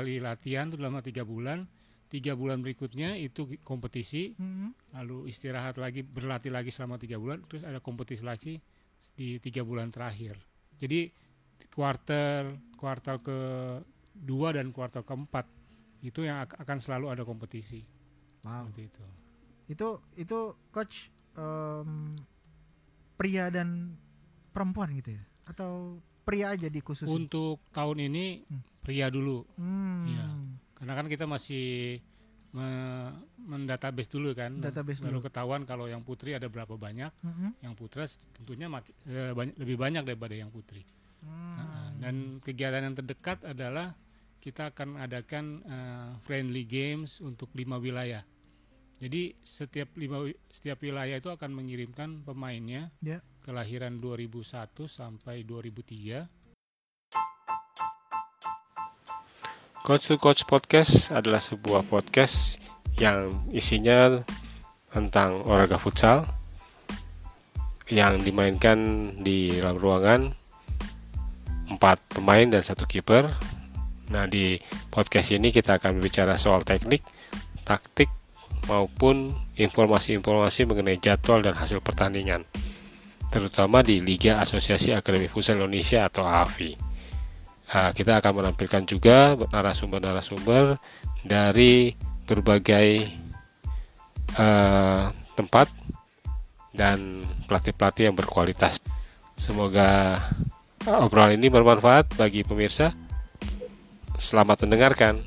bulan 0.00 0.36
tiga 0.36 0.48
kali 0.50 0.64
latihan 0.64 0.64
itu 0.66 0.76
dalam 0.76 0.94
tiga 1.00 1.22
bulan 1.22 1.58
tiga 2.10 2.32
bulan 2.34 2.58
berikutnya 2.58 3.14
itu 3.14 3.46
kompetisi 3.62 4.34
Mhm. 4.34 4.74
lalu 4.92 5.28
istirahat 5.28 5.78
lagi 5.78 6.02
berlatih 6.02 6.50
lagi 6.50 6.72
selama 6.72 6.98
tiga 6.98 7.16
bulan 7.16 7.44
terus 7.46 7.62
ada 7.62 7.78
kompetisi 7.78 8.24
lagi 8.24 8.58
di 9.14 9.38
tiga 9.38 9.62
bulan 9.62 9.92
terakhir 9.92 10.34
jadi 10.76 11.12
kuartal 11.70 12.58
kuartal 12.76 13.20
ke 13.20 13.38
dua 14.12 14.52
dan 14.52 14.72
kuartal 14.72 15.06
keempat 15.06 15.46
itu 16.02 16.24
yang 16.24 16.42
ak- 16.42 16.56
akan 16.58 16.78
selalu 16.80 17.12
ada 17.12 17.22
kompetisi 17.22 17.84
Wow. 18.42 18.66
seperti 18.72 18.82
itu 18.88 19.04
Itu 19.70 19.88
itu 20.16 20.38
coach 20.72 21.12
em, 21.36 22.16
pria 23.14 23.52
dan 23.52 23.94
perempuan 24.50 24.90
gitu 24.98 25.14
ya? 25.14 25.22
Atau 25.46 26.02
pria 26.26 26.50
aja 26.56 26.66
dikhususin? 26.66 27.06
untuk 27.06 27.62
tahun 27.70 28.10
ini 28.10 28.42
Hmm. 28.50 28.62
Pria 28.80 29.06
dulu 29.06 29.44
Hmm. 29.54 30.04
Iya. 30.06 30.26
karena 30.74 30.92
kan 30.94 31.06
kita 31.06 31.24
masih 31.24 32.00
me- 32.50 33.12
mendatabase 33.38 34.10
dulu 34.10 34.32
kan 34.32 34.58
Database 34.58 35.00
baru 35.00 35.18
dulu. 35.18 35.26
ketahuan 35.26 35.62
kalau 35.62 35.86
yang 35.86 36.00
putri 36.00 36.32
ada 36.32 36.46
berapa 36.46 36.74
banyak 36.74 37.12
Mhm. 37.20 37.62
yang 37.62 37.74
putra 37.74 38.08
tentunya 38.34 38.66
eh, 39.06 39.30
banyak- 39.30 39.56
lebih 39.56 39.76
banyak 39.76 40.02
daripada 40.04 40.34
yang 40.34 40.48
putri 40.48 40.82
Hmm. 41.20 41.52
Nah, 41.52 41.88
dan 42.00 42.14
kegiatan 42.40 42.80
yang 42.80 42.96
terdekat 42.96 43.44
adalah 43.44 43.92
kita 44.40 44.72
akan 44.72 44.96
adakan 44.98 45.44
eh, 45.62 46.10
friendly 46.18 46.64
games 46.64 47.20
untuk 47.20 47.52
lima 47.52 47.76
wilayah. 47.76 48.24
Jadi 48.96 49.36
setiap 49.38 49.92
lima 49.94 50.24
setiap 50.46 50.80
wilayah 50.80 51.12
itu 51.14 51.28
akan 51.28 51.52
mengirimkan 51.52 52.20
pemainnya 52.20 52.88
Ya. 52.98 53.20
kelahiran 53.40 53.96
2001 53.96 54.40
sampai 54.86 55.40
2003. 55.42 56.24
Coach 59.80 60.12
to 60.12 60.20
Coach 60.20 60.44
Podcast 60.44 61.08
adalah 61.08 61.40
sebuah 61.40 61.88
podcast 61.88 62.60
yang 63.00 63.48
isinya 63.48 64.20
tentang 64.92 65.40
olahraga 65.48 65.80
futsal 65.80 66.28
yang 67.88 68.20
dimainkan 68.20 68.76
di 69.24 69.56
dalam 69.56 69.80
ruangan 69.80 70.20
empat 71.72 71.96
pemain 72.12 72.44
dan 72.44 72.60
satu 72.60 72.84
kiper. 72.84 73.24
Nah 74.12 74.28
di 74.28 74.60
podcast 74.92 75.32
ini 75.32 75.48
kita 75.48 75.80
akan 75.80 75.96
bicara 75.96 76.36
soal 76.36 76.60
teknik, 76.60 77.00
taktik 77.64 78.12
maupun 78.68 79.32
informasi-informasi 79.56 80.68
mengenai 80.68 81.00
jadwal 81.00 81.40
dan 81.40 81.56
hasil 81.56 81.80
pertandingan, 81.80 82.44
terutama 83.32 83.80
di 83.80 84.04
Liga 84.04 84.44
Asosiasi 84.44 84.92
Akademi 84.92 85.32
Futsal 85.32 85.56
Indonesia 85.56 86.04
atau 86.04 86.28
AFI. 86.28 86.89
Nah, 87.70 87.94
kita 87.94 88.18
akan 88.18 88.42
menampilkan 88.42 88.82
juga 88.82 89.38
narasumber-narasumber 89.38 90.82
dari 91.22 91.94
berbagai 92.26 93.06
eh, 94.34 95.04
tempat 95.38 95.70
dan 96.74 97.22
pelatih-pelatih 97.46 98.10
yang 98.10 98.16
berkualitas. 98.18 98.82
Semoga 99.38 100.18
obrolan 100.86 101.38
ini 101.38 101.46
bermanfaat 101.46 102.18
bagi 102.18 102.42
pemirsa. 102.42 102.90
Selamat 104.18 104.66
mendengarkan. 104.66 105.22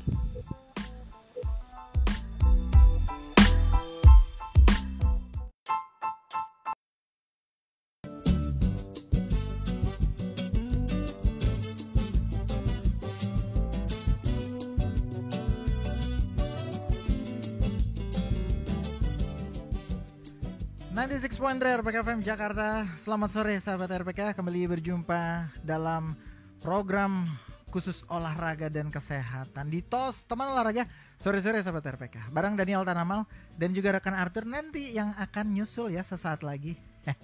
96.3 20.94 21.82
RPK 21.82 22.06
FM 22.06 22.22
Jakarta. 22.22 22.86
Selamat 23.02 23.34
sore 23.34 23.58
sahabat 23.58 23.90
RPK, 23.90 24.30
kembali 24.38 24.78
berjumpa 24.78 25.50
dalam 25.66 26.14
program 26.62 27.26
khusus 27.74 28.06
olahraga 28.06 28.70
dan 28.70 28.94
kesehatan 28.94 29.74
di 29.74 29.82
TOS 29.82 30.22
teman 30.30 30.54
olahraga 30.54 30.86
sore-sore 31.18 31.58
sahabat 31.66 31.98
RPK. 31.98 32.30
Barang 32.30 32.54
Daniel 32.54 32.86
Tanamal 32.86 33.26
dan 33.58 33.74
juga 33.74 33.98
rekan 33.98 34.14
Arthur 34.14 34.46
nanti 34.46 34.94
yang 34.94 35.10
akan 35.18 35.58
nyusul 35.58 35.90
ya 35.90 36.06
sesaat 36.06 36.46
lagi. 36.46 36.78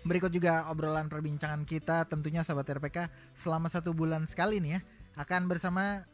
berikut 0.08 0.34
juga 0.34 0.66
obrolan 0.70 1.06
perbincangan 1.06 1.62
kita 1.62 2.10
tentunya 2.10 2.42
sahabat 2.42 2.66
RPK 2.78 3.06
selama 3.38 3.70
satu 3.70 3.94
bulan 3.94 4.26
sekali 4.26 4.58
nih 4.58 4.72
ya 4.78 4.80
akan 5.16 5.48
bersama 5.48 6.04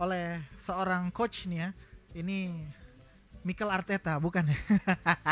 oleh 0.00 0.40
seorang 0.60 1.12
coach 1.12 1.48
nih 1.48 1.68
ya. 1.68 1.70
Ini 2.16 2.48
Mikel 3.44 3.68
Arteta 3.68 4.16
bukan 4.16 4.48
ya? 4.48 4.58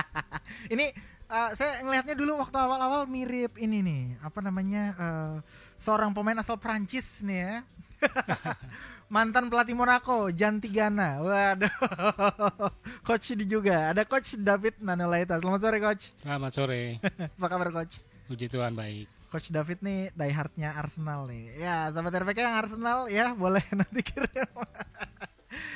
Ini 0.75 0.93
uh, 1.35 1.51
saya 1.59 1.83
ngelihatnya 1.83 2.15
dulu 2.15 2.39
waktu 2.39 2.57
awal-awal 2.57 3.03
mirip 3.11 3.59
ini 3.59 3.83
nih 3.83 4.05
apa 4.23 4.39
namanya 4.39 4.85
uh, 4.95 5.35
seorang 5.77 6.15
pemain 6.15 6.39
asal 6.39 6.55
Prancis 6.57 7.21
nih 7.27 7.39
ya. 7.43 7.55
Mantan 9.15 9.53
pelatih 9.53 9.77
Monaco 9.77 10.33
Jan 10.33 10.59
Tigana. 10.59 11.21
Waduh 11.21 11.75
coach 13.07 13.37
ini 13.37 13.45
juga. 13.45 13.93
Ada 13.93 14.09
coach 14.09 14.39
David 14.41 14.81
Nanolaita. 14.81 15.39
Selamat 15.39 15.61
sore 15.61 15.79
coach. 15.83 16.05
Selamat 16.25 16.53
sore. 16.55 16.83
apa 17.39 17.47
kabar 17.47 17.69
coach? 17.71 18.01
Puji 18.27 18.49
Tuhan 18.49 18.73
baik. 18.73 19.07
Coach 19.29 19.51
David 19.51 19.83
nih 19.83 20.15
diehardnya 20.15 20.79
Arsenal 20.79 21.27
nih. 21.27 21.59
Ya, 21.59 21.91
sahabat 21.91 22.23
RPK 22.23 22.39
yang 22.39 22.57
Arsenal 22.57 22.99
ya 23.11 23.35
boleh 23.35 23.63
nanti 23.75 24.01
kirim 24.01 24.51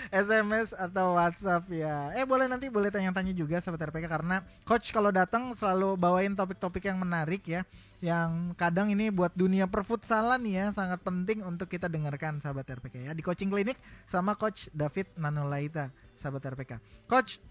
SMS 0.09 0.73
atau 0.73 1.17
WhatsApp 1.17 1.65
ya. 1.69 2.13
Eh 2.17 2.25
boleh 2.25 2.49
nanti 2.49 2.73
boleh 2.73 2.89
tanya-tanya 2.89 3.37
juga 3.37 3.61
sahabat 3.61 3.93
RPK 3.93 4.09
karena 4.09 4.41
coach 4.65 4.91
kalau 4.91 5.13
datang 5.13 5.53
selalu 5.55 5.99
bawain 6.01 6.33
topik-topik 6.33 6.89
yang 6.89 6.99
menarik 7.01 7.45
ya. 7.45 7.63
Yang 7.99 8.55
kadang 8.55 8.95
ini 8.95 9.11
buat 9.11 9.35
dunia 9.35 9.67
perfutsalan 9.67 10.47
ya 10.47 10.71
sangat 10.71 11.03
penting 11.03 11.43
untuk 11.43 11.67
kita 11.67 11.91
dengarkan 11.91 12.39
sahabat 12.39 12.69
RPK 12.79 13.11
ya 13.11 13.13
di 13.13 13.23
coaching 13.27 13.51
klinik 13.51 13.77
sama 14.07 14.39
coach 14.39 14.71
David 14.71 15.11
Nanolaita 15.19 15.91
sahabat 16.15 16.47
RPK. 16.55 16.79
Coach 17.11 17.43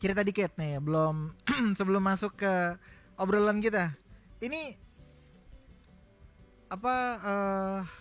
cerita 0.00 0.24
dikit 0.26 0.56
nih 0.56 0.80
belum 0.82 1.32
sebelum 1.78 2.02
masuk 2.02 2.34
ke 2.40 2.52
obrolan 3.20 3.62
kita. 3.62 3.94
Ini 4.40 4.74
apa 6.70 6.94
eh 7.18 7.99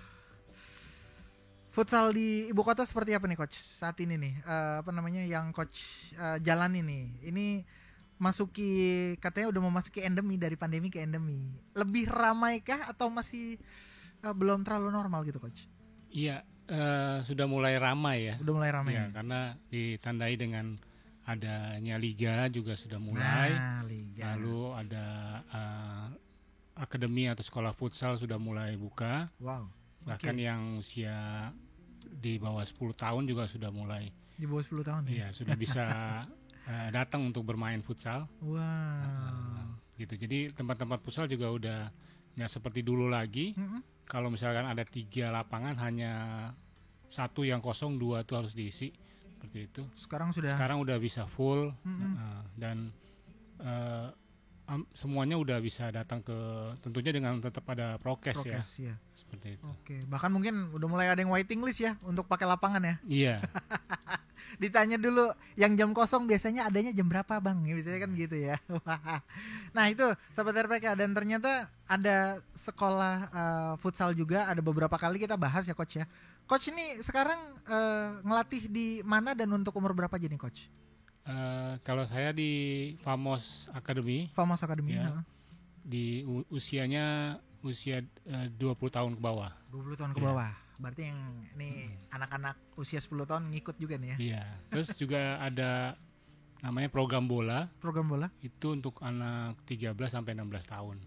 futsal 1.70 2.12
di 2.12 2.50
ibu 2.50 2.62
kota 2.66 2.82
seperti 2.84 3.14
apa 3.14 3.30
nih 3.30 3.38
coach 3.38 3.56
saat 3.56 3.98
ini 4.02 4.18
nih? 4.18 4.34
Eh, 4.42 4.76
apa 4.82 4.92
namanya 4.92 5.22
yang 5.24 5.54
coach 5.54 6.10
eh, 6.18 6.38
jalan 6.42 6.76
ini 6.82 7.22
ini 7.26 7.64
masuki 8.20 9.16
katanya 9.24 9.48
udah 9.56 9.62
mau 9.64 9.74
masuki 9.74 10.04
endemi 10.04 10.36
dari 10.36 10.60
pandemi 10.60 10.92
ke 10.92 11.00
endemi. 11.00 11.40
Lebih 11.74 12.12
ramai 12.12 12.60
kah 12.60 12.92
atau 12.92 13.08
masih 13.08 13.56
eh, 14.22 14.34
belum 14.36 14.68
terlalu 14.68 14.92
normal 14.92 15.24
gitu 15.24 15.40
coach? 15.40 15.66
Iya, 16.12 16.44
eh, 16.68 17.18
sudah 17.24 17.48
mulai 17.48 17.80
ramai 17.80 18.34
ya. 18.34 18.36
udah 18.42 18.54
mulai 18.54 18.72
ramai. 18.74 18.98
Ya, 18.98 19.08
karena 19.14 19.56
ditandai 19.72 20.36
dengan 20.36 20.76
adanya 21.30 21.96
liga 22.02 22.50
juga 22.52 22.74
sudah 22.74 22.98
mulai. 22.98 23.54
nah, 23.56 23.86
liga. 23.86 24.36
Lalu 24.36 24.62
ada 24.74 25.06
eh, 25.48 26.08
akademi 26.82 27.32
atau 27.32 27.46
sekolah 27.46 27.72
futsal 27.72 28.20
sudah 28.20 28.36
mulai 28.36 28.76
buka. 28.76 29.32
wow 29.40 29.79
Bahkan 30.10 30.36
Oke. 30.36 30.44
yang 30.44 30.62
usia 30.78 31.18
di 32.10 32.36
bawah 32.36 32.62
10 32.62 32.76
tahun 32.94 33.24
juga 33.26 33.46
sudah 33.46 33.70
mulai 33.70 34.10
di 34.34 34.48
bawah 34.48 34.64
10 34.64 34.82
tahun 34.82 35.02
ya 35.06 35.12
Iya, 35.14 35.28
sudah 35.32 35.56
bisa 35.56 35.86
eh, 36.72 36.90
datang 36.90 37.28
untuk 37.28 37.46
bermain 37.46 37.80
futsal. 37.80 38.26
wow 38.42 39.68
Gitu. 39.96 40.16
Jadi 40.16 40.56
tempat-tempat 40.56 41.04
futsal 41.04 41.28
juga 41.28 41.52
udah 41.52 41.80
nggak 42.40 42.48
seperti 42.50 42.80
dulu 42.82 43.12
lagi. 43.12 43.52
Mm-mm. 43.54 43.84
Kalau 44.08 44.32
misalkan 44.32 44.64
ada 44.64 44.82
tiga 44.82 45.28
lapangan 45.30 45.76
hanya 45.84 46.14
satu 47.06 47.44
yang 47.44 47.60
kosong, 47.60 48.00
dua 48.00 48.24
itu 48.24 48.34
harus 48.34 48.56
diisi 48.56 48.90
seperti 49.30 49.60
itu. 49.68 49.82
sekarang 49.96 50.32
sudah 50.32 50.52
Sekarang 50.52 50.80
udah 50.80 50.96
bisa 50.98 51.28
full 51.28 51.76
Mm-mm. 51.84 52.16
eh, 52.16 52.44
dan 52.56 52.78
eh, 53.60 54.08
semuanya 54.94 55.36
udah 55.40 55.58
bisa 55.58 55.90
datang 55.90 56.22
ke 56.22 56.38
tentunya 56.86 57.10
dengan 57.10 57.42
tetap 57.42 57.66
ada 57.70 57.98
prokes, 57.98 58.46
ya 58.46 58.60
prokes 58.62 58.70
ya 58.78 58.96
seperti 59.18 59.58
itu. 59.58 59.66
Oke, 59.66 59.96
bahkan 60.06 60.30
mungkin 60.30 60.70
udah 60.74 60.88
mulai 60.88 61.08
ada 61.10 61.20
yang 61.22 61.34
waiting 61.34 61.62
list 61.66 61.82
ya 61.82 61.98
untuk 62.06 62.30
pakai 62.30 62.46
lapangan 62.46 62.82
ya. 62.82 62.96
Iya, 63.06 63.36
Ditanya 64.62 64.98
dulu 64.98 65.30
yang 65.56 65.78
jam 65.78 65.94
kosong 65.94 66.26
biasanya 66.26 66.66
adanya 66.66 66.90
jam 66.92 67.06
berapa 67.06 67.38
bang? 67.38 67.58
Ya, 67.64 67.74
Biasanya 67.78 68.00
kan 68.02 68.12
gitu 68.18 68.36
ya. 68.40 68.56
nah 69.76 69.86
itu 69.88 70.06
sahabat 70.34 70.66
RPK 70.66 70.98
dan 70.98 71.14
ternyata 71.14 71.70
ada 71.86 72.42
sekolah 72.58 73.16
eh, 73.30 73.74
futsal 73.78 74.12
juga. 74.18 74.50
Ada 74.50 74.60
beberapa 74.60 74.98
kali 74.98 75.22
kita 75.22 75.38
bahas 75.38 75.70
ya 75.70 75.78
coach 75.78 76.02
ya. 76.02 76.06
Coach 76.50 76.74
ini 76.74 77.00
sekarang 77.06 77.38
eh, 77.70 78.10
ngelatih 78.26 78.64
di 78.68 78.88
mana 79.06 79.38
dan 79.38 79.54
untuk 79.54 79.78
umur 79.78 79.94
berapa 79.94 80.18
aja 80.18 80.26
nih 80.26 80.42
coach? 80.42 80.68
Eh, 81.30 81.74
kalau 81.86 82.02
saya 82.10 82.34
di 82.34 82.50
Famos 83.06 83.70
Academy 83.70 84.34
Famos 84.34 84.58
Academy. 84.66 84.98
Ya. 84.98 85.14
ha. 85.14 85.22
di 85.86 86.26
usianya 86.50 87.38
usia 87.62 88.02
eh, 88.26 88.48
20 88.58 88.58
tahun 88.90 89.12
ke 89.14 89.22
bawah. 89.22 89.54
20 89.70 89.94
tahun 90.00 90.12
ke 90.18 90.22
bawah. 90.22 90.50
Berarti 90.80 91.02
yang 91.06 91.20
ini 91.54 91.86
anak-anak 92.10 92.58
usia 92.74 92.98
10 92.98 93.30
tahun 93.30 93.44
ngikut 93.54 93.76
juga 93.78 94.02
nih 94.02 94.10
ya. 94.10 94.18
Iya. 94.18 94.44
Terus 94.74 94.90
juga 94.98 95.38
ada 95.38 95.94
namanya 96.60 96.90
program 96.90 97.30
bola 97.30 97.70
Program 97.78 98.10
bola. 98.10 98.28
itu 98.42 98.74
untuk 98.74 98.98
anak 99.00 99.60
13 99.70 99.94
sampai 100.10 100.34
16 100.34 100.66
tahun. 100.66 100.98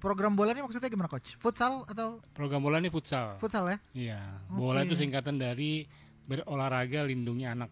Program 0.00 0.32
bola 0.34 0.56
ini 0.56 0.64
maksudnya 0.64 0.88
gimana 0.88 1.12
coach? 1.12 1.36
Futsal 1.38 1.84
atau 1.86 2.24
Program 2.32 2.58
bola 2.64 2.80
ini 2.80 2.88
futsal. 2.88 3.36
futsal 3.36 3.68
ya? 3.68 3.78
Iya. 3.92 4.20
Bola 4.48 4.80
Oke. 4.82 4.90
itu 4.90 4.94
singkatan 4.98 5.36
dari 5.36 5.84
berolahraga 6.24 7.04
lindungi 7.04 7.44
anak. 7.44 7.68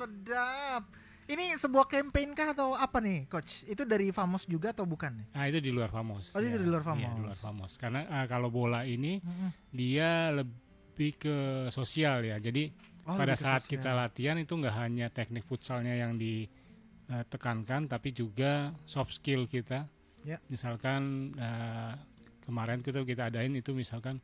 Sedap. 0.00 0.82
Ini 1.28 1.54
sebuah 1.54 1.86
campaign 1.86 2.32
kah 2.32 2.50
atau 2.50 2.74
apa 2.74 2.98
nih, 2.98 3.28
coach? 3.28 3.62
Itu 3.64 3.84
dari 3.84 4.10
Famos 4.10 4.42
juga 4.44 4.72
atau 4.72 4.82
bukan 4.82 5.14
nih? 5.14 5.26
Nah, 5.30 5.44
itu 5.46 5.58
di 5.60 5.70
luar 5.70 5.86
Famos. 5.88 6.34
Oh, 6.34 6.40
itu 6.40 6.56
di 6.56 6.66
luar 6.66 6.82
Iya, 6.82 6.88
Famos. 6.90 7.12
di 7.12 7.22
luar 7.22 7.38
Famos. 7.38 7.72
Karena 7.76 8.00
eh, 8.02 8.26
kalau 8.26 8.50
bola 8.50 8.82
ini 8.82 9.20
Mm-mm. 9.20 9.50
dia 9.70 10.32
lebih 10.32 11.14
ke 11.16 11.36
sosial 11.70 12.24
ya. 12.24 12.38
Jadi 12.38 12.72
Oh, 13.00 13.16
pada 13.16 13.32
saat 13.32 13.64
sosial. 13.64 13.80
kita 13.80 13.90
latihan 13.92 14.36
itu 14.36 14.52
nggak 14.52 14.76
hanya 14.76 15.06
teknik 15.08 15.42
futsalnya 15.42 15.94
yang 15.94 16.16
ditekankan, 16.16 17.86
tapi 17.86 18.10
juga 18.10 18.70
soft 18.84 19.14
skill 19.14 19.46
kita. 19.46 19.86
Ya. 20.22 20.36
Misalkan 20.48 21.32
eh, 21.34 21.94
kemarin 22.42 22.82
kita 22.82 23.00
kita 23.02 23.30
adain 23.30 23.54
itu 23.54 23.70
misalkan 23.70 24.18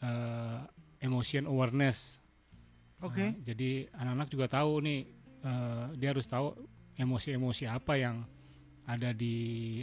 eh, 0.00 0.58
emotion 1.00 1.44
awareness. 1.44 2.24
Oke. 3.04 3.20
Nah, 3.20 3.32
jadi 3.44 3.90
anak-anak 3.92 4.28
juga 4.32 4.46
tahu 4.48 4.72
nih 4.84 5.00
eh, 5.44 5.84
dia 6.00 6.08
harus 6.16 6.26
tahu 6.26 6.56
emosi-emosi 6.96 7.68
apa 7.68 8.00
yang 8.00 8.24
ada 8.88 9.12
di 9.12 9.34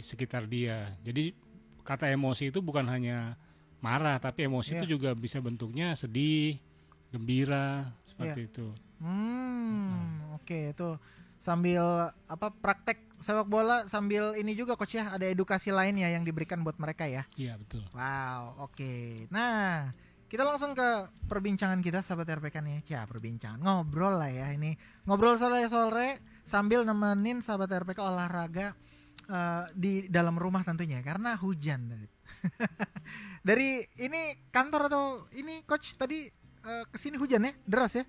sekitar 0.02 0.48
dia. 0.50 0.90
Jadi 1.04 1.30
kata 1.84 2.10
emosi 2.10 2.50
itu 2.50 2.58
bukan 2.64 2.88
hanya 2.90 3.36
marah, 3.84 4.16
tapi 4.16 4.48
emosi 4.48 4.74
Iya. 4.74 4.80
itu 4.82 4.96
juga 4.98 5.12
bisa 5.12 5.38
bentuknya 5.44 5.92
sedih, 5.92 6.56
gembira, 7.12 7.92
seperti 8.08 8.48
itu. 8.48 8.72
Hmm, 8.98 10.32
oke 10.32 10.72
itu 10.72 10.96
sambil 11.36 12.08
apa 12.24 12.48
praktek 12.48 13.04
sepak 13.20 13.44
bola 13.44 13.84
sambil 13.84 14.32
ini 14.32 14.56
juga 14.56 14.80
coach 14.80 14.96
ya 14.96 15.12
ada 15.12 15.28
edukasi 15.28 15.68
lain 15.68 16.00
ya 16.00 16.08
yang 16.08 16.24
diberikan 16.24 16.64
buat 16.64 16.80
mereka 16.80 17.04
ya. 17.04 17.28
Iya 17.36 17.60
betul. 17.60 17.84
Wow, 17.92 18.64
oke. 18.64 19.28
Nah, 19.28 19.92
kita 20.28 20.42
langsung 20.42 20.72
ke 20.72 21.08
perbincangan 21.28 21.80
kita 21.84 22.00
sahabat 22.00 22.40
RPK 22.40 22.60
nih. 22.64 22.82
Ya, 22.88 23.06
perbincangan. 23.06 23.60
Ngobrol 23.60 24.18
lah 24.18 24.30
ya 24.32 24.50
ini. 24.50 24.74
Ngobrol 25.06 25.36
sore-sore 25.36 26.20
sambil 26.44 26.84
nemenin 26.84 27.40
sahabat 27.40 27.72
RPK 27.72 28.00
olahraga 28.00 28.76
eh, 29.28 29.64
di 29.76 29.92
dalam 30.08 30.36
rumah 30.36 30.64
tentunya 30.64 31.00
karena 31.00 31.36
hujan 31.38 31.88
tadi. 31.92 32.08
Dari 33.48 33.84
ini 34.00 34.48
kantor 34.48 34.88
atau 34.88 35.04
ini 35.36 35.60
coach 35.68 35.96
tadi 35.96 36.28
eh, 36.64 36.84
ke 36.88 36.96
sini 36.96 37.20
hujan 37.20 37.44
ya? 37.44 37.52
Deras 37.64 37.94
ya? 37.96 38.04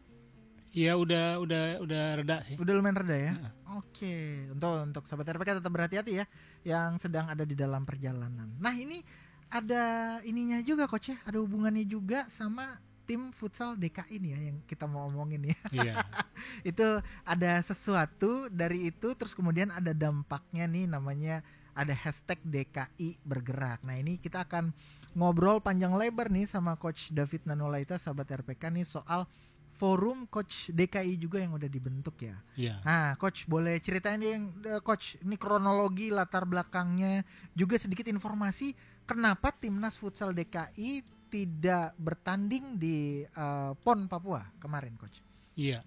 Iya 0.76 1.00
udah 1.00 1.40
udah 1.40 1.64
udah 1.88 2.04
reda 2.20 2.44
sih. 2.44 2.60
Udah 2.60 2.74
lumayan 2.76 3.00
reda 3.00 3.16
ya? 3.16 3.34
Heeh. 3.40 3.52
Oke, 3.80 4.16
untuk 4.52 4.72
untuk 4.88 5.04
sahabat 5.08 5.36
RPK 5.36 5.60
tetap 5.60 5.72
berhati-hati 5.72 6.12
ya 6.20 6.26
yang 6.64 6.96
sedang 7.00 7.28
ada 7.28 7.44
di 7.44 7.56
dalam 7.56 7.84
perjalanan. 7.84 8.56
Nah, 8.60 8.76
ini 8.76 9.04
ada 9.50 9.84
ininya 10.26 10.60
juga 10.66 10.90
coach 10.90 11.14
ya, 11.14 11.18
ada 11.24 11.40
hubungannya 11.40 11.86
juga 11.88 12.28
sama 12.28 12.82
tim 13.06 13.30
futsal 13.30 13.78
DKI 13.78 14.18
nih 14.18 14.32
ya 14.34 14.40
yang 14.52 14.58
kita 14.66 14.90
mau 14.90 15.08
omongin 15.08 15.54
ya. 15.54 15.58
Iya. 15.72 15.94
itu 16.74 16.88
ada 17.22 17.52
sesuatu 17.62 18.50
dari 18.50 18.90
itu 18.90 19.14
terus 19.14 19.38
kemudian 19.38 19.70
ada 19.70 19.94
dampaknya 19.94 20.66
nih 20.66 20.90
namanya 20.90 21.46
ada 21.78 21.94
hashtag 21.94 22.40
DKI 22.42 23.22
bergerak. 23.22 23.84
Nah, 23.84 24.00
ini 24.00 24.18
kita 24.18 24.48
akan 24.48 24.72
ngobrol 25.14 25.60
panjang 25.60 25.94
lebar 25.94 26.32
nih 26.32 26.48
sama 26.48 26.80
coach 26.80 27.12
David 27.12 27.46
Nanolaita 27.46 28.00
sahabat 28.00 28.32
RPK 28.32 28.72
nih 28.72 28.88
soal 28.88 29.28
forum 29.76 30.24
coach 30.32 30.72
DKI 30.72 31.20
juga 31.20 31.44
yang 31.44 31.60
udah 31.60 31.68
dibentuk 31.68 32.16
ya. 32.24 32.40
Iya. 32.56 32.80
Nah, 32.88 33.20
coach 33.20 33.44
boleh 33.44 33.76
ceritain 33.84 34.24
yang 34.24 34.56
eh, 34.64 34.80
coach 34.80 35.20
ini 35.20 35.36
kronologi 35.36 36.08
latar 36.08 36.48
belakangnya 36.48 37.28
juga 37.52 37.76
sedikit 37.76 38.08
informasi 38.08 38.72
kenapa 39.06 39.50
timnas 39.52 39.96
futsal 39.96 40.32
DKI 40.32 41.02
tidak 41.28 41.94
bertanding 41.96 42.76
di 42.76 42.98
eh, 43.24 43.72
PON 43.76 44.06
Papua 44.06 44.44
kemarin, 44.58 44.94
coach. 44.96 45.22
Iya. 45.56 45.82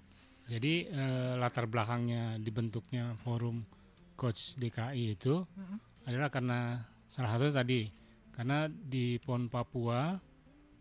Jadi 0.45 0.87
eh, 0.87 1.33
latar 1.35 1.67
belakangnya 1.67 2.39
dibentuknya 2.39 3.13
forum 3.19 3.63
coach 4.15 4.57
DKI 4.57 5.15
itu 5.15 5.45
Mhm. 5.45 5.77
adalah 6.05 6.29
karena 6.29 6.59
salah 7.05 7.31
satu 7.31 7.53
tadi 7.53 7.87
karena 8.33 8.65
di 8.67 9.19
PON 9.19 9.47
Papua 9.47 10.17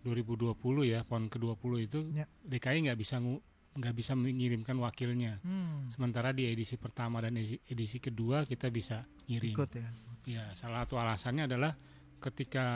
2020 0.02 0.56
ya 0.86 1.04
PON 1.04 1.28
ke-20 1.28 1.72
itu 1.82 2.00
Ya. 2.14 2.26
DKI 2.42 2.88
nggak 2.88 2.96
bisa 2.98 3.20
ngu- 3.20 3.44
nggak 3.76 3.94
bisa 3.94 4.14
mengirimkan 4.14 4.74
wakilnya. 4.78 5.38
Hmm, 5.44 5.86
Sementara 5.88 6.32
di 6.32 6.48
edisi 6.48 6.76
pertama 6.76 7.20
dan 7.20 7.36
edisi, 7.36 7.60
edisi 7.64 7.98
kedua 8.00 8.42
kita 8.44 8.70
bisa 8.70 9.06
ngirim. 9.28 9.54
ikut 9.54 9.70
ya. 9.72 9.90
Ya, 10.26 10.44
salah 10.54 10.82
satu 10.82 10.98
alasannya 10.98 11.46
adalah 11.46 11.78
ketika 12.18 12.68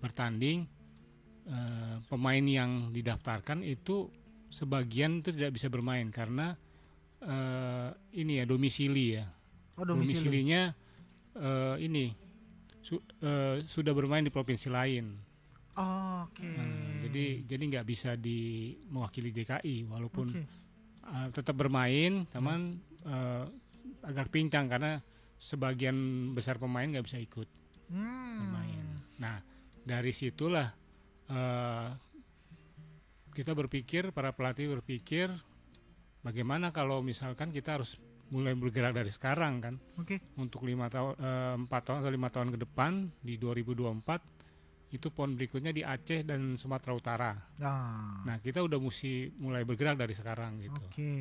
bertanding 0.00 0.64
eh, 1.46 1.96
pemain 2.06 2.44
yang 2.44 2.94
didaftarkan 2.94 3.62
itu 3.66 4.08
sebagian 4.50 5.22
itu 5.22 5.30
tidak 5.30 5.54
bisa 5.54 5.68
bermain 5.70 6.08
karena 6.10 6.54
eh, 7.22 7.88
ini 8.16 8.40
ya 8.40 8.44
domisili 8.48 9.18
ya. 9.18 9.26
Oh, 9.76 9.84
domisili. 9.84 10.18
Domisilinya 10.26 10.62
eh, 11.36 11.76
ini 11.84 12.10
su- 12.80 13.04
eh, 13.22 13.62
sudah 13.64 13.92
bermain 13.92 14.24
di 14.24 14.32
provinsi 14.32 14.68
lain. 14.72 15.06
Oke. 15.80 16.44
Nah, 16.44 17.00
jadi 17.06 17.46
jadi 17.46 17.62
nggak 17.62 17.86
bisa 17.86 18.18
di 18.18 18.74
mewakili 18.90 19.30
DKI 19.30 19.86
walaupun 19.88 20.26
Oke. 20.34 20.42
eh, 21.06 21.28
tetap 21.32 21.54
bermain, 21.56 22.26
teman 22.28 22.80
eh, 23.06 23.44
agak 24.00 24.32
pincang 24.32 24.66
karena 24.68 25.00
sebagian 25.40 25.96
besar 26.36 26.60
pemain 26.60 26.84
nggak 26.88 27.06
bisa 27.06 27.16
ikut 27.16 27.48
Hmm. 27.90 28.54
bermain. 28.54 28.86
Nah, 29.18 29.36
dari 29.82 30.14
situlah 30.14 30.70
eh, 31.30 31.88
kita 33.34 33.52
berpikir, 33.54 34.10
para 34.14 34.34
pelatih 34.34 34.70
berpikir, 34.78 35.30
bagaimana 36.22 36.70
kalau 36.70 37.02
misalkan 37.02 37.50
kita 37.50 37.78
harus 37.78 37.98
mulai 38.30 38.54
bergerak 38.54 38.94
dari 38.94 39.10
sekarang 39.10 39.58
kan, 39.58 39.74
Oke. 39.98 40.22
untuk 40.38 40.62
lima 40.62 40.86
tahun, 40.86 41.14
eh, 41.18 41.54
empat 41.66 41.82
tahun 41.82 41.98
atau 42.06 42.12
lima 42.14 42.28
tahun 42.30 42.48
ke 42.54 42.58
depan 42.62 42.92
di 43.22 43.34
2024 43.36 44.39
itu 44.90 45.06
pon 45.14 45.38
berikutnya 45.38 45.70
di 45.70 45.86
Aceh 45.86 46.26
dan 46.26 46.58
Sumatera 46.58 46.92
Utara. 46.92 47.32
Nah. 47.62 48.26
Nah, 48.26 48.36
kita 48.42 48.58
udah 48.58 48.74
mesti 48.74 49.30
mulai 49.38 49.62
bergerak 49.62 49.94
dari 49.94 50.10
sekarang 50.10 50.58
gitu. 50.58 50.80
Oke, 50.82 51.12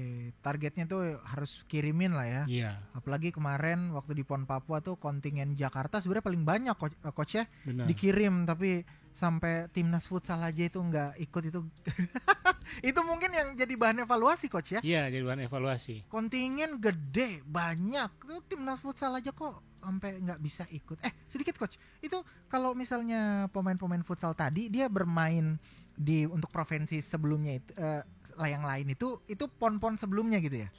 targetnya 0.41 0.89
tuh 0.89 1.21
harus 1.21 1.61
kirimin 1.69 2.17
lah 2.17 2.25
ya. 2.25 2.43
Iya, 2.49 2.71
Apalagi 2.97 3.29
kemarin 3.29 3.93
waktu 3.93 4.17
di 4.17 4.25
PON 4.25 4.49
Papua 4.49 4.81
tuh 4.81 4.97
kontingen 4.97 5.53
Jakarta 5.53 6.01
sebenarnya 6.01 6.25
paling 6.25 6.43
banyak 6.43 6.75
coach, 6.81 6.97
coach 7.13 7.37
ya 7.37 7.45
benar. 7.61 7.85
dikirim 7.85 8.49
tapi 8.49 8.81
sampai 9.13 9.67
timnas 9.73 10.05
futsal 10.05 10.39
aja 10.41 10.63
itu 10.65 10.79
nggak 10.79 11.19
ikut 11.19 11.43
itu. 11.49 11.59
Itu 12.89 13.01
mungkin 13.01 13.33
yang 13.33 13.57
jadi 13.57 13.73
bahan 13.73 14.05
evaluasi 14.05 14.45
coach 14.45 14.77
ya? 14.77 14.81
Iya, 14.85 15.09
jadi 15.09 15.23
bahan 15.25 15.41
evaluasi. 15.49 16.05
kontingen 16.05 16.77
gede 16.77 17.41
banyak. 17.43 18.09
Tuh 18.21 18.45
timnas 18.45 18.79
futsal 18.79 19.17
aja 19.17 19.33
kok 19.33 19.65
sampai 19.81 20.21
nggak 20.21 20.39
bisa 20.39 20.63
ikut. 20.69 21.01
Eh 21.01 21.13
sedikit 21.25 21.57
coach. 21.57 21.81
Itu 21.99 22.21
kalau 22.47 22.77
misalnya 22.77 23.49
pemain-pemain 23.49 24.05
futsal 24.05 24.37
tadi 24.37 24.69
dia 24.69 24.85
bermain 24.85 25.57
di 25.99 26.23
untuk 26.23 26.47
provinsi 26.53 27.03
sebelumnya 27.03 27.59
itu 27.59 27.71
eh, 27.75 28.03
yang 28.47 28.63
lain 28.63 28.93
itu 28.95 29.19
itu 29.27 29.49
pon-pon 29.49 29.97
sebelumnya 29.99 30.39
gitu 30.39 30.63
ya? 30.63 30.69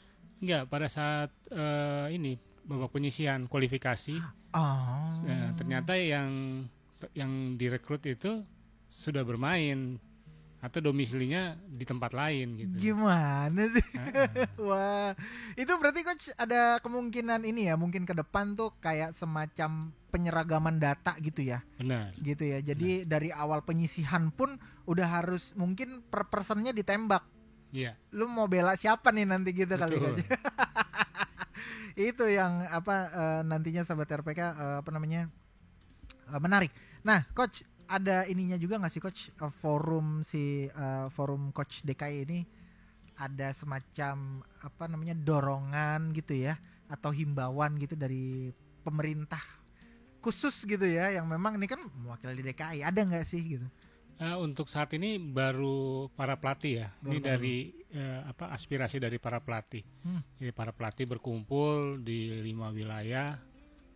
Enggak, 0.40 0.62
pada 0.72 0.88
saat 0.88 1.34
eh, 1.52 2.14
ini 2.14 2.38
babak 2.64 2.94
penyisihan 2.94 3.44
kualifikasi. 3.50 4.16
Oh 4.54 5.10
Nah, 5.20 5.52
ternyata 5.54 5.94
yang 6.00 6.64
yang 7.16 7.56
direkrut 7.56 8.04
itu 8.04 8.44
sudah 8.90 9.22
bermain 9.22 9.96
atau 10.60 10.76
domisilinya 10.84 11.56
di 11.72 11.88
tempat 11.88 12.12
lain 12.12 12.60
gitu. 12.60 12.92
gimana 12.92 13.64
sih 13.72 13.86
Heeh. 13.96 14.28
Wah, 14.68 15.16
itu 15.56 15.72
berarti 15.80 16.04
coach 16.04 16.26
ada 16.36 16.76
kemungkinan 16.84 17.48
ini 17.48 17.72
ya, 17.72 17.80
mungkin 17.80 18.04
ke 18.04 18.12
depan 18.12 18.52
tuh 18.60 18.76
kayak 18.76 19.16
semacam 19.16 19.88
penyeragaman 20.12 20.76
data 20.76 21.16
gitu 21.16 21.40
ya, 21.40 21.64
Benar. 21.80 22.12
gitu 22.20 22.44
ya. 22.44 22.60
Jadi 22.60 23.08
dari 23.08 23.32
awal 23.32 23.64
penyisihan 23.64 24.28
pun 24.28 24.60
udah 24.84 25.08
harus 25.08 25.56
mungkin 25.56 26.04
per 26.12 26.28
personnya 26.28 26.76
ditembak 26.76 27.24
Iya. 27.70 27.94
Lu 28.14 28.26
mau 28.26 28.50
bela 28.50 28.74
siapa 28.74 29.14
nih 29.14 29.26
nanti 29.26 29.54
gitu 29.54 29.70
kali 29.78 29.94
Betul. 29.96 30.18
coach. 30.18 30.22
itu 32.10 32.24
yang 32.30 32.66
apa 32.70 32.94
eh, 33.10 33.40
nantinya 33.46 33.82
sahabat 33.86 34.10
RPK 34.10 34.40
eh, 34.42 34.76
apa 34.82 34.90
namanya 34.90 35.30
eh, 36.30 36.40
menarik. 36.42 36.70
Nah, 37.04 37.24
coach 37.32 37.64
ada 37.90 38.22
ininya 38.30 38.54
juga 38.54 38.78
nggak 38.78 38.92
sih 38.92 39.02
coach 39.02 39.20
Eh, 39.34 39.52
forum 39.52 40.22
si 40.22 40.70
eh, 40.70 41.06
forum 41.10 41.50
coach 41.50 41.82
DKI 41.82 42.18
ini 42.28 42.40
ada 43.20 43.52
semacam 43.52 44.40
apa 44.64 44.84
namanya 44.88 45.12
dorongan 45.12 46.14
gitu 46.16 46.40
ya 46.48 46.56
atau 46.88 47.12
himbauan 47.12 47.76
gitu 47.76 47.92
dari 47.98 48.48
pemerintah 48.80 49.42
khusus 50.24 50.64
gitu 50.64 50.84
ya 50.88 51.12
yang 51.12 51.28
memang 51.28 51.56
ini 51.60 51.68
kan 51.68 51.80
mewakili 52.00 52.40
DKI 52.44 52.80
ada 52.84 53.00
nggak 53.00 53.26
sih 53.26 53.40
gitu? 53.58 53.66
Eh, 54.20 54.36
untuk 54.36 54.68
saat 54.68 54.92
ini 54.92 55.16
baru 55.16 56.12
para 56.12 56.36
pelatih 56.36 56.84
ya. 56.84 56.88
ini 57.08 57.18
Baru-baru. 57.18 57.24
dari 57.24 57.56
eh, 57.88 58.20
apa 58.28 58.52
aspirasi 58.52 59.00
dari 59.00 59.16
para 59.16 59.40
pelatih. 59.40 59.80
Hmm. 60.04 60.20
Jadi 60.36 60.52
para 60.52 60.76
pelatih 60.76 61.08
berkumpul 61.08 62.04
di 62.04 62.28
lima 62.44 62.68
wilayah 62.68 63.40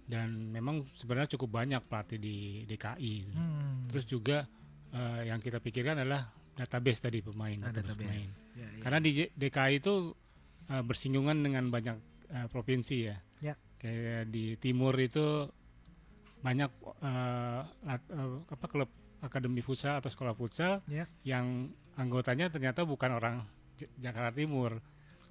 dan 0.05 0.29
memang 0.49 0.85
sebenarnya 0.93 1.35
cukup 1.35 1.57
banyak 1.57 1.81
pelatih 1.83 2.19
di 2.19 2.37
DKI. 2.65 3.15
Hmm. 3.31 3.89
Terus 3.89 4.05
juga 4.05 4.45
eh, 4.91 5.21
yang 5.27 5.39
kita 5.39 5.59
pikirkan 5.59 5.99
adalah 5.99 6.29
database 6.55 7.01
tadi 7.01 7.19
pemain, 7.19 7.57
Ah, 7.61 7.73
database 7.73 7.99
pemain. 7.99 8.29
Ya, 8.55 8.69
ya. 8.69 8.81
Karena 8.81 8.99
di 8.99 9.11
DKI 9.27 9.75
itu 9.79 9.95
eh, 10.67 10.83
bersinggungan 10.83 11.41
dengan 11.41 11.65
banyak 11.69 11.97
eh, 12.29 12.47
provinsi 12.47 12.97
ya. 13.03 13.17
Ya. 13.41 13.55
Kayak 13.77 14.29
di 14.29 14.57
timur 14.57 14.95
itu 14.97 15.49
banyak 16.41 16.71
lat- 17.83 18.11
eh, 18.11 18.37
apa 18.47 18.67
klub 18.67 18.91
akademi 19.19 19.61
futsal 19.61 19.97
atau 19.97 20.09
sekolah 20.09 20.33
futsal 20.33 20.85
Ya. 20.85 21.09
yang 21.25 21.73
anggotanya 21.95 22.49
ternyata 22.49 22.85
bukan 22.85 23.11
orang 23.11 23.37
J- 23.75 23.89
Jakarta 23.99 24.37
Timur. 24.37 24.85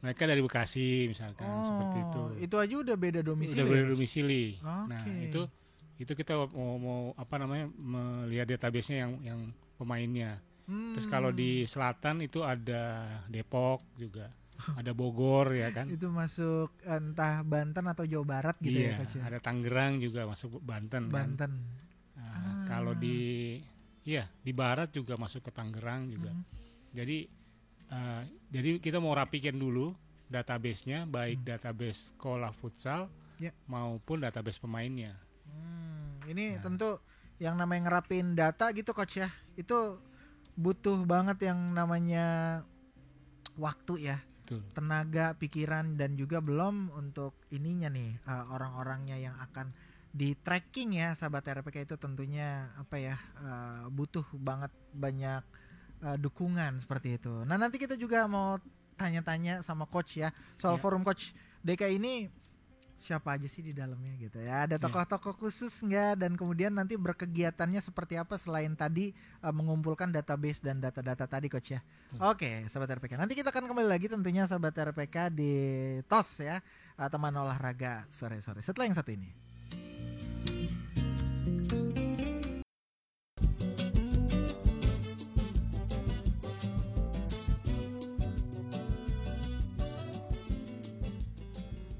Mereka 0.04 0.28
dari 0.28 0.42
Bekasi 0.44 1.08
misalkan 1.08 1.48
seperti 1.64 1.98
itu. 2.04 2.20
Oh, 2.20 2.30
itu 2.36 2.56
aja 2.60 2.76
udah 2.78 2.96
beda 2.96 3.20
domisili. 3.24 3.56
Udah 3.56 3.66
ya? 3.66 3.72
berdomisili. 3.72 4.44
Oke. 4.60 4.90
Nah, 4.92 5.04
itu 5.24 5.42
itu 5.96 6.12
kita 6.12 6.36
mau, 6.52 6.76
mau 6.76 7.02
apa 7.16 7.36
namanya 7.38 7.72
melihat 7.72 8.52
database-nya 8.52 9.08
yang 9.08 9.14
yang 9.24 9.40
pemainnya. 9.76 10.44
Terus 10.64 11.08
kalau 11.08 11.32
Hmm. 11.32 11.38
di 11.38 11.64
selatan 11.64 12.20
itu 12.20 12.40
ada 12.40 13.04
Depok 13.28 13.84
juga, 13.96 14.32
ada 14.74 14.92
Bogor 14.92 15.52
ya 15.52 15.72
kan. 15.72 15.88
itu 15.88 16.08
masuk 16.08 16.72
entah 16.84 17.44
Banten 17.44 17.84
atau 17.84 18.04
Jawa 18.04 18.24
Barat 18.26 18.56
gitu 18.60 18.72
ya 18.74 18.92
iya, 18.92 18.96
coach 18.98 19.16
ya? 19.16 19.24
ada 19.24 19.40
Tangerang 19.40 20.00
juga 20.00 20.24
masuk 20.24 20.60
Banten. 20.60 21.08
kan. 21.08 21.12
Banten. 21.12 21.52
Nah, 22.14 22.24
Ah. 22.24 22.64
Kalau 22.66 22.92
di 22.94 23.60
iya 24.04 24.28
di 24.40 24.52
barat 24.52 24.90
juga 24.90 25.16
masuk 25.16 25.44
ke 25.44 25.52
Tangerang 25.52 26.08
juga. 26.08 26.32
Mhm. 26.32 26.44
Jadi 26.92 27.18
eh, 27.94 28.22
jadi 28.50 28.82
kita 28.82 28.98
mau 28.98 29.14
rapikan 29.14 29.54
dulu 29.56 29.94
database-nya 30.26 31.06
baik 31.06 31.46
database 31.46 32.12
sekolah 32.12 32.50
futsal 32.52 33.06
Hmm. 33.06 33.22
Ya. 33.42 33.52
maupun 33.68 34.22
database 34.22 34.58
pemainnya. 34.58 35.18
Hmm, 35.46 36.22
ini 36.26 36.56
Nah. 36.56 36.62
tentu 36.64 36.90
yang 37.38 37.58
namanya 37.58 37.90
ngerapin 37.90 38.34
data 38.34 38.72
gitu 38.72 38.94
coach 38.94 39.20
ya. 39.20 39.28
Itu 39.54 40.00
butuh 40.56 41.02
banget 41.04 41.50
yang 41.50 41.74
namanya 41.74 42.62
waktu 43.56 44.10
ya, 44.10 44.18
Betul. 44.46 44.62
tenaga, 44.74 45.34
pikiran 45.36 45.98
dan 45.98 46.14
juga 46.16 46.40
belum 46.40 46.94
untuk 46.94 47.36
ininya 47.50 47.90
nih 47.90 48.18
eh, 48.18 48.44
orang-orangnya 48.50 49.18
yang 49.20 49.36
akan 49.38 49.74
di 50.14 50.38
tracking 50.38 50.94
ya 50.94 51.18
sahabat 51.18 51.50
RPK 51.58 51.90
itu 51.90 51.96
tentunya 51.98 52.70
apa 52.78 52.96
ya 52.98 53.18
eh, 53.18 53.84
butuh 53.90 54.26
banget 54.38 54.70
banyak 54.94 55.42
eh, 56.04 56.18
dukungan 56.20 56.78
seperti 56.78 57.16
itu. 57.16 57.32
Nah 57.48 57.56
nanti 57.56 57.80
kita 57.80 57.96
juga 57.96 58.28
mau 58.28 58.60
tanya-tanya 58.94 59.66
sama 59.66 59.90
coach 59.90 60.22
ya 60.22 60.30
soal 60.54 60.78
Ya. 60.78 60.82
forum 60.82 61.02
coach 61.02 61.34
DK 61.66 61.98
ini 61.98 62.30
siapa 63.04 63.36
aja 63.36 63.44
sih 63.52 63.60
di 63.60 63.76
dalamnya 63.76 64.16
gitu 64.16 64.40
ya 64.40 64.64
ada 64.64 64.80
Ya. 64.80 64.80
tokoh-tokoh 64.80 65.36
khusus 65.36 65.76
nggak 65.84 66.24
dan 66.24 66.40
kemudian 66.40 66.72
nanti 66.72 66.96
berkegiatannya 66.96 67.84
seperti 67.84 68.16
apa 68.16 68.40
selain 68.40 68.72
tadi 68.78 69.12
eh, 69.42 69.52
mengumpulkan 69.52 70.08
database 70.08 70.64
dan 70.64 70.80
data-data 70.80 71.28
tadi 71.28 71.52
coach 71.52 71.76
ya. 71.76 71.82
Hmm. 72.16 72.32
Oke 72.32 72.64
sahabat 72.72 72.96
RPK 73.02 73.18
nanti 73.18 73.34
kita 73.36 73.52
akan 73.52 73.68
kembali 73.68 73.90
lagi 73.92 74.08
tentunya 74.08 74.48
sahabat 74.48 74.72
RPK 74.72 75.34
di 75.36 75.52
TOS 76.08 76.30
ya 76.48 76.62
eh, 76.96 77.10
teman 77.12 77.34
olahraga 77.34 78.06
sore-sore 78.08 78.62
setelah 78.62 78.88
yang 78.88 78.96
satu 78.96 79.12
ini. 79.12 79.28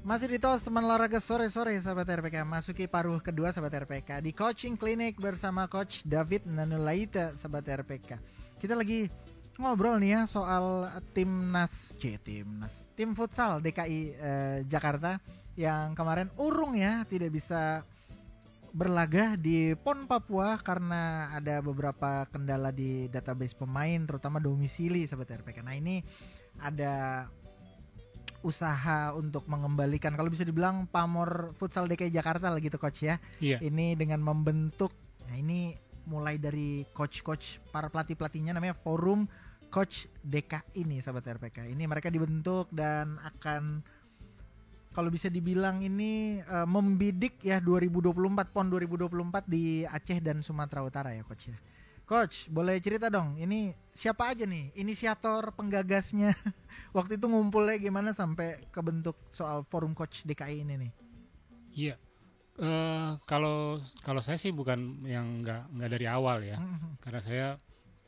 Masih 0.04 0.28
di 0.28 0.36
TOS 0.36 0.60
teman 0.60 0.84
olahraga 0.84 1.16
sore-sore 1.16 1.80
sahabat 1.80 2.04
RPK 2.04 2.44
Masuki 2.44 2.84
paruh 2.84 3.24
kedua 3.24 3.56
sahabat 3.56 3.88
RPK 3.88 4.20
Di 4.20 4.36
coaching 4.36 4.76
clinic 4.76 5.16
bersama 5.16 5.64
coach 5.64 6.04
David 6.04 6.44
Nanulaita 6.44 7.32
sahabat 7.32 7.64
RPK 7.64 8.20
Kita 8.60 8.76
lagi 8.76 9.08
ngobrol 9.56 9.96
nih 9.96 10.12
ya 10.12 10.20
soal 10.28 10.92
timnas 11.16 11.96
C 11.96 12.20
timnas 12.20 12.84
Tim 12.92 13.16
futsal 13.16 13.64
DKI 13.64 14.00
eh, 14.12 14.58
Jakarta 14.68 15.16
Yang 15.56 15.96
kemarin 15.96 16.28
urung 16.36 16.76
ya 16.76 17.08
tidak 17.08 17.32
bisa 17.32 17.80
berlaga 18.76 19.40
di 19.40 19.72
PON 19.72 20.04
Papua 20.04 20.60
karena 20.60 21.32
ada 21.32 21.64
beberapa 21.64 22.28
kendala 22.28 22.68
di 22.68 23.08
database 23.08 23.56
pemain 23.56 24.04
terutama 24.04 24.42
domisili 24.42 25.06
sahabat 25.06 25.46
RPK. 25.46 25.62
Nah 25.62 25.78
ini 25.78 26.02
ada 26.58 27.24
usaha 28.44 29.16
untuk 29.16 29.48
mengembalikan 29.48 30.12
kalau 30.12 30.28
bisa 30.28 30.44
dibilang 30.44 30.84
pamor 30.84 31.56
futsal 31.56 31.88
DKI 31.88 32.12
Jakarta 32.12 32.52
lah 32.52 32.60
gitu 32.60 32.76
coach 32.76 33.08
ya. 33.08 33.16
Iya. 33.40 33.58
Ini 33.64 33.96
dengan 33.96 34.20
membentuk 34.20 34.92
nah 35.24 35.40
ini 35.40 35.72
mulai 36.04 36.36
dari 36.36 36.84
coach-coach 36.92 37.64
para 37.72 37.88
pelatih-pelatihnya 37.88 38.52
namanya 38.52 38.76
Forum 38.76 39.24
Coach 39.72 40.06
DKI 40.20 40.84
ini 40.84 41.00
sahabat 41.00 41.40
RPK. 41.40 41.66
Ini 41.72 41.88
mereka 41.88 42.12
dibentuk 42.12 42.68
dan 42.70 43.18
akan 43.18 43.80
kalau 44.94 45.10
bisa 45.10 45.26
dibilang 45.26 45.82
ini 45.82 46.38
eh, 46.38 46.68
membidik 46.68 47.42
ya 47.42 47.58
2024 47.58 48.14
PON 48.54 48.66
2024 48.70 49.42
di 49.50 49.82
Aceh 49.82 50.22
dan 50.22 50.44
Sumatera 50.46 50.86
Utara 50.86 51.10
ya 51.10 51.26
coach 51.26 51.50
ya. 51.50 51.58
Coach, 52.04 52.52
boleh 52.52 52.76
cerita 52.84 53.08
dong, 53.08 53.40
ini 53.40 53.72
siapa 53.88 54.28
aja 54.28 54.44
nih 54.44 54.76
inisiator 54.76 55.56
penggagasnya? 55.56 56.36
Waktu 56.96 57.16
itu 57.16 57.24
ngumpulnya 57.24 57.80
gimana 57.80 58.12
sampai 58.12 58.68
kebentuk 58.68 59.16
soal 59.32 59.64
forum 59.64 59.96
coach 59.96 60.20
DKI 60.28 60.68
ini 60.68 60.74
nih? 60.84 60.92
Iya. 61.72 61.96
Eh, 62.54 63.10
kalau 63.24 63.80
kalau 64.04 64.20
saya 64.20 64.36
sih 64.36 64.52
bukan 64.52 65.00
yang 65.02 65.42
nggak 65.42 65.74
nggak 65.74 65.90
dari 65.90 66.06
awal 66.06 66.38
ya, 66.44 66.60
Mhm, 66.60 67.00
karena 67.00 67.18
saya 67.18 67.58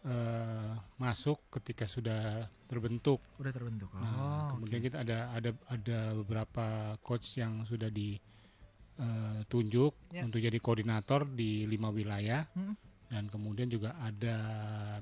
eh, 0.07 0.71
masuk 1.03 1.43
ketika 1.51 1.83
sudah 1.83 2.47
terbentuk. 2.71 3.19
Udah 3.41 3.51
terbentuk. 3.51 3.91
Oh, 3.91 3.99
Nah, 3.99 4.47
kemudian 4.55 4.79
oke. 4.79 4.87
kita 4.87 5.03
ada 5.03 5.35
ada 5.35 5.51
ada 5.67 5.99
beberapa 6.15 6.67
coach 7.03 7.35
yang 7.41 7.67
sudah 7.67 7.91
ditunjuk 7.91 9.93
Ya. 10.15 10.23
untuk 10.23 10.39
jadi 10.39 10.55
koordinator 10.61 11.27
di 11.27 11.67
lima 11.67 11.91
wilayah 11.91 12.47
Mm. 12.55 12.77
Dan 13.07 13.31
kemudian 13.31 13.71
juga 13.71 13.95
ada 14.03 14.39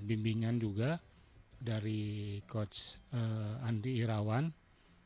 bimbingan 0.01 0.61
juga 0.61 1.01
dari 1.57 2.41
coach 2.45 3.01
eh, 3.17 3.67
Andi 3.67 4.01
Irawan 4.05 4.65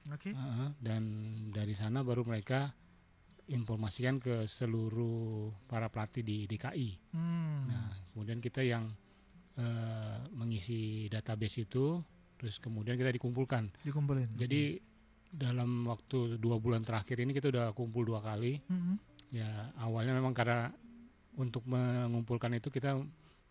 Oke. 0.09 0.33
Heeh, 0.33 0.69
dan 0.81 1.03
dari 1.53 1.77
sana 1.77 2.01
baru 2.01 2.25
mereka 2.25 2.73
informasikan 3.49 4.21
ke 4.21 4.45
seluruh 4.45 5.53
para 5.69 5.89
pelatih 5.89 6.25
di 6.25 6.45
DKI. 6.49 6.89
Hmm. 7.13 7.65
Nah, 7.65 7.93
kemudian 8.13 8.41
kita 8.41 8.65
yang 8.65 8.89
eh, 9.57 10.19
mengisi 10.33 11.09
database 11.13 11.69
itu, 11.69 12.01
terus 12.41 12.61
kemudian 12.61 12.97
kita 12.97 13.13
dikumpulkan. 13.13 13.73
Dikumpulin. 13.85 14.37
Jadi 14.37 14.81
dalam 15.29 15.85
waktu 15.85 16.41
dua 16.41 16.57
bulan 16.57 16.81
terakhir 16.81 17.21
ini 17.21 17.37
kita 17.37 17.53
udah 17.53 17.77
kumpul 17.77 18.05
dua 18.05 18.25
kali. 18.25 18.61
Mhm. 18.65 18.95
Ya 19.29 19.77
awalnya 19.77 20.17
memang 20.17 20.33
karena 20.33 20.73
untuk 21.39 21.63
mengumpulkan 21.65 22.51
itu 22.53 22.69
kita 22.69 22.99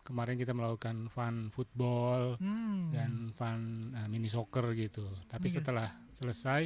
kemarin 0.00 0.36
kita 0.36 0.52
melakukan 0.52 1.08
fun 1.08 1.48
football 1.48 2.36
Hmm. 2.36 2.92
dan 2.92 3.12
fun 3.32 3.60
uh, 3.92 4.06
mini 4.06 4.24
soccer 4.26 4.72
gitu. 4.72 5.04
Tapi 5.26 5.48
Iya. 5.48 5.54
setelah 5.58 5.88
selesai 6.12 6.62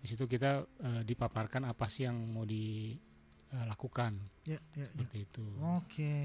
di 0.00 0.06
situ 0.06 0.24
kita 0.24 0.50
uh, 0.64 1.02
dipaparkan 1.02 1.64
apa 1.64 1.84
sih 1.86 2.04
yang 2.04 2.16
mau 2.28 2.44
dilakukan 2.44 4.20
Ya, 4.44 4.60
ya, 4.72 4.84
ya. 4.84 4.86
seperti 4.90 5.24
itu. 5.24 5.44
Oke, 5.74 6.16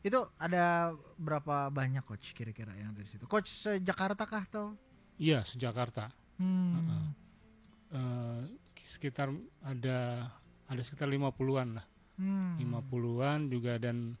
itu 0.00 0.18
ada 0.36 0.90
berapa 1.14 1.70
banyak 1.70 2.02
coach 2.02 2.32
kira-kira 2.32 2.74
yang 2.74 2.90
ada 2.90 2.98
di 2.98 3.06
situ? 3.08 3.26
Coach 3.26 3.50
Jakarta 3.78 4.24
kah 4.24 4.42
atau? 4.44 4.74
Iya, 5.14 5.42
sejakarta. 5.42 6.10
Hmm. 6.36 6.74
Heeh. 6.74 7.06
Uh, 7.94 8.40
sekitar 8.76 9.30
ada 9.60 10.26
ada 10.66 10.82
sekitar 10.82 11.06
50-an 11.06 11.78
lah. 11.78 11.86
Hmm. 12.14 12.54
50-an 12.60 13.50
juga 13.50 13.74
dan 13.76 14.14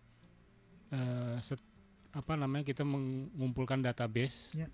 uh, 0.90 1.38
set- 1.38 1.62
apa 2.10 2.34
namanya 2.34 2.62
kita 2.62 2.82
mengumpulkan 2.82 3.82
database 3.82 4.54
Ya. 4.54 4.70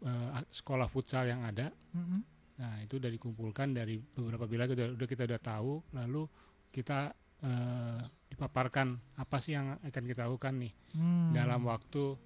eh, 0.00 0.28
sekolah 0.48 0.88
futsal 0.88 1.28
yang 1.28 1.44
ada. 1.44 1.68
Mm-mm. 1.92 2.24
Nah, 2.56 2.80
itu 2.80 2.96
udah 2.96 3.08
dikumpulkan 3.08 3.72
dari 3.72 4.00
beberapa 4.00 4.44
wilayah 4.44 4.72
udah, 4.72 4.88
udah 4.96 5.04
kita 5.04 5.28
udah 5.28 5.40
tahu, 5.40 5.84
lalu 5.92 6.24
kita 6.72 7.12
eh, 7.40 8.00
dipaparkan 8.28 8.96
apa 9.14 9.36
sih 9.36 9.52
yang 9.52 9.76
akan 9.76 10.04
kita 10.04 10.24
lakukan 10.24 10.56
nih 10.56 10.72
Hmm. 10.96 11.36
dalam 11.36 11.60
waktu 11.64 12.16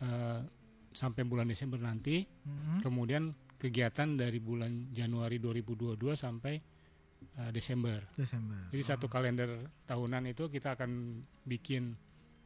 eh, 0.00 0.40
sampai 0.90 1.22
bulan 1.24 1.44
Desember 1.44 1.76
nanti. 1.76 2.24
Mm-mm. 2.24 2.80
Kemudian 2.80 3.30
kegiatan 3.60 4.16
dari 4.16 4.40
bulan 4.40 4.88
Januari 4.90 5.36
2022 5.36 6.00
sampai 6.14 6.56
eh, 7.40 7.50
Desember. 7.50 8.04
Desember. 8.14 8.68
Jadi 8.68 8.82
satu 8.84 9.08
kalender 9.08 9.48
tahunan 9.84 10.28
itu 10.28 10.46
kita 10.46 10.76
akan 10.76 11.22
bikin 11.44 11.96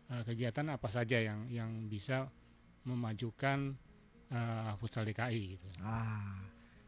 eh, 0.09 0.23
kegiatan 0.23 0.71
apa 0.71 0.87
saja 0.89 1.19
yang 1.19 1.51
yang 1.51 1.91
bisa 1.91 2.31
memajukan 2.85 3.75
eh, 4.31 4.73
futsal 4.79 5.03
DKI 5.05 5.43
gitu. 5.59 5.67
Ah. 5.83 6.39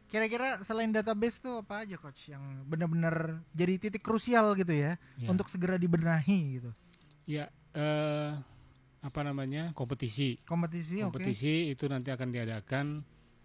Kira-kira 0.07 0.63
selain 0.63 0.95
database 0.95 1.43
tuh 1.43 1.59
apa 1.59 1.83
aja 1.83 1.99
coach 1.99 2.31
yang 2.31 2.63
benar-benar 2.63 3.43
jadi 3.51 3.75
titik 3.75 3.99
krusial 3.99 4.55
gitu 4.55 4.71
ya, 4.71 4.95
Ya. 5.19 5.27
untuk 5.27 5.51
segera 5.51 5.75
dibenahi 5.75 6.63
gitu. 6.63 6.71
ya 7.27 7.51
eh, 7.75 8.31
apa 9.03 9.19
namanya 9.21 9.75
kompetisi. 9.75 10.39
Kompetisi 10.47 11.03
kompetisi 11.03 11.75
itu 11.75 11.91
nanti 11.91 12.07
akan 12.07 12.31
diadakan 12.31 12.85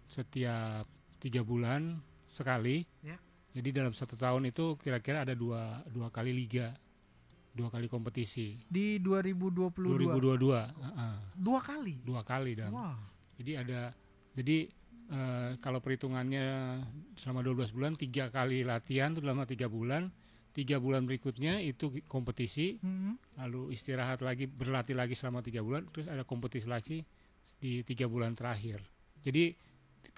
setiap 0.07 0.87
tiga 1.19 1.43
bulan 1.43 1.99
sekali. 2.23 2.87
Ya. 3.03 3.19
Jadi 3.53 3.69
dalam 3.69 3.93
satu 3.93 4.17
tahun 4.17 4.49
itu 4.49 4.75
kira-kira 4.81 5.21
ada 5.21 5.37
dua 5.37 5.85
dua 5.85 6.09
kali 6.09 6.33
liga, 6.33 6.73
dua 7.53 7.69
kali 7.69 7.85
kompetisi. 7.85 8.57
Di 8.65 8.97
2022 8.97 9.69
2022, 10.09 10.73
heeh, 10.73 11.15
dua 11.37 11.59
kali. 11.61 11.95
dua 12.01 12.21
kali 12.25 12.51
dalam 12.57 12.73
Wah. 12.73 12.97
Jadi 13.37 13.51
ada 13.53 13.93
jadi 14.33 14.57
eh, 15.13 15.51
kalau 15.61 15.77
perhitungannya 15.77 16.81
selama 17.13 17.45
12 17.45 17.69
bulan 17.77 17.93
tiga 17.93 18.33
kali 18.33 18.65
latihan 18.65 19.13
itu 19.13 19.21
dalam 19.21 19.45
tiga 19.45 19.69
bulan, 19.69 20.09
tiga 20.57 20.81
bulan 20.81 21.05
berikutnya 21.05 21.61
itu 21.61 21.93
kompetisi, 22.09 22.81
Mm-mm. 22.81 23.37
lalu 23.37 23.69
istirahat 23.73 24.25
lagi 24.25 24.49
berlatih 24.49 24.97
lagi 24.97 25.13
selama 25.13 25.45
tiga 25.45 25.61
bulan, 25.61 25.85
terus 25.93 26.09
ada 26.09 26.25
kompetisi 26.25 26.65
lagi 26.65 27.05
di 27.61 27.85
tiga 27.85 28.09
bulan 28.09 28.33
terakhir. 28.33 28.81
Jadi 29.21 29.53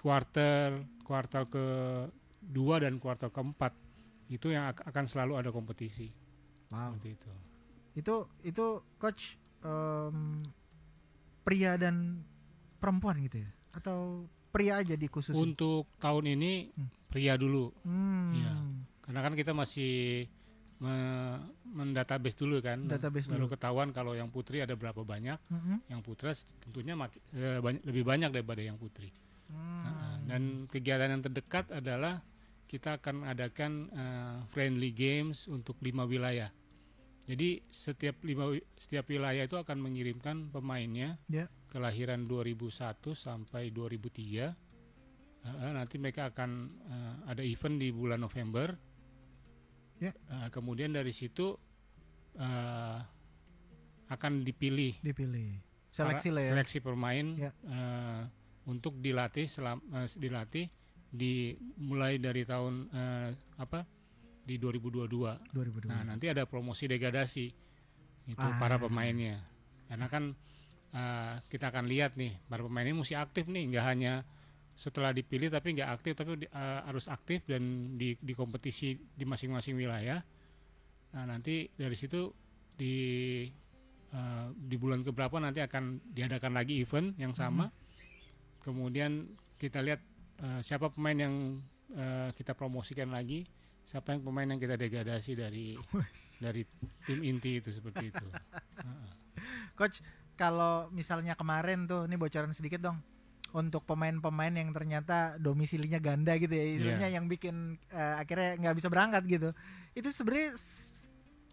kuartal 0.00 0.88
kuartal 1.04 1.44
ke 1.52 1.64
dua 2.46 2.78
dan 2.78 2.96
kuartal 2.96 3.28
keempat 3.28 3.74
itu 4.26 4.48
yang 4.48 4.70
ak- 4.70 4.82
akan 4.84 5.04
selalu 5.04 5.32
ada 5.36 5.50
kompetisi 5.50 6.10
Wow. 6.66 6.94
seperti 6.94 7.08
itu. 7.12 7.30
Itu 7.96 8.14
itu 8.42 8.66
coach 8.96 9.38
em, 9.60 10.42
pria 11.42 11.74
dan 11.74 12.22
perempuan 12.76 13.18
gitu 13.20 13.40
ya? 13.40 13.50
Atau 13.72 14.24
pria 14.48 14.78
aja 14.78 14.94
dikhususin? 14.94 15.36
Untuk 15.36 15.86
tahun 15.96 16.32
ini 16.32 16.70
Hmm. 16.70 16.88
pria 17.06 17.34
dulu. 17.34 17.70
Hmm. 17.82 18.30
Iya. 18.32 18.52
Karena 19.00 19.20
kan 19.20 19.34
kita 19.34 19.52
masih 19.52 20.26
me- 20.76 21.40
mendatabase 21.64 22.36
dulu 22.36 22.60
kan, 22.60 22.84
Database 22.84 23.26
baru 23.26 23.46
dulu. 23.46 23.54
ketahuan 23.54 23.88
kalau 23.90 24.12
yang 24.12 24.28
putri 24.28 24.60
ada 24.60 24.74
berapa 24.74 25.00
banyak, 25.00 25.38
Mm-mm. 25.48 25.80
yang 25.88 26.00
putra 26.00 26.36
tentunya 26.60 26.92
maki- 26.92 27.22
eh, 27.32 27.58
banyak- 27.58 27.80
lebih 27.82 28.04
banyak 28.04 28.28
daripada 28.30 28.60
yang 28.60 28.76
putri. 28.76 29.08
Hmm. 29.46 29.80
Nah, 29.80 30.14
Dan 30.26 30.42
kegiatan 30.66 31.06
yang 31.08 31.22
terdekat 31.22 31.70
adalah 31.70 32.18
kita 32.66 32.98
akan 32.98 33.24
adakan 33.24 33.72
eh, 33.90 34.38
friendly 34.50 34.90
games 34.90 35.46
untuk 35.46 35.78
lima 35.80 36.02
wilayah. 36.02 36.50
Jadi 37.26 37.58
setiap 37.66 38.22
lima 38.22 38.54
setiap 38.74 39.06
wilayah 39.06 39.42
itu 39.42 39.54
akan 39.54 39.78
mengirimkan 39.78 40.46
pemainnya 40.46 41.18
Ya. 41.26 41.50
kelahiran 41.66 42.26
2001 42.26 42.70
sampai 43.12 43.70
2003. 43.70 44.54
Eh, 45.42 45.72
nanti 45.72 45.98
mereka 45.98 46.30
akan 46.30 46.50
eh, 46.84 47.14
ada 47.26 47.42
event 47.42 47.76
di 47.76 47.90
bulan 47.90 48.18
November. 48.18 48.74
Ya. 49.98 50.12
Eh, 50.12 50.48
kemudian 50.50 50.90
dari 50.90 51.10
situ 51.10 51.54
eh, 52.34 52.98
akan 54.06 54.32
dipilih 54.42 55.02
dipilih. 55.02 55.58
Seleksi 55.90 56.28
lah 56.28 56.42
ya. 56.44 56.50
seleksi 56.52 56.78
pemain 56.78 57.26
Ya. 57.36 57.50
eh, 57.64 58.22
untuk 58.66 58.98
dilatih 58.98 59.46
selam, 59.46 59.82
eh, 59.88 60.06
dilatih 60.14 60.66
di 61.16 61.56
mulai 61.80 62.20
dari 62.20 62.44
tahun 62.44 62.74
eh, 62.92 63.30
apa 63.58 63.80
di 64.46 64.60
2022. 64.60 65.50
2022. 65.50 65.90
Nah 65.90 66.06
nanti 66.06 66.30
ada 66.30 66.46
promosi 66.46 66.86
degradasi 66.86 67.46
itu 68.26 68.42
Ah. 68.42 68.58
para 68.58 68.76
pemainnya 68.78 69.38
karena 69.86 70.06
kan 70.10 70.34
eh, 70.94 71.34
kita 71.50 71.70
akan 71.70 71.86
lihat 71.86 72.18
nih 72.18 72.38
para 72.46 72.62
pemain 72.62 72.86
ini 72.86 72.94
mesti 72.94 73.14
aktif 73.14 73.46
nih 73.46 73.70
nggak 73.70 73.86
hanya 73.86 74.26
setelah 74.76 75.14
dipilih 75.14 75.48
tapi 75.48 75.72
nggak 75.72 75.90
aktif 75.94 76.12
tapi 76.18 76.44
eh, 76.46 76.80
harus 76.84 77.08
aktif 77.08 77.42
dan 77.48 77.96
di, 77.96 78.14
di 78.20 78.32
kompetisi 78.36 78.92
di 78.94 79.24
masing-masing 79.24 79.74
wilayah. 79.78 80.20
Nah 81.16 81.24
nanti 81.24 81.70
dari 81.72 81.96
situ 81.96 82.28
di 82.76 82.96
eh, 84.12 84.46
di 84.52 84.76
bulan 84.76 85.00
keberapa 85.00 85.40
nanti 85.40 85.64
akan 85.64 86.12
diadakan 86.12 86.52
lagi 86.54 86.82
event 86.82 87.16
yang 87.16 87.32
sama. 87.32 87.72
Kemudian 88.60 89.30
kita 89.56 89.80
lihat 89.80 90.02
eh, 90.42 90.60
siapa 90.60 90.92
pemain 90.92 91.16
yang 91.16 91.34
eh, 91.94 92.28
kita 92.36 92.52
promosikan 92.52 93.12
lagi, 93.12 93.46
siapa 93.86 94.12
yang 94.12 94.22
pemain 94.26 94.48
yang 94.50 94.60
kita 94.60 94.74
degradasi 94.74 95.38
dari 95.38 95.78
dari 96.44 96.66
tim 97.06 97.22
inti 97.22 97.62
itu 97.62 97.70
seperti 97.70 98.10
itu. 98.10 98.26
Heeh. 98.82 99.10
Coach, 99.78 100.02
kalau 100.36 100.90
misalnya 100.92 101.38
kemarin 101.38 101.86
tuh, 101.88 102.04
ini 102.04 102.18
bocoran 102.18 102.52
sedikit 102.52 102.82
dong. 102.82 102.98
Untuk 103.56 103.88
pemain-pemain 103.88 104.52
yang 104.52 104.74
ternyata 104.74 105.38
domisilinya 105.40 105.96
ganda 106.02 106.36
gitu 106.36 106.52
ya, 106.52 106.64
istilahnya 106.76 107.08
yang 107.08 107.24
bikin 107.30 107.78
eh, 107.88 108.14
akhirnya 108.20 108.58
nggak 108.60 108.76
bisa 108.76 108.88
berangkat 108.92 109.22
gitu. 109.30 109.48
Itu 109.96 110.12
sebenarnya 110.12 110.58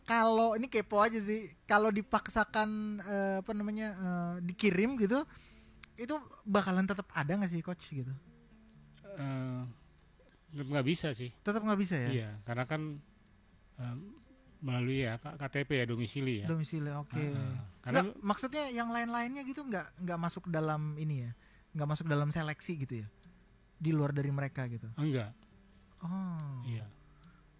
kalau 0.04 0.60
ini 0.60 0.68
kepo 0.68 1.00
aja 1.00 1.16
sih, 1.24 1.54
kalau 1.64 1.94
dipaksakan 1.94 3.00
eh, 3.00 3.36
apa 3.40 3.52
namanya 3.56 3.88
eh, 3.96 4.34
dikirim 4.44 5.00
gitu, 5.00 5.24
itu 5.96 6.16
bakalan 6.44 6.84
tetap 6.84 7.08
ada 7.14 7.40
nggak 7.40 7.52
sih 7.54 7.64
coach 7.64 7.94
gitu? 7.94 8.12
Eh, 9.14 9.62
tetap 10.54 10.68
nggak 10.70 10.88
bisa 10.88 11.08
sih. 11.14 11.30
Tetap 11.42 11.62
nggak 11.62 11.80
bisa 11.80 11.96
ya? 11.98 12.10
Iya, 12.10 12.30
karena 12.46 12.64
kan 12.66 12.82
eh, 13.82 13.96
melalui 14.64 15.04
ya 15.04 15.20
KTP 15.20 15.70
ya 15.84 15.86
domisili 15.86 16.42
ya. 16.44 16.48
Domisili, 16.48 16.90
oke. 16.94 17.14
Heeh. 17.14 17.54
Karena 17.84 18.00
Nggak, 18.00 18.16
maksudnya 18.24 18.64
yang 18.72 18.90
lain-lainnya 18.90 19.44
gitu 19.44 19.62
nggak 19.68 20.08
nggak 20.08 20.20
masuk 20.20 20.48
dalam 20.48 20.96
ini 20.96 21.28
ya, 21.28 21.32
nggak 21.76 21.90
masuk 21.90 22.06
dalam 22.08 22.32
seleksi 22.32 22.80
gitu 22.80 23.04
ya, 23.04 23.08
di 23.76 23.92
luar 23.92 24.16
dari 24.16 24.32
mereka 24.32 24.66
gitu. 24.72 24.88
enggak, 24.96 25.36
Oh, 26.04 26.64
iya, 26.68 26.84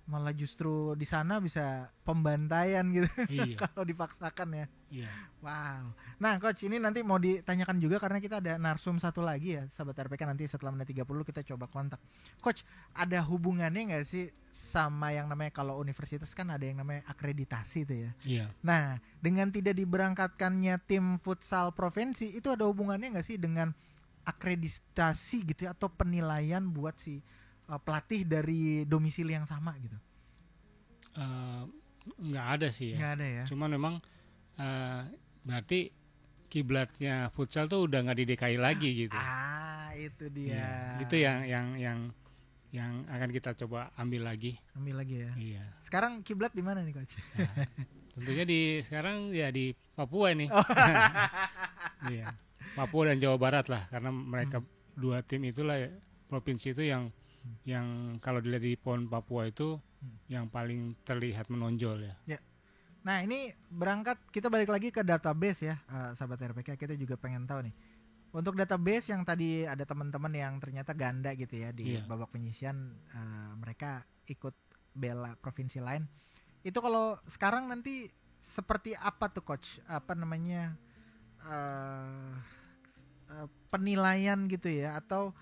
malah 0.04 0.36
justru 0.36 1.00
di 1.00 1.08
sana 1.08 1.40
bisa 1.40 1.88
pembantaian 2.04 2.84
gitu 2.92 3.08
iya, 3.32 3.56
kalau 3.64 3.88
dipaksakan 3.88 4.50
ya. 4.52 4.66
iya. 4.92 5.12
Wow. 5.40 5.96
Nah, 6.20 6.40
coach 6.44 6.68
ini 6.68 6.76
nanti 6.80 7.04
mau 7.04 7.16
ditanyakan 7.20 7.80
juga 7.80 8.00
karena 8.04 8.20
kita 8.20 8.44
ada 8.44 8.60
narsum 8.60 9.00
satu 9.00 9.24
lagi 9.24 9.60
ya, 9.60 9.64
sahabat 9.72 10.08
RPK 10.08 10.28
nanti 10.28 10.44
setelah 10.48 10.76
menit 10.76 10.92
30 10.92 11.08
kita 11.08 11.42
coba 11.56 11.72
kontak. 11.72 12.00
Coach, 12.44 12.68
ada 12.92 13.20
hubungannya 13.24 13.96
nggak 13.96 14.04
sih 14.08 14.28
sama 14.52 15.16
yang 15.16 15.32
namanya 15.32 15.56
kalau 15.56 15.80
universitas 15.80 16.36
kan 16.36 16.52
ada 16.52 16.64
yang 16.64 16.84
namanya 16.84 17.08
akreditasi 17.08 17.88
itu 17.88 17.96
ya. 17.96 18.12
Iya. 18.24 18.46
Nah, 18.60 19.00
dengan 19.24 19.52
tidak 19.56 19.80
diberangkatkannya 19.80 20.84
tim 20.84 21.20
futsal 21.24 21.72
provinsi 21.72 22.36
itu 22.36 22.52
ada 22.52 22.68
hubungannya 22.68 23.16
nggak 23.16 23.28
sih 23.28 23.40
dengan 23.40 23.72
akreditasi 24.24 25.38
gitu 25.48 25.68
ya, 25.68 25.76
atau 25.76 25.92
penilaian 25.92 26.64
buat 26.64 26.96
si 27.00 27.20
uh, 27.74 27.80
pelatih 27.82 28.22
dari 28.24 28.86
domisili 28.86 29.34
yang 29.34 29.50
sama 29.50 29.74
gitu? 29.82 29.98
Eh, 31.14 31.64
nggak 32.22 32.48
ada 32.60 32.68
sih 32.70 32.94
ya. 32.94 32.98
Nggak 33.02 33.14
ada 33.18 33.26
ya? 33.26 33.44
Cuman 33.50 33.70
memang 33.74 33.94
eh, 34.58 35.02
berarti 35.42 35.90
kiblatnya 36.50 37.34
futsal 37.34 37.66
tuh 37.66 37.90
udah 37.90 38.06
nggak 38.06 38.18
di 38.22 38.26
DKI 38.30 38.58
lagi 38.62 38.90
gitu. 39.06 39.18
Ah, 39.18 39.90
itu 39.98 40.30
dia. 40.30 40.54
Iya, 40.54 40.74
Itu 41.02 41.16
yang 41.18 41.40
yang 41.50 41.68
yang 41.78 42.00
yang 42.74 42.92
akan 43.10 43.30
kita 43.30 43.54
coba 43.66 43.94
ambil 43.98 44.26
lagi. 44.26 44.58
Ambil 44.74 45.02
lagi 45.02 45.16
ya. 45.22 45.32
Iya. 45.34 45.64
Sekarang 45.82 46.22
kiblat 46.26 46.54
di 46.54 46.62
mana 46.66 46.82
nih 46.82 46.94
coach? 46.94 47.18
Nah, 47.38 47.66
tentunya 48.18 48.46
di 48.46 48.82
sekarang 48.82 49.34
ya 49.34 49.50
di 49.50 49.74
Papua 49.94 50.34
ini. 50.34 50.46
Oh. 50.50 50.62
iya. 52.14 52.34
Papua 52.74 53.14
dan 53.14 53.22
Jawa 53.22 53.38
Barat 53.38 53.70
lah 53.70 53.86
karena 53.90 54.10
mereka 54.10 54.62
Hmm. 54.62 54.70
dua 54.94 55.26
tim 55.26 55.42
itulah 55.42 55.74
ya, 55.74 55.90
provinsi 56.30 56.70
itu 56.78 56.86
yang 56.86 57.10
yang 57.64 58.18
kalau 58.20 58.40
dilihat 58.44 58.64
di 58.64 58.74
PON 58.76 59.08
Papua 59.08 59.48
itu 59.48 59.80
Hmm. 60.04 60.20
yang 60.28 60.46
paling 60.52 61.00
terlihat 61.08 61.48
menonjol 61.48 62.04
ya. 62.04 62.16
Nah 63.04 63.20
ini 63.20 63.52
berangkat 63.68 64.16
kita 64.32 64.48
balik 64.48 64.72
lagi 64.72 64.88
ke 64.88 65.04
database 65.04 65.68
ya, 65.68 65.76
eh, 65.92 66.12
sahabat 66.16 66.40
RPK 66.40 66.80
kita 66.80 66.96
juga 66.96 67.20
pengen 67.20 67.44
tahu 67.44 67.68
nih. 67.68 67.76
Untuk 68.34 68.56
database 68.58 69.12
yang 69.14 69.28
tadi 69.28 69.68
ada 69.68 69.84
teman-teman 69.86 70.32
yang 70.34 70.58
ternyata 70.58 70.96
ganda 70.96 71.36
gitu 71.36 71.54
ya 71.60 71.70
di 71.76 72.00
Iya. 72.00 72.08
babak 72.08 72.32
penyisian 72.32 72.96
eh, 73.12 73.52
mereka 73.60 74.08
ikut 74.32 74.56
bela 74.96 75.36
provinsi 75.44 75.84
lain. 75.84 76.08
Itu 76.64 76.80
kalau 76.80 77.20
sekarang 77.28 77.68
nanti 77.68 78.08
seperti 78.40 78.96
apa 78.96 79.28
tuh 79.30 79.44
coach? 79.44 79.84
Apa 79.86 80.16
namanya? 80.16 80.80
eh 81.44 82.32
eh, 83.36 83.48
penilaian 83.68 84.48
gitu 84.48 84.72
ya 84.72 84.96
atau 84.96 85.36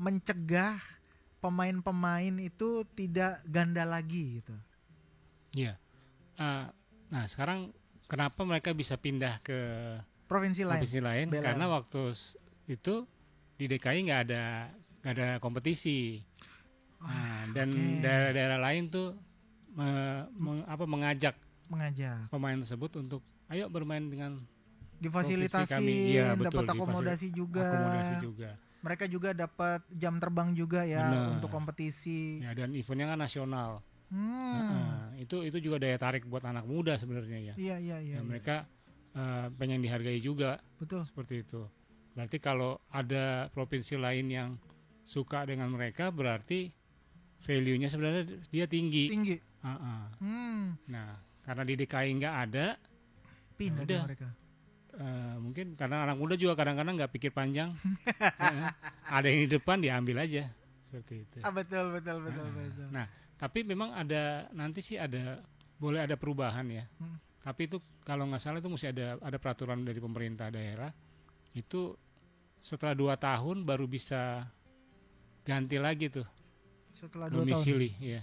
mencegah 0.00 0.80
pemain-pemain 1.46 2.34
itu 2.36 2.68
tidak 2.92 3.38
ganda 3.44 3.82
lagi 3.82 4.42
gitu. 4.42 4.54
Iya. 5.54 5.78
Eh, 6.36 6.64
nah 7.06 7.24
sekarang 7.24 7.70
kenapa 8.04 8.42
mereka 8.42 8.74
bisa 8.74 8.98
pindah 8.98 9.38
ke 9.40 9.54
Provinsi 10.26 10.66
lain. 10.66 10.82
provinsi 10.82 10.98
lain? 10.98 11.26
Bela. 11.30 11.44
Karena 11.46 11.64
waktu 11.70 12.10
itu 12.66 12.94
di 13.54 13.64
DKI 13.64 13.98
nggak 14.04 14.22
ada 14.26 14.44
nggak 15.00 15.12
ada 15.14 15.28
kompetisi. 15.38 16.18
Nah, 16.98 17.46
dan 17.54 17.70
Ah, 17.70 17.78
oke. 17.78 18.02
daerah-daerah 18.02 18.58
lain 18.58 18.90
tuh 18.90 19.14
me- 19.70 20.26
me- 20.32 20.66
apa 20.66 20.82
mengajak 20.84 21.36
Mengajak, 21.66 22.26
pemain 22.26 22.58
tersebut 22.58 22.90
untuk 22.96 23.22
ayo 23.46 23.66
bermain 23.66 24.02
dengan 24.02 24.42
difasilitasi, 24.96 25.66
kami. 25.68 25.94
Iya, 26.14 26.34
betul, 26.34 26.62
dapat 26.62 26.74
akomodasi 26.74 27.28
juga. 27.30 27.62
akomodasi 27.62 28.14
juga. 28.18 28.50
Mereka 28.86 29.10
juga 29.10 29.34
dapat 29.34 29.82
jam 29.90 30.22
terbang 30.22 30.54
juga 30.54 30.86
ya 30.86 31.10
Benar. 31.10 31.42
untuk 31.42 31.50
kompetisi. 31.50 32.38
Ya 32.38 32.54
dan 32.54 32.70
eventnya 32.78 33.10
kan 33.10 33.18
nasional. 33.18 33.82
Hmm. 34.06 34.54
Nah, 34.54 35.10
itu 35.18 35.42
itu 35.42 35.58
juga 35.58 35.82
daya 35.82 35.98
tarik 35.98 36.30
buat 36.30 36.46
anak 36.46 36.62
muda 36.62 36.94
sebenarnya 36.94 37.52
ya. 37.52 37.54
Iya 37.58 37.76
iya 37.82 37.96
iya. 37.98 38.16
Ya, 38.16 38.20
mereka 38.22 38.70
eh, 39.18 39.50
pengen 39.58 39.82
dihargai 39.82 40.22
juga 40.22 40.62
Betul. 40.78 41.02
seperti 41.02 41.42
itu. 41.42 41.66
Berarti 42.14 42.38
kalau 42.38 42.78
ada 42.94 43.50
provinsi 43.50 43.98
lain 43.98 44.30
yang 44.30 44.50
suka 45.02 45.42
dengan 45.50 45.68
mereka 45.74 46.14
berarti 46.14 46.70
value-nya 47.42 47.90
sebenarnya 47.90 48.24
dia 48.48 48.70
tinggi. 48.70 49.10
Tinggi. 49.10 49.36
Ah, 49.66 49.74
ah. 49.74 50.02
Hmm. 50.22 50.78
Nah, 50.86 51.18
karena 51.42 51.62
di 51.66 51.74
DKI 51.74 52.10
nggak 52.22 52.36
ada, 52.48 52.66
Pindah 53.58 53.82
udah. 53.82 53.90
deh 53.90 54.00
mereka. 54.06 54.28
Eh, 54.96 55.36
mungkin 55.38 55.76
karena 55.76 56.04
anak 56.04 56.16
muda 56.16 56.34
juga 56.34 56.56
kadang-kadang 56.56 56.96
nggak 56.96 57.12
pikir 57.12 57.30
panjang. 57.30 57.72
Eh, 58.06 58.64
ada 59.16 59.26
yang 59.28 59.44
di 59.44 59.50
depan 59.52 59.78
diambil 59.78 60.24
aja 60.24 60.48
seperti 60.82 61.22
itu. 61.22 61.38
Ah 61.40 61.50
betul 61.50 61.92
betul 61.92 62.16
betul 62.22 62.44
Ah, 62.44 62.52
betul. 62.52 62.86
Nah, 62.90 63.06
tapi 63.36 63.62
memang 63.62 63.92
ada 63.92 64.48
nanti 64.50 64.80
sih 64.80 64.96
ada 64.96 65.40
boleh 65.76 66.00
ada 66.00 66.16
perubahan 66.16 66.64
ya. 66.66 66.84
Hmm. 66.96 67.20
Tapi 67.40 67.70
itu 67.70 67.78
kalau 68.02 68.26
nggak 68.26 68.42
salah 68.42 68.58
itu 68.58 68.66
mesti 68.66 68.90
ada 68.90 69.20
ada 69.22 69.38
peraturan 69.38 69.84
dari 69.84 70.00
pemerintah 70.00 70.50
daerah 70.50 70.90
itu 71.52 71.94
setelah 72.58 72.96
dua 72.96 73.14
tahun 73.14 73.62
baru 73.62 73.86
bisa 73.86 74.42
ganti 75.46 75.78
lagi 75.78 76.10
tuh 76.10 76.26
Setelah 76.90 77.28
dua 77.30 77.44
tahun. 77.46 77.92
ya. 78.02 78.22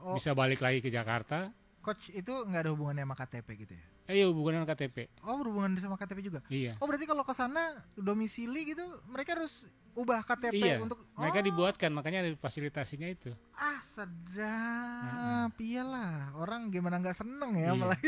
Oh, 0.00 0.16
Bisa 0.16 0.32
balik 0.32 0.64
lagi 0.64 0.80
ke 0.80 0.88
Jakarta. 0.88 1.52
coach 1.80 2.08
itu 2.12 2.28
nggak 2.32 2.64
ada 2.64 2.70
hubungannya 2.72 3.04
sama 3.04 3.16
KTP 3.16 3.48
gitu 3.56 3.72
ya? 3.76 3.84
Eh, 4.10 4.18
iya 4.18 4.26
hubungan 4.26 4.58
dengan 4.58 4.68
KTP. 4.68 5.06
Oh 5.22 5.38
berhubungan 5.38 5.78
sama 5.78 5.94
KTP 5.94 6.18
juga. 6.20 6.42
Iya. 6.50 6.74
Oh 6.82 6.90
berarti 6.90 7.06
kalau 7.06 7.22
ke 7.22 7.30
sana 7.30 7.78
domisili 7.94 8.66
gitu 8.66 8.82
mereka 9.06 9.38
harus 9.38 9.64
ubah 9.94 10.22
KTP 10.22 10.58
Iya, 10.58 10.76
untuk 10.78 10.98
Mereka 11.14 11.38
oh, 11.38 11.46
dibuatkan 11.46 11.90
makanya 11.90 12.22
ada 12.22 12.30
fasilitasinya 12.34 13.06
itu. 13.06 13.30
ah 13.54 13.78
sedap 13.82 15.52
iyalah 15.54 16.32
orang 16.34 16.70
gimana 16.70 16.98
nggak 16.98 17.14
seneng 17.14 17.54
ya 17.54 17.70
Iya. 17.70 17.76
malah 17.76 17.98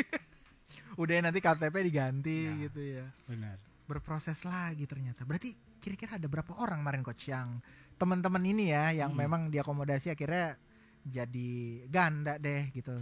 udah 1.02 1.14
nanti 1.20 1.38
KTP 1.38 1.74
diganti 1.82 2.38
Ya. 2.44 2.52
gitu 2.62 2.80
ya 2.80 3.06
Benar. 3.24 3.56
berproses 3.84 4.42
lagi 4.42 4.86
ternyata 4.86 5.22
berarti 5.22 5.52
kira-kira 5.78 6.16
ada 6.16 6.26
berapa 6.26 6.54
orang 6.54 6.80
kemarin 6.80 7.02
coach 7.02 7.28
yang 7.28 7.58
teman-teman 7.94 8.42
ini 8.42 8.70
ya 8.70 8.90
yang 8.96 9.12
Hmm. 9.12 9.20
memang 9.20 9.42
diakomodasi 9.48 10.10
akhirnya 10.10 10.56
jadi 11.02 11.50
ganda 11.86 12.38
deh 12.38 12.70
gitu 12.70 12.94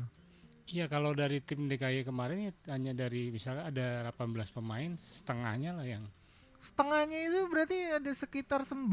Iya 0.70 0.86
kalau 0.86 1.10
dari 1.12 1.42
tim 1.42 1.66
DKI 1.66 2.06
kemarin 2.06 2.46
ya 2.46 2.52
hanya 2.70 2.94
dari 2.94 3.34
misalnya 3.34 3.66
ada 3.66 3.86
18 4.14 4.54
pemain 4.54 4.94
setengahnya 4.94 5.74
lah 5.74 5.82
yang 5.82 6.06
setengahnya 6.62 7.18
itu 7.26 7.40
berarti 7.50 7.78
ada 7.98 8.10
sekitar 8.14 8.62
9 8.62 8.86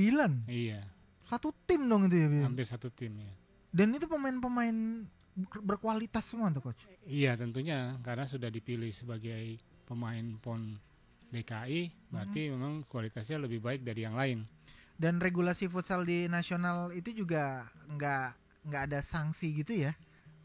iya. 0.50 0.82
Satu 1.28 1.54
tim 1.70 1.86
dong 1.86 2.08
itu 2.10 2.18
ya 2.18 2.30
hampir 2.42 2.66
satu 2.66 2.88
tim 2.90 3.14
ya. 3.20 3.30
dan 3.70 3.94
itu 3.94 4.08
pemain-pemain 4.10 5.06
ber- 5.38 5.64
berkualitas 5.76 6.26
semua 6.26 6.50
tuh 6.50 6.72
coach? 6.72 6.82
Iya 7.06 7.38
tentunya 7.38 7.94
karena 8.02 8.26
sudah 8.26 8.50
dipilih 8.50 8.90
sebagai 8.90 9.62
pemain 9.86 10.24
PON 10.42 10.80
DKI 11.30 12.10
berarti 12.10 12.50
memang 12.50 12.82
kualitasnya 12.88 13.38
lebih 13.38 13.62
baik 13.62 13.86
dari 13.86 14.02
yang 14.02 14.18
lain. 14.18 14.48
dan 14.98 15.22
regulasi 15.22 15.70
futsal 15.70 16.02
di 16.02 16.26
nasional 16.26 16.90
itu 16.90 17.14
juga 17.14 17.70
nggak 17.86 18.28
nggak 18.66 18.82
ada 18.90 19.00
sanksi 19.06 19.62
gitu 19.62 19.86
ya 19.86 19.94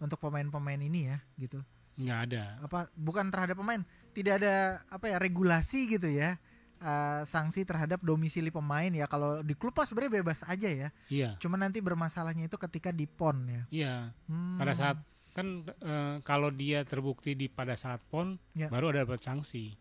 untuk 0.03 0.19
pemain-pemain 0.19 0.79
ini 0.79 1.07
ya 1.07 1.23
gitu 1.39 1.63
Nggak 1.95 2.19
ada. 2.27 2.45
apa 2.61 2.79
bukan 2.93 3.29
terhadap 3.29 3.55
pemain 3.55 3.81
tidak 4.11 4.43
ada 4.43 4.55
apa 4.89 5.07
ya 5.07 5.17
regulasi 5.17 5.87
gitu 5.89 6.09
ya 6.09 6.35
eh, 6.79 7.21
sanksi 7.23 7.63
terhadap 7.63 8.03
domisili 8.03 8.49
pemain 8.49 8.91
ya 8.91 9.07
kalau 9.07 9.41
di 9.41 9.55
klub 9.55 9.73
mah 9.73 9.87
sebenarnya 9.87 10.19
bebas 10.19 10.43
aja 10.43 10.67
ya 10.67 10.89
Iya. 11.07 11.39
cuma 11.39 11.55
nanti 11.55 11.79
bermasalahnya 11.79 12.47
itu 12.47 12.59
ketika 12.59 12.91
di 12.91 13.07
pon 13.07 13.47
ya 13.47 13.63
Iya. 13.71 13.95
Hmm. 14.27 14.57
Pada 14.57 14.75
saat 14.75 14.97
kan 15.33 15.63
eh, 15.69 16.17
kalau 16.21 16.51
dia 16.51 16.83
terbukti 16.83 17.33
di 17.33 17.47
pada 17.47 17.73
saat 17.73 18.03
PON 18.05 18.37
Ya. 18.53 18.69
baru 18.69 18.91
ada 18.91 19.05
dapat 19.05 19.21
sanksi. 19.21 19.73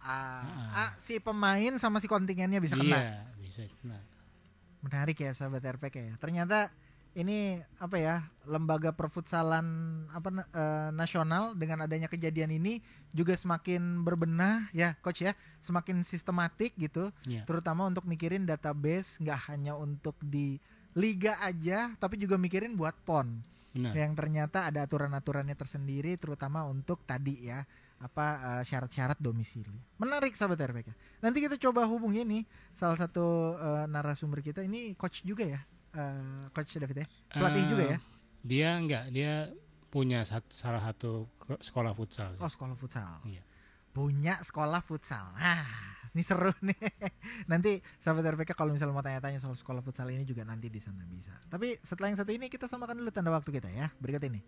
ah, 0.00 0.44
ah, 0.74 0.90
si 0.98 1.16
pemain 1.16 1.78
sama 1.78 1.96
si 1.96 2.04
kontingennya 2.04 2.58
bisa 2.58 2.74
kena 2.74 2.92
Iya 2.92 3.14
bisa 3.38 3.62
kena. 3.72 3.98
menarik 4.80 5.16
ya 5.16 5.32
sahabat 5.32 5.64
RPK 5.64 5.96
ya 5.96 6.14
ternyata 6.18 6.68
ini 7.14 7.62
apa 7.78 7.96
ya 7.96 8.14
lembaga 8.42 8.90
perfutsalan 8.90 9.66
apa 10.10 10.28
eh, 10.50 10.90
nasional 10.90 11.54
dengan 11.54 11.86
adanya 11.86 12.10
kejadian 12.10 12.58
ini 12.58 12.82
juga 13.14 13.38
semakin 13.38 14.02
berbenah 14.02 14.66
ya 14.74 14.98
coach 14.98 15.22
ya 15.22 15.32
semakin 15.62 16.02
sistematik 16.02 16.74
gitu. 16.74 17.14
Iya. 17.24 17.46
terutama 17.46 17.86
untuk 17.86 18.04
mikirin 18.04 18.44
database 18.44 19.22
nggak 19.22 19.40
hanya 19.50 19.78
untuk 19.78 20.18
di 20.18 20.58
liga 20.98 21.38
aja 21.38 21.94
tapi 22.02 22.18
juga 22.18 22.34
mikirin 22.34 22.74
buat 22.74 22.94
pon. 23.06 23.42
Benar. 23.74 23.90
yang 23.90 24.14
ternyata 24.14 24.70
ada 24.70 24.86
aturan-aturannya 24.86 25.58
tersendiri 25.58 26.14
terutama 26.14 26.62
untuk 26.62 27.02
tadi 27.02 27.50
ya 27.50 27.66
apa 27.98 28.58
eh, 28.58 28.62
syarat-syarat 28.62 29.18
domisili. 29.18 29.74
Menarik 29.98 30.34
sahabat 30.38 30.62
RPK 30.62 30.94
nanti 31.22 31.42
kita 31.42 31.58
coba 31.58 31.82
hubungi 31.86 32.22
nih 32.22 32.42
salah 32.74 32.98
satu 32.98 33.58
eh, 33.58 33.86
narasumber 33.90 34.46
kita. 34.46 34.62
Ini 34.62 34.94
coach 34.94 35.26
juga 35.26 35.42
ya 35.46 35.62
eh, 35.94 36.42
coach 36.50 36.74
David 36.74 36.96
ya? 37.00 37.06
Pelatih 37.30 37.62
Eh, 37.62 37.68
juga 37.68 37.84
ya? 37.86 37.98
Dia 38.42 38.68
enggak, 38.74 39.04
dia 39.08 39.32
punya 39.88 40.20
sat- 40.22 40.50
salah 40.50 40.82
satu 40.82 41.30
sekolah 41.58 41.92
futsal. 41.92 42.34
oh 42.36 42.50
sekolah 42.50 42.74
futsal. 42.74 43.22
Iya. 43.24 43.42
punya 43.90 44.42
sekolah 44.42 44.82
futsal. 44.82 45.22
Ah 45.34 45.62
ini 46.10 46.18
seru 46.20 46.50
nih. 46.66 46.74
Nanti 47.46 47.78
sahabat 47.98 48.26
RPK 48.34 48.52
kalau 48.52 48.74
misalnya 48.74 48.90
mau 48.90 49.02
tanya-tanya 49.02 49.38
soal 49.38 49.54
sekolah 49.54 49.80
futsal 49.80 50.10
ini 50.10 50.26
juga 50.26 50.42
nanti 50.42 50.66
di 50.66 50.82
sana 50.82 51.06
bisa. 51.06 51.30
Tapi 51.46 51.78
setelah 51.78 52.10
yang 52.10 52.18
satu 52.18 52.34
ini 52.34 52.50
kita 52.50 52.66
samakan 52.66 52.98
dulu 52.98 53.14
tanda 53.14 53.30
waktu 53.30 53.50
kita 53.50 53.70
ya. 53.70 53.86
Berikut 54.02 54.26
ini 54.26 54.42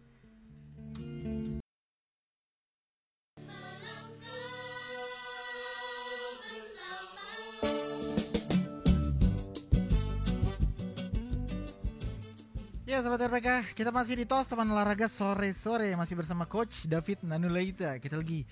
Ya 12.97 13.05
sahabat 13.05 13.29
RPK, 13.29 13.77
kita 13.77 13.93
masih 13.93 14.17
di 14.17 14.25
TOS 14.25 14.49
teman 14.49 14.73
olahraga 14.73 15.05
sore-sore 15.05 15.93
masih 16.01 16.17
bersama 16.17 16.49
coach 16.49 16.89
David 16.89 17.29
Nanulaita. 17.29 18.01
Kita 18.01 18.17
lagi 18.17 18.49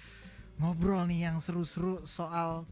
ngobrol 0.61 1.09
nih 1.09 1.33
yang 1.33 1.41
seru-seru 1.41 2.05
soal 2.05 2.69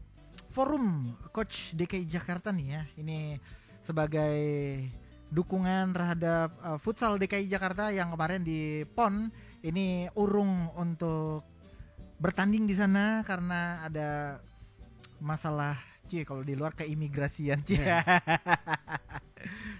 forum 0.53 1.01
coach 1.33 1.73
DKI 1.73 2.05
Jakarta 2.05 2.53
nih 2.53 2.77
ya. 2.77 2.81
Ini 2.93 3.41
sebagai 3.81 4.37
dukungan 5.33 5.97
terhadap 5.97 6.53
uh, 6.61 6.77
futsal 6.77 7.17
DKI 7.17 7.49
Jakarta 7.49 7.89
yang 7.89 8.13
kemarin 8.13 8.45
di 8.45 8.85
PON 8.93 9.33
ini 9.65 10.05
urung 10.13 10.69
untuk 10.77 11.41
bertanding 12.21 12.69
di 12.69 12.77
sana 12.77 13.25
karena 13.25 13.81
ada 13.81 14.37
masalah 15.17 15.81
cie 16.13 16.29
kalau 16.29 16.45
di 16.45 16.53
luar 16.53 16.77
keimigrasian 16.77 17.65
cie. 17.65 17.81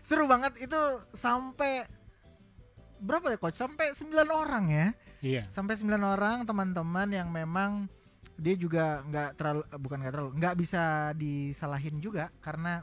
Seru 0.08 0.26
banget 0.26 0.58
itu 0.58 0.82
sampai 1.14 1.86
berapa 2.98 3.30
ya 3.30 3.38
coach? 3.38 3.62
Sampai 3.62 3.94
9 3.94 4.10
orang 4.34 4.66
ya. 4.74 4.88
Iya. 5.22 5.44
Sampai 5.54 5.78
9 5.78 5.94
orang 6.02 6.50
teman-teman 6.50 7.14
yang 7.14 7.30
memang 7.30 7.86
dia 8.34 8.58
juga 8.58 9.06
nggak 9.06 9.30
terlalu 9.38 9.62
eh, 9.70 9.78
bukan 9.78 9.98
nggak 10.02 10.14
terlalu 10.18 10.32
nggak 10.42 10.56
bisa 10.58 11.14
disalahin 11.14 12.02
juga 12.02 12.34
karena 12.42 12.82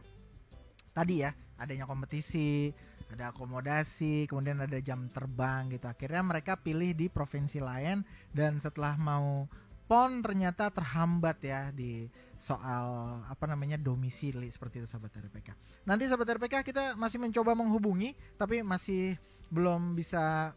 tadi 0.95 1.27
ya 1.27 1.35
adanya 1.59 1.85
kompetisi, 1.85 2.71
ada 3.11 3.35
akomodasi, 3.35 4.31
kemudian 4.31 4.65
ada 4.65 4.79
jam 4.81 5.11
terbang 5.11 5.69
gitu. 5.69 5.91
Akhirnya 5.91 6.23
mereka 6.25 6.57
pilih 6.57 6.97
di 6.97 7.13
provinsi 7.13 7.61
lain 7.61 8.01
dan 8.33 8.57
setelah 8.57 8.97
mau 8.97 9.45
PON 9.91 10.23
ternyata 10.23 10.71
terhambat 10.71 11.43
ya 11.43 11.75
di 11.75 12.07
soal 12.39 13.19
apa 13.27 13.45
namanya 13.51 13.75
domisili 13.75 14.47
seperti 14.47 14.79
itu 14.79 14.87
sahabat 14.87 15.11
RPK. 15.19 15.51
Nanti 15.83 16.07
sahabat 16.07 16.39
RPK 16.39 16.63
kita 16.63 16.95
masih 16.95 17.19
mencoba 17.19 17.59
menghubungi 17.59 18.15
tapi 18.39 18.63
masih 18.63 19.19
belum 19.51 19.99
bisa 19.99 20.55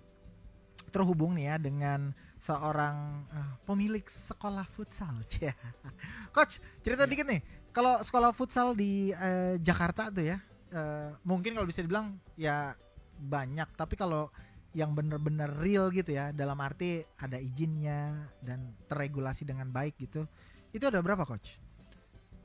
terhubung 0.93 1.33
nih 1.33 1.49
ya 1.49 1.55
dengan 1.57 2.13
seorang 2.37 3.25
eh, 3.33 3.51
pemilik 3.65 4.05
sekolah 4.05 4.69
futsal. 4.69 5.25
Coach, 6.35 6.61
cerita 6.85 7.09
Ya. 7.09 7.09
dikit 7.09 7.25
nih. 7.25 7.41
Kalau 7.73 7.97
sekolah 8.05 8.29
futsal 8.37 8.77
di 8.77 9.09
eh, 9.09 9.57
Jakarta 9.57 10.13
tuh 10.13 10.29
ya, 10.29 10.37
eh, 10.69 11.09
mungkin 11.25 11.57
kalau 11.57 11.65
bisa 11.65 11.81
dibilang 11.81 12.21
ya 12.37 12.77
banyak. 13.17 13.65
Tapi 13.73 13.97
kalau 13.97 14.29
yang 14.73 14.93
bener-bener 14.93 15.49
real 15.53 15.89
gitu 15.89 16.13
ya, 16.13 16.33
dalam 16.33 16.57
arti 16.57 17.01
ada 17.17 17.38
izinnya 17.38 18.29
dan 18.41 18.73
terregulasi 18.86 19.45
dengan 19.45 19.69
baik 19.69 19.97
gitu, 19.97 20.25
itu 20.69 20.83
ada 20.83 20.97
berapa 20.99 21.23
coach? 21.23 21.62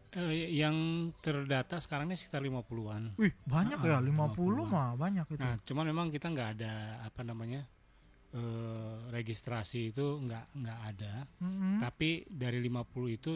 Eh, 0.09 0.57
yang 0.57 0.73
terdata 1.21 1.77
sekarang 1.77 2.09
ini 2.09 2.17
sekitar 2.17 2.41
50-an. 2.41 3.13
Wih 3.21 3.33
banyak 3.45 3.77
Ah, 3.81 3.89
ya, 3.93 3.99
50 4.01 4.65
50. 4.65 4.65
mah 4.65 4.97
banyak 4.97 5.27
itu. 5.29 5.41
Nah, 5.41 5.61
cuman 5.61 5.85
memang 5.85 6.07
kita 6.09 6.33
nggak 6.33 6.51
ada 6.57 6.73
apa 7.05 7.21
namanya 7.21 7.69
eh, 8.33 8.97
registrasi 9.09 9.93
itu 9.93 10.21
nggak 10.21 10.45
nggak 10.57 10.79
ada. 10.95 11.13
Mm-mm. 11.41 11.81
Tapi 11.81 12.25
dari 12.25 12.61
50 12.61 13.09
itu 13.09 13.33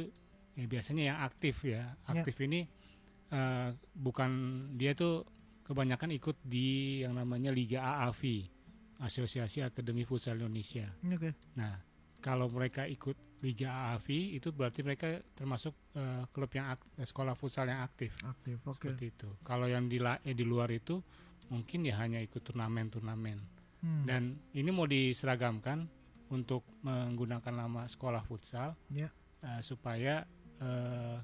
ya 0.52 0.64
biasanya 0.64 1.02
yang 1.12 1.18
aktif 1.20 1.60
ya. 1.64 1.92
Aktif 2.08 2.40
ini 2.40 2.64
eh, 3.28 3.68
bukan 3.92 4.30
dia 4.72 4.92
tuh 4.92 5.28
kebanyakan 5.64 6.08
ikut 6.16 6.40
di 6.40 7.00
yang 7.04 7.14
namanya 7.14 7.52
Liga 7.52 7.84
AAV, 7.84 8.48
Asosiasi 9.02 9.66
Akademi 9.66 10.06
Futsal 10.06 10.38
Indonesia. 10.38 10.86
Oke. 11.02 11.34
Nah, 11.58 11.74
kalau 12.22 12.46
mereka 12.46 12.86
ikut 12.86 13.18
Liga 13.42 13.74
AAV 13.74 14.38
itu 14.38 14.54
berarti 14.54 14.86
mereka 14.86 15.18
termasuk 15.34 15.74
eh, 15.98 16.22
klub 16.30 16.46
yang 16.54 16.78
eh, 16.94 17.02
sekolah 17.02 17.34
futsal 17.34 17.66
yang 17.66 17.82
aktif. 17.82 18.14
Aktif, 18.22 18.62
oke. 18.62 18.78
Seperti 18.78 19.10
itu. 19.10 19.28
Kalau 19.42 19.66
yang 19.66 19.90
di 19.90 19.98
eh, 19.98 20.30
di 20.30 20.46
luar 20.46 20.70
itu 20.70 21.02
mungkin 21.50 21.82
ya 21.82 21.98
hanya 21.98 22.22
ikut 22.22 22.38
turnamen-turnamen. 22.38 23.38
Hmm. 23.82 24.06
Dan 24.06 24.38
ini 24.54 24.70
mau 24.70 24.86
diseragamkan 24.86 25.90
untuk 26.30 26.62
menggunakan 26.86 27.66
nama 27.66 27.82
sekolah 27.90 28.22
futsal 28.22 28.78
Ya. 28.94 29.10
eh, 29.42 29.58
supaya 29.60 30.22
eh, 30.62 31.18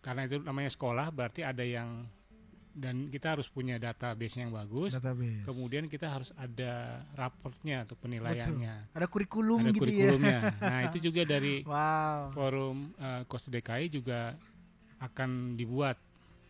karena 0.00 0.24
itu 0.24 0.40
namanya 0.40 0.72
sekolah 0.72 1.12
berarti 1.12 1.44
ada 1.44 1.64
yang 1.64 2.08
dan 2.74 3.06
kita 3.06 3.38
harus 3.38 3.46
punya 3.46 3.78
database 3.78 4.34
yang 4.36 4.50
bagus. 4.50 4.98
Database. 4.98 5.46
Kemudian 5.46 5.86
kita 5.86 6.10
harus 6.10 6.34
ada 6.34 7.00
raportnya 7.14 7.86
atau 7.86 7.94
penilaiannya. 7.94 8.90
Ada 8.90 9.06
kurikulum 9.06 9.62
Ada 9.62 9.70
gitu 9.70 9.78
ya. 9.78 10.10
kurikulumnya. 10.10 10.38
Nah, 10.60 10.80
itu 10.84 10.98
juga 11.00 11.22
dari 11.22 11.62
Wow. 11.62 12.34
forum 12.34 12.76
eh, 12.98 13.22
Kos 13.24 13.46
DKI 13.46 13.86
juga 13.88 14.34
akan 14.98 15.54
dibuat. 15.54 15.96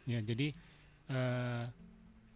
Ya, 0.04 0.18
jadi 0.18 0.56
eh, 1.04 1.64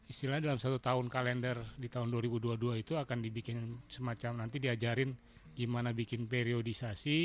istilahnya 0.05 0.53
dalam 0.53 0.61
satu 0.61 0.77
tahun 0.77 1.09
kalender 1.09 1.57
di 1.77 1.89
tahun 1.89 2.13
2022 2.13 2.57
itu 2.79 2.93
akan 2.93 3.19
dibikin 3.21 3.57
semacam 3.89 4.45
nanti 4.45 4.57
diajarin 4.57 5.13
gimana 5.53 5.91
bikin 5.91 6.31
periodisasi, 6.31 7.19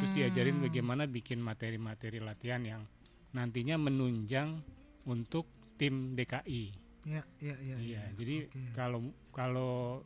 terus 0.00 0.10
diajarin 0.10 0.58
Hmm. 0.58 0.66
bagaimana 0.66 1.06
bikin 1.06 1.38
materi-materi 1.38 2.18
latihan 2.18 2.58
yang 2.60 2.82
nantinya 3.30 3.78
menunjang 3.78 4.58
untuk 5.06 5.46
tim 5.80 6.12
DKI. 6.12 6.76
Ya, 7.08 7.24
ya, 7.40 7.56
ya. 7.64 7.76
Iya, 7.80 7.96
ya. 7.96 8.02
jadi 8.12 8.36
Oke. 8.44 8.60
kalau 8.76 9.00
kalau 9.32 10.04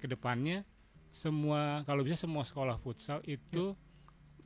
ke 0.00 0.08
depannya 0.08 0.64
semua 1.12 1.84
kalau 1.84 2.00
bisa 2.00 2.16
semua 2.16 2.40
sekolah 2.48 2.80
futsal 2.80 3.20
itu 3.28 3.76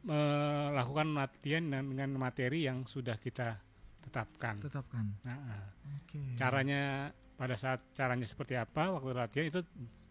melakukan 0.02 1.14
latihan 1.14 1.62
dengan, 1.64 2.10
materi 2.18 2.66
yang 2.66 2.82
sudah 2.84 3.14
kita 3.16 3.62
tetapkan. 4.02 4.58
tetapkan. 4.60 5.14
Nah, 5.22 5.38
ah. 5.38 5.66
Oke. 6.02 6.36
caranya 6.36 7.14
pada 7.38 7.56
saat 7.56 7.80
caranya 7.96 8.26
seperti 8.28 8.58
apa 8.58 8.90
waktu 8.92 9.14
latihan 9.16 9.46
itu 9.48 9.60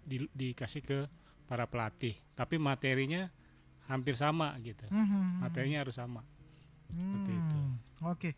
di- 0.08 0.32
dikasih 0.34 0.82
ke 0.82 1.00
para 1.46 1.68
pelatih, 1.70 2.16
tapi 2.34 2.58
materinya 2.58 3.28
hampir 3.92 4.16
sama 4.16 4.56
gitu. 4.64 4.88
Hmm, 4.90 5.06
hmm. 5.06 5.28
Materinya 5.44 5.84
harus 5.84 6.00
sama. 6.00 6.24
seperti 6.94 7.32
itu. 7.34 7.58
Hmm, 7.58 8.12
Oke. 8.14 8.32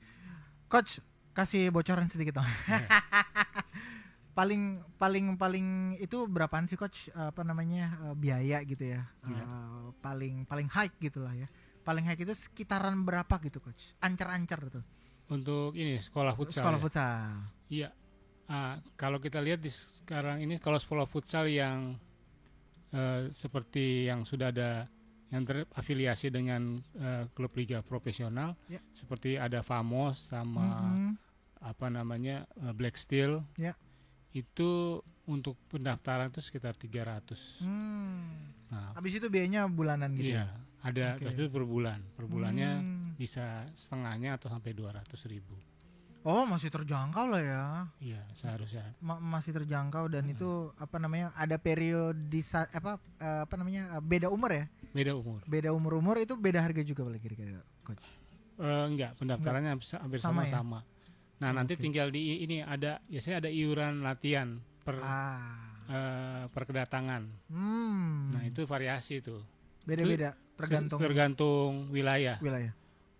Coach, 0.71 1.03
kasih 1.35 1.67
bocoran 1.69 2.07
sedikit 2.07 2.39
dong. 2.39 2.47
Ya. 2.65 2.87
paling 4.31 4.83
paling 4.97 5.25
paling 5.35 5.67
itu 5.97 6.27
berapaan 6.27 6.65
sih 6.65 6.75
coach 6.75 7.07
apa 7.13 7.39
namanya 7.41 7.95
eh, 8.03 8.15
biaya 8.15 8.59
gitu 8.63 8.83
ya 8.89 9.07
Iya. 9.23 9.43
Eh, 9.43 9.85
paling 10.01 10.43
paling 10.43 10.67
high 10.67 10.91
gitulah 10.97 11.31
ya 11.31 11.47
paling 11.83 12.03
high 12.03 12.17
itu 12.17 12.35
sekitaran 12.35 12.99
berapa 13.01 13.31
gitu 13.39 13.59
coach 13.59 13.95
ancar-ancar 13.99 14.59
gitu 14.65 14.81
Untuk 15.25 15.73
ini 15.73 15.97
sekolah 15.97 16.35
futsal. 16.35 16.61
sekolah 16.61 16.77
ya? 16.77 16.83
futsal 16.83 17.29
Iya. 17.65 17.89
Ah, 18.45 18.77
kalau 18.93 19.17
kita 19.17 19.41
lihat 19.41 19.57
di 19.57 19.71
sekarang 19.71 20.37
ini 20.37 20.59
kalau 20.59 20.77
sekolah 20.77 21.07
futsal 21.07 21.47
yang 21.47 21.95
eh, 22.91 23.31
seperti 23.31 24.05
yang 24.05 24.21
sudah 24.21 24.51
ada 24.51 24.85
yang 25.31 25.41
terafiliasi 25.41 26.29
dengan 26.29 26.77
eh, 26.93 27.25
klub 27.31 27.55
liga 27.55 27.81
profesional, 27.81 28.53
Ya. 28.67 28.83
seperti 28.91 29.35
ada 29.35 29.63
Famos 29.63 30.29
sama 30.29 30.91
Mhm. 30.91 31.11
Apa 31.59 31.87
namanya 31.87 32.43
eh, 32.57 32.71
Black 32.71 32.95
Steel, 32.95 33.43
Ya. 33.55 33.73
itu 34.31 34.99
untuk 35.25 35.57
pendaftaran 35.67 36.27
itu 36.27 36.39
sekitar 36.39 36.73
300. 36.73 37.59
Hmm. 37.59 38.53
Nah, 38.67 38.93
habis 38.93 39.13
itu 39.13 39.25
biayanya 39.25 39.65
bulanan 39.65 40.13
gitu 40.13 40.33
iya, 40.33 40.53
ada 40.79 41.15
Oke. 41.15 41.25
tapi 41.25 41.43
per 41.47 41.63
bulan, 41.63 41.99
per 42.13 42.25
bulannya 42.25 42.71
Hmm. 42.75 43.13
bisa 43.15 43.43
setengahnya 43.71 44.35
atau 44.35 44.47
sampai 44.47 44.71
200 44.71 45.03
ribu. 45.25 45.55
oh 46.23 46.41
masih 46.43 46.73
terjangkau 46.73 47.29
lah 47.29 47.37
ya 47.37 47.63
Iya, 48.01 48.25
seharusnya. 48.33 48.97
Ma- 48.97 49.21
masih 49.21 49.53
terjangkau 49.53 50.09
dan 50.09 50.25
Hmm. 50.25 50.33
itu 50.33 50.49
apa 50.75 50.97
namanya 50.97 51.29
ada 51.33 51.53
periodisa 51.55 52.65
apa 52.67 52.97
eh, 53.19 53.45
apa 53.45 53.53
namanya 53.55 53.93
eh, 53.93 54.01
beda 54.03 54.27
umur 54.27 54.49
ya 54.51 54.65
Beda 54.89 55.13
umur. 55.13 55.45
beda 55.45 55.69
umur 55.69 55.93
umur 55.95 56.17
itu 56.17 56.33
beda 56.33 56.59
harga 56.59 56.81
juga 56.81 57.01
boleh 57.03 57.17
kira-kira 57.19 57.61
coach 57.83 58.01
Eh, 58.55 58.83
enggak, 58.87 59.13
pendaftarannya 59.15 59.69
hampir- 59.69 60.01
hampir 60.01 60.17
Sama 60.17 60.49
ya? 60.49 60.65
Nah, 61.35 61.51
nanti 61.51 61.75
Oke. 61.75 61.83
tinggal 61.83 62.07
di 62.15 62.47
ini 62.47 62.63
ada 62.63 63.03
biasanya 63.11 63.43
ada 63.43 63.49
iuran 63.51 63.99
latihan 64.01 64.55
per 64.87 64.95
ah 65.03 65.43
eh, 65.91 66.43
per 66.49 66.63
kedatangan. 66.63 67.23
hmm 67.51 68.33
Nah, 68.33 68.43
itu 68.47 68.63
variasi 68.65 69.19
tuh. 69.19 69.43
beda-beda 69.85 70.33
tergantung 70.57 70.97
tergantung 70.97 71.71
wilayah. 71.93 72.39
wilayah 72.41 72.73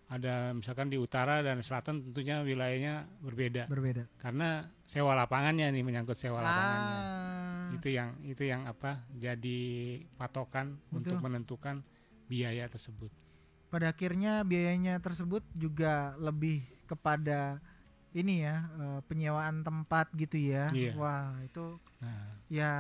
Ada 0.06 0.54
misalkan 0.54 0.90
di 0.90 0.98
utara 1.02 1.42
dan 1.42 1.62
selatan 1.66 2.02
tentunya 2.10 2.42
wilayahnya 2.42 3.06
berbeda. 3.22 3.66
berbeda 3.70 4.06
Karena 4.18 4.64
sewa 4.86 5.14
lapangannya 5.18 5.70
nih 5.74 5.84
menyangkut 5.86 6.18
sewa 6.18 6.42
lapangannya. 6.42 6.98
ah 6.98 7.74
Itu 7.74 7.90
yang 7.90 8.14
itu 8.24 8.46
yang 8.46 8.70
apa? 8.70 9.02
Jadi 9.18 9.98
patokan 10.16 10.78
untuk 10.94 11.18
Betul. 11.18 11.26
menentukan 11.26 11.76
biaya 12.26 12.66
tersebut. 12.70 13.12
pada 13.66 13.92
akhirnya 13.92 14.40
biayanya 14.48 15.04
tersebut 15.04 15.44
juga 15.52 16.16
lebih 16.16 16.64
kepada 16.88 17.60
ini 18.16 18.48
ya 18.48 18.64
eh, 18.80 19.00
penyewaan 19.06 19.62
tempat 19.62 20.10
gitu 20.16 20.40
ya. 20.40 20.72
Iya. 20.72 20.96
wah 20.96 21.36
itu 21.44 21.76
Nah, 22.06 22.28
ya 22.52 22.72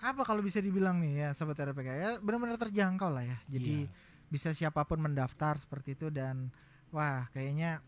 apa 0.00 0.22
kalau 0.24 0.40
bisa 0.40 0.62
dibilang 0.62 1.02
nih 1.04 1.26
ya 1.26 1.28
sobat 1.36 1.60
RPK 1.60 1.88
ya 1.90 2.10
benar-benar 2.22 2.56
terjangkau 2.56 3.10
lah 3.12 3.24
ya. 3.26 3.38
Jadi 3.50 3.84
iya. 3.84 3.92
bisa 4.32 4.54
siapa 4.56 4.86
pun 4.88 5.02
mendaftar 5.02 5.60
seperti 5.60 5.98
itu 5.98 6.08
dan 6.08 6.48
wah 6.94 7.28
kayaknya 7.36 7.84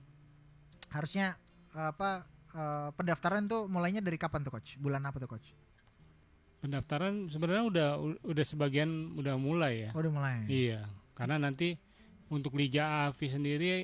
harusnya 0.93 1.41
apa 1.73 2.29
eh, 2.53 2.89
pendaftaran 2.93 3.49
tuh 3.49 3.71
mulainya 3.71 4.05
dari 4.05 4.21
kapan 4.21 4.45
tuh 4.45 4.53
coach? 4.59 4.77
Bulan 4.77 5.07
apa 5.09 5.17
tuh 5.23 5.31
coach? 5.31 5.57
Pendaftaran 6.61 7.27
sebenarnya 7.27 7.65
udah 7.67 7.89
udah 8.23 8.45
sebagian 8.47 9.17
udah 9.19 9.35
mulai 9.41 9.89
ya. 9.89 9.91
oh, 9.97 10.01
udah 10.05 10.13
mulai. 10.13 10.35
Iya, 10.47 10.87
karena 11.17 11.41
nanti 11.41 11.75
untuk 12.31 12.55
Liga 12.55 13.09
AFI 13.11 13.29
sendiri 13.35 13.75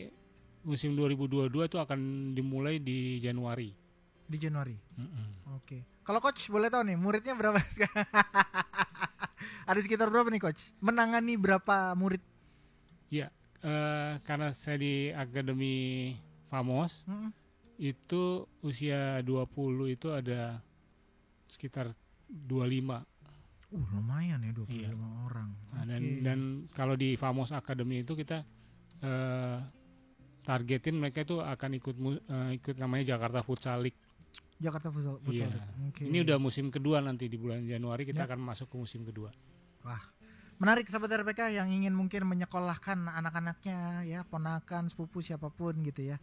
musim 0.60 0.92
2022 0.92 1.48
itu 1.64 1.76
akan 1.76 1.98
dimulai 2.32 2.78
di 2.78 3.18
Januari. 3.18 3.72
di 4.24 4.36
Januari 4.36 4.76
Mm-mm. 4.94 5.56
oke 5.56 5.78
kalau 6.02 6.20
coach 6.20 6.48
boleh 6.48 6.68
tahu 6.68 6.84
nih 6.84 6.96
muridnya 6.96 7.32
berapa 7.32 7.56
sekarang 7.74 8.04
ada 9.64 9.80
sekitar 9.80 10.08
berapa 10.08 10.28
nih 10.28 10.42
coach 10.42 10.60
menangani 10.78 11.34
berapa 11.34 11.92
murid 11.94 12.20
Eh, 13.58 14.14
karena 14.22 14.54
saya 14.54 14.78
di 14.78 15.10
Akademi 15.10 16.14
Famos 16.46 17.02
Mm-mm. 17.10 17.34
itu 17.74 18.46
usia 18.62 19.18
20 19.18 19.50
itu 19.90 20.14
ada 20.14 20.62
sekitar 21.50 21.90
25. 22.30 23.02
uh 23.68 23.88
lumayan 23.98 24.38
ya 24.40 24.54
25 24.54 24.70
Iya. 24.70 24.94
orang 25.26 25.50
Nah, 25.74 25.84
dan 25.84 26.02
Oke. 26.06 26.22
dan 26.22 26.38
kalau 26.70 26.94
di 26.94 27.18
Famos 27.18 27.50
Academy 27.50 28.06
itu 28.06 28.14
kita 28.14 28.46
eh, 29.02 29.58
targetin 30.48 30.96
mereka 30.96 31.20
itu 31.28 31.44
akan 31.44 31.70
ikut 31.76 31.96
eh, 32.24 32.50
ikut 32.56 32.76
namanya 32.80 33.04
Jakarta 33.12 33.44
Futsal 33.44 33.84
League. 33.84 34.00
Jakarta 34.56 34.88
Futsal, 34.88 35.20
Futsal 35.20 35.44
Iya. 35.44 35.48
League. 35.52 35.92
Oke. 35.92 36.02
Ini 36.08 36.18
udah 36.24 36.36
musim 36.40 36.72
kedua 36.72 37.04
nanti 37.04 37.28
di 37.28 37.36
bulan 37.36 37.68
Januari 37.68 38.08
kita 38.08 38.24
Ya. 38.24 38.26
akan 38.32 38.40
masuk 38.40 38.72
ke 38.72 38.76
musim 38.80 39.04
kedua. 39.04 39.28
menarik 40.58 40.90
sahabat 40.90 41.22
RPK 41.22 41.54
yang 41.54 41.70
ingin 41.70 41.94
mungkin 41.94 42.26
menyekolahkan 42.26 43.06
anak-anaknya 43.08 44.02
ya 44.04 44.20
ponakan 44.26 44.90
sepupu 44.90 45.22
siapa 45.22 45.54
pun 45.54 45.70
gitu 45.86 46.02
ya 46.02 46.18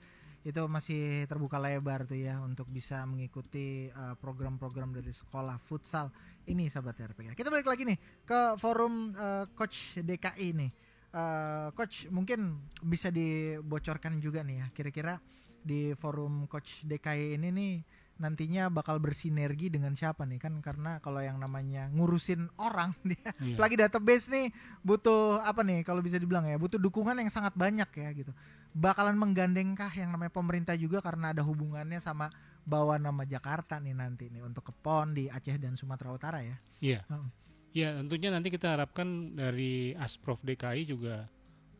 itu 0.45 0.61
masih 0.69 1.25
terbuka 1.25 1.57
lebar 1.57 2.05
tuh 2.05 2.19
ya 2.19 2.37
untuk 2.43 2.67
bisa 2.69 3.01
mengikuti 3.07 3.89
uh, 3.95 4.13
program-program 4.19 4.91
dari 4.93 5.09
sekolah 5.09 5.57
futsal 5.63 6.11
ini 6.45 6.67
sahabat 6.69 7.15
RPK 7.15 7.33
kita 7.33 7.49
balik 7.49 7.65
lagi 7.65 7.87
nih 7.87 7.97
ke 8.27 8.59
forum 8.61 9.15
uh, 9.15 9.47
coach 9.57 9.97
DKI 10.03 10.53
nih 10.53 10.69
eh, 11.15 11.67
coach 11.71 12.11
mungkin 12.11 12.59
bisa 12.83 13.07
dibocorkan 13.07 14.19
juga 14.19 14.43
nih 14.43 14.59
ya 14.59 14.67
kira-kira 14.75 15.23
di 15.65 15.95
forum 15.97 16.45
coach 16.45 16.83
DKI 16.85 17.39
ini 17.39 17.49
nih 17.49 17.73
nantinya 18.15 18.71
bakal 18.71 18.95
bersinergi 19.03 19.67
dengan 19.67 19.91
siapa 19.91 20.23
nih 20.23 20.39
kan 20.39 20.53
karena 20.63 21.03
kalau 21.03 21.19
yang 21.19 21.35
namanya 21.35 21.91
ngurusin 21.91 22.47
orang 22.55 22.95
dia 23.09 23.31
Iya. 23.41 23.59
apalagi 23.59 23.75
database 23.75 24.31
nih 24.31 24.47
butuh 24.79 25.43
apa 25.43 25.65
nih 25.67 25.83
kalau 25.83 25.99
bisa 25.99 26.15
dibilang 26.15 26.47
ya 26.47 26.55
butuh 26.55 26.79
dukungan 26.79 27.17
yang 27.19 27.27
sangat 27.27 27.51
banyak 27.59 27.89
ya 27.91 28.09
gitu 28.15 28.31
bakalan 28.71 29.19
menggandengkah 29.19 29.91
yang 29.95 30.15
namanya 30.15 30.31
pemerintah 30.31 30.75
juga 30.79 31.03
karena 31.03 31.35
ada 31.35 31.43
hubungannya 31.43 31.99
sama 31.99 32.31
bawa 32.63 32.95
nama 32.95 33.27
Jakarta 33.27 33.83
nih 33.83 33.95
nanti 33.95 34.31
nih 34.31 34.43
untuk 34.47 34.69
ke 34.69 34.73
PON 34.79 35.11
di 35.11 35.27
Aceh 35.27 35.59
dan 35.59 35.75
Sumatera 35.75 36.11
Utara 36.15 36.39
ya 36.39 36.55
Iya. 36.79 37.03
Heeh. 37.11 37.27
Ya, 37.75 37.91
tentunya 37.91 38.31
nanti 38.31 38.47
kita 38.47 38.71
harapkan 38.71 39.35
dari 39.35 39.91
Asprov 39.99 40.39
DKI 40.39 40.87
juga 40.87 41.27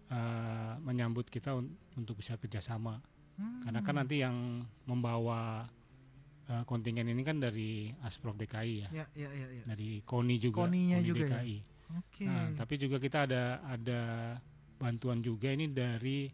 eh, 0.06 0.74
menyambut 0.84 1.26
kita 1.26 1.56
un- 1.56 1.72
untuk 1.96 2.20
bisa 2.20 2.36
kerjasama. 2.36 3.00
Hmm. 3.40 3.64
Karena 3.64 3.80
kan 3.80 3.96
nanti 3.96 4.20
yang 4.20 4.36
membawa 4.86 5.66
eh, 6.46 6.64
kontingen 6.68 7.08
ini 7.08 7.24
kan 7.24 7.40
dari 7.40 7.90
Asprov 8.04 8.36
DKI 8.36 8.86
ya, 8.86 8.90
ya 8.94 9.06
ya 9.18 9.30
ya, 9.34 9.48
ya. 9.50 9.64
dari 9.66 10.04
KONI 10.06 10.36
juga, 10.38 10.68
KONI-nya 10.68 10.98
KONI 11.00 11.08
juga 11.08 11.18
ya? 11.18 11.30
DKI. 11.32 11.58
oke 11.96 12.24
Nah, 12.28 12.46
tapi 12.54 12.74
juga 12.76 12.98
kita 13.00 13.26
ada 13.26 13.44
ada 13.64 14.02
bantuan 14.76 15.24
juga 15.24 15.50
ini 15.50 15.72
dari 15.72 16.30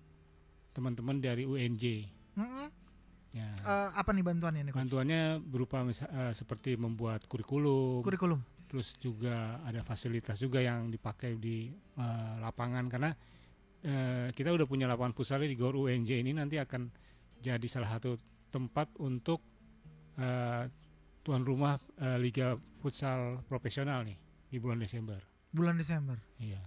teman-teman 0.74 1.22
dari 1.22 1.46
UNJ. 1.46 1.84
Mm-mm. 2.36 2.68
Ya. 3.32 3.48
Eh, 3.56 3.90
apa 3.96 4.12
nih 4.12 4.24
bantuannya 4.26 4.62
nih 4.66 4.72
coach? 4.74 4.80
Bantuannya 4.84 5.22
berupa 5.40 5.78
misa- 5.86 6.12
eh, 6.12 6.34
seperti 6.36 6.76
membuat 6.76 7.24
kurikulum, 7.24 8.04
kurikulum 8.04 8.44
terus 8.72 8.96
juga 8.96 9.60
ada 9.68 9.84
fasilitas 9.84 10.40
juga 10.40 10.64
yang 10.64 10.88
dipakai 10.88 11.36
di 11.36 11.68
eh, 11.76 12.34
lapangan 12.40 12.88
karena 12.88 13.12
eh, 13.84 14.32
kita 14.32 14.56
udah 14.56 14.64
punya 14.64 14.88
lapangan 14.88 15.12
futsal 15.12 15.44
di 15.44 15.60
Gor 15.60 15.76
UNJ 15.76 16.24
ini 16.24 16.32
nanti 16.32 16.56
akan 16.56 16.88
jadi 17.44 17.68
salah 17.68 18.00
satu 18.00 18.16
tempat 18.48 18.88
untuk 19.04 19.44
eh, 20.16 20.72
tuan 21.22 21.44
rumah 21.44 21.76
eh, 22.00 22.16
Liga 22.16 22.56
Futsal 22.80 23.44
Profesional 23.44 24.08
nih 24.08 24.16
di 24.48 24.58
bulan 24.58 24.80
Desember. 24.80 25.20
bulan 25.52 25.76
Desember 25.76 26.16
Iya. 26.40 26.64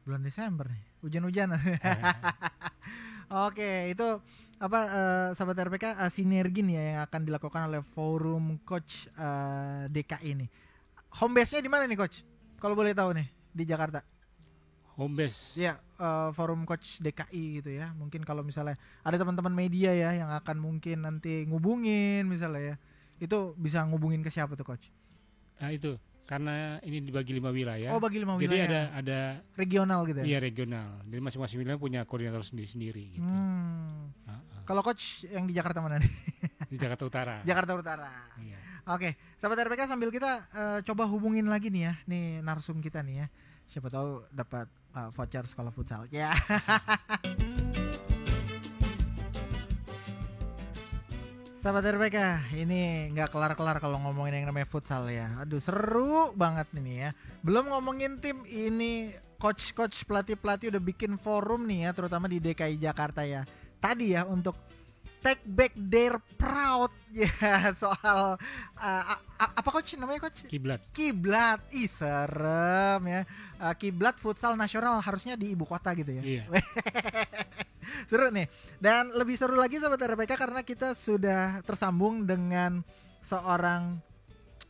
bulan 0.00 0.24
Desember 0.24 0.64
nih 0.72 0.82
hujan-hujanan 1.04 1.60
Eh, 1.60 2.02
Oke, 3.46 3.92
itu 3.94 4.08
apa 4.58 4.80
eh, 4.90 5.28
sahabat 5.36 5.68
RPK 5.68 5.84
eh, 6.00 6.10
sinergi 6.10 6.66
nih 6.66 6.74
ya 6.74 6.82
yang 6.82 7.00
akan 7.06 7.20
dilakukan 7.22 7.62
oleh 7.70 7.82
forum 7.94 8.58
coach 8.64 9.06
eh, 9.14 9.86
DKI 9.86 10.34
ini. 10.34 10.46
Home 11.18 11.34
base-nya 11.34 11.60
di 11.64 11.70
mana 11.70 11.90
nih 11.90 11.98
coach? 11.98 12.22
Kalau 12.60 12.78
boleh 12.78 12.94
tahu 12.94 13.16
nih 13.16 13.26
di 13.50 13.64
Jakarta. 13.66 14.02
home 15.00 15.16
base. 15.16 15.56
Iya, 15.56 15.80
eh, 15.80 16.28
forum 16.36 16.68
coach 16.68 17.00
DKI 17.00 17.64
gitu 17.64 17.72
ya. 17.72 17.88
Mungkin 17.96 18.20
kalau 18.20 18.44
misalnya 18.44 18.76
ada 19.00 19.16
teman-teman 19.16 19.48
media 19.48 19.96
ya 19.96 20.12
yang 20.12 20.28
akan 20.28 20.60
mungkin 20.60 21.08
nanti 21.08 21.48
ngubungin 21.48 22.28
misalnya 22.28 22.76
ya. 22.76 22.76
Itu 23.16 23.56
bisa 23.56 23.80
ngubungin 23.88 24.20
ke 24.20 24.28
siapa 24.28 24.52
tuh 24.60 24.68
coach? 24.68 24.92
Nah, 25.56 25.72
itu 25.72 25.96
karena 26.28 26.76
ini 26.84 27.00
dibagi 27.00 27.32
lima 27.32 27.48
wilayah. 27.48 27.96
Oh, 27.96 28.00
bagi 28.00 28.20
lima 28.20 28.36
jadi 28.36 28.44
wilayah. 28.44 28.68
ada 28.68 28.82
ada 29.00 29.20
regional 29.56 30.04
gitu 30.04 30.20
ya. 30.20 30.36
iya 30.36 30.38
regional. 30.38 31.00
Jadi 31.08 31.20
masing-masing 31.24 31.58
wilayah 31.64 31.80
punya 31.80 32.00
koordinator 32.04 32.44
sendiri-sendiri 32.44 33.16
gitu. 33.16 33.24
Hmm. 33.24 34.12
Ah, 34.28 34.36
ah. 34.36 34.62
Kalau 34.68 34.84
coach 34.84 35.24
yang 35.32 35.48
di 35.48 35.56
Jakarta 35.56 35.80
mana 35.80 35.96
nih? 35.96 36.12
Di 36.68 36.76
Jakarta 36.76 37.08
Utara. 37.08 37.36
Jakarta 37.42 37.72
Utara. 37.72 38.12
Iya. 38.36 38.69
Oke, 38.90 39.14
sahabat 39.38 39.70
RPK 39.70 39.86
sambil 39.86 40.10
kita 40.10 40.50
eh, 40.50 40.82
coba 40.82 41.06
hubungin 41.06 41.46
lagi 41.46 41.70
nih 41.70 41.86
ya, 41.86 41.94
nih 42.10 42.42
narsum 42.42 42.82
kita 42.82 43.06
nih 43.06 43.22
ya. 43.22 43.30
Siapa 43.70 43.86
tahu 43.86 44.26
dapat 44.34 44.66
eh, 44.66 45.06
voucher 45.14 45.46
sekolah 45.46 45.70
futsal. 45.70 46.10
Ya. 46.10 46.34
Sahabat 51.62 51.86
RPK, 51.86 52.50
ini 52.58 53.14
nggak 53.14 53.30
kelar-kelar 53.30 53.78
kalau 53.78 54.02
ngomongin 54.02 54.42
yang 54.42 54.50
namanya 54.50 54.66
futsal 54.66 55.06
ya. 55.06 55.38
Aduh 55.38 55.62
seru 55.62 56.34
banget 56.34 56.66
nih 56.74 57.06
ya. 57.06 57.10
Belum 57.46 57.70
ngomongin 57.70 58.18
tim 58.18 58.42
ini 58.50 59.14
coach-coach 59.38 60.02
pelatih-pelatih 60.02 60.74
udah 60.74 60.82
bikin 60.82 61.14
forum 61.14 61.62
nih 61.70 61.86
ya, 61.86 61.90
terutama 61.94 62.26
di 62.26 62.42
DKI 62.42 62.74
Jakarta 62.82 63.22
ya. 63.22 63.46
Tadi 63.78 64.18
ya 64.18 64.26
untuk 64.26 64.58
take 65.20 65.42
back 65.44 65.72
their 65.76 66.16
proud. 66.36 66.88
Ya 67.10 67.74
soal 67.74 68.38
uh, 68.78 69.02
a- 69.02 69.22
a- 69.34 69.54
apa 69.58 69.68
coach 69.74 69.98
namanya 69.98 70.30
coach? 70.30 70.46
Kiblat. 70.46 70.78
kiblat. 70.94 71.58
Ih 71.74 71.90
serem 71.90 73.02
ya. 73.02 73.26
Uh, 73.58 73.74
kiblat 73.74 74.14
futsal 74.14 74.54
nasional 74.54 75.02
harusnya 75.02 75.34
di 75.34 75.50
ibu 75.50 75.66
kota 75.66 75.90
gitu 75.98 76.22
ya. 76.22 76.22
Iya. 76.22 76.42
seru 78.10 78.30
nih. 78.30 78.46
Dan 78.78 79.10
lebih 79.10 79.34
seru 79.34 79.58
lagi 79.58 79.82
sahabat 79.82 79.98
RPK 79.98 80.38
karena 80.38 80.62
kita 80.62 80.94
sudah 80.94 81.58
tersambung 81.66 82.22
dengan 82.22 82.78
seorang 83.26 83.98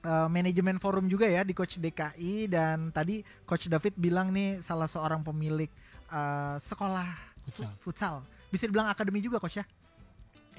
uh, 0.02 0.28
manajemen 0.32 0.80
forum 0.80 1.06
juga 1.06 1.28
ya 1.28 1.44
di 1.44 1.52
coach 1.52 1.76
DKI 1.76 2.48
dan 2.48 2.88
tadi 2.88 3.20
coach 3.44 3.68
David 3.68 4.00
bilang 4.00 4.32
nih 4.32 4.64
salah 4.64 4.88
seorang 4.88 5.20
pemilik 5.20 5.68
uh, 6.08 6.56
sekolah 6.56 7.08
Futsal. 7.44 7.70
futsal. 7.84 8.14
Bisa 8.48 8.64
dibilang 8.64 8.88
akademi 8.88 9.20
juga 9.20 9.36
coach 9.38 9.60
ya 9.60 9.66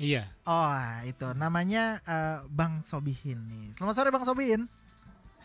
Iya. 0.01 0.25
Oh 0.49 0.73
itu 1.05 1.29
namanya 1.37 2.01
eh, 2.01 2.37
Bang 2.49 2.81
Sobihin 2.81 3.45
nih. 3.45 3.77
Selamat 3.77 3.95
sore 4.01 4.09
Bang 4.09 4.25
Sobihin. 4.25 4.65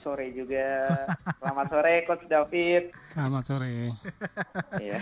sore 0.00 0.30
juga. 0.32 1.02
Selamat 1.42 1.66
sore 1.66 1.94
Coach 2.08 2.24
David. 2.30 2.94
Selamat 3.12 3.42
sore. 3.44 3.92
Iya. 4.82 4.98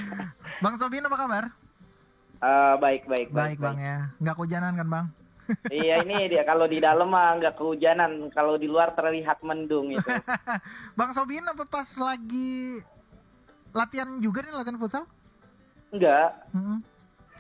Bang 0.59 0.75
Sobihin 0.75 1.07
apa 1.07 1.15
kabar? 1.15 1.45
Eh, 2.43 2.75
baik 2.83 3.07
baik 3.07 3.29
Baik, 3.31 3.63
Bang 3.63 3.79
ya. 3.79 4.11
Nggak 4.19 4.35
kehujanan 4.43 4.75
kan 4.75 4.89
Bang? 4.91 5.07
Iya 5.71 6.01
ini 6.01 6.33
dia 6.33 6.41
kalau 6.43 6.65
di 6.65 6.81
dalam 6.81 7.13
mah 7.13 7.37
nggak 7.37 7.55
kehujanan, 7.61 8.33
kalau 8.33 8.57
di 8.57 8.65
luar 8.65 8.97
terlihat 8.97 9.45
mendung 9.45 9.93
itu. 9.93 10.09
Bang 10.99 11.15
Sobihin 11.15 11.47
apa 11.47 11.63
pas 11.69 11.87
lagi 11.95 12.81
latihan 13.71 14.19
juga 14.19 14.41
nih 14.43 14.51
latihan 14.57 14.81
futsal? 14.81 15.05
Enggak. 15.93 16.33
Mm-mm. 16.57 16.81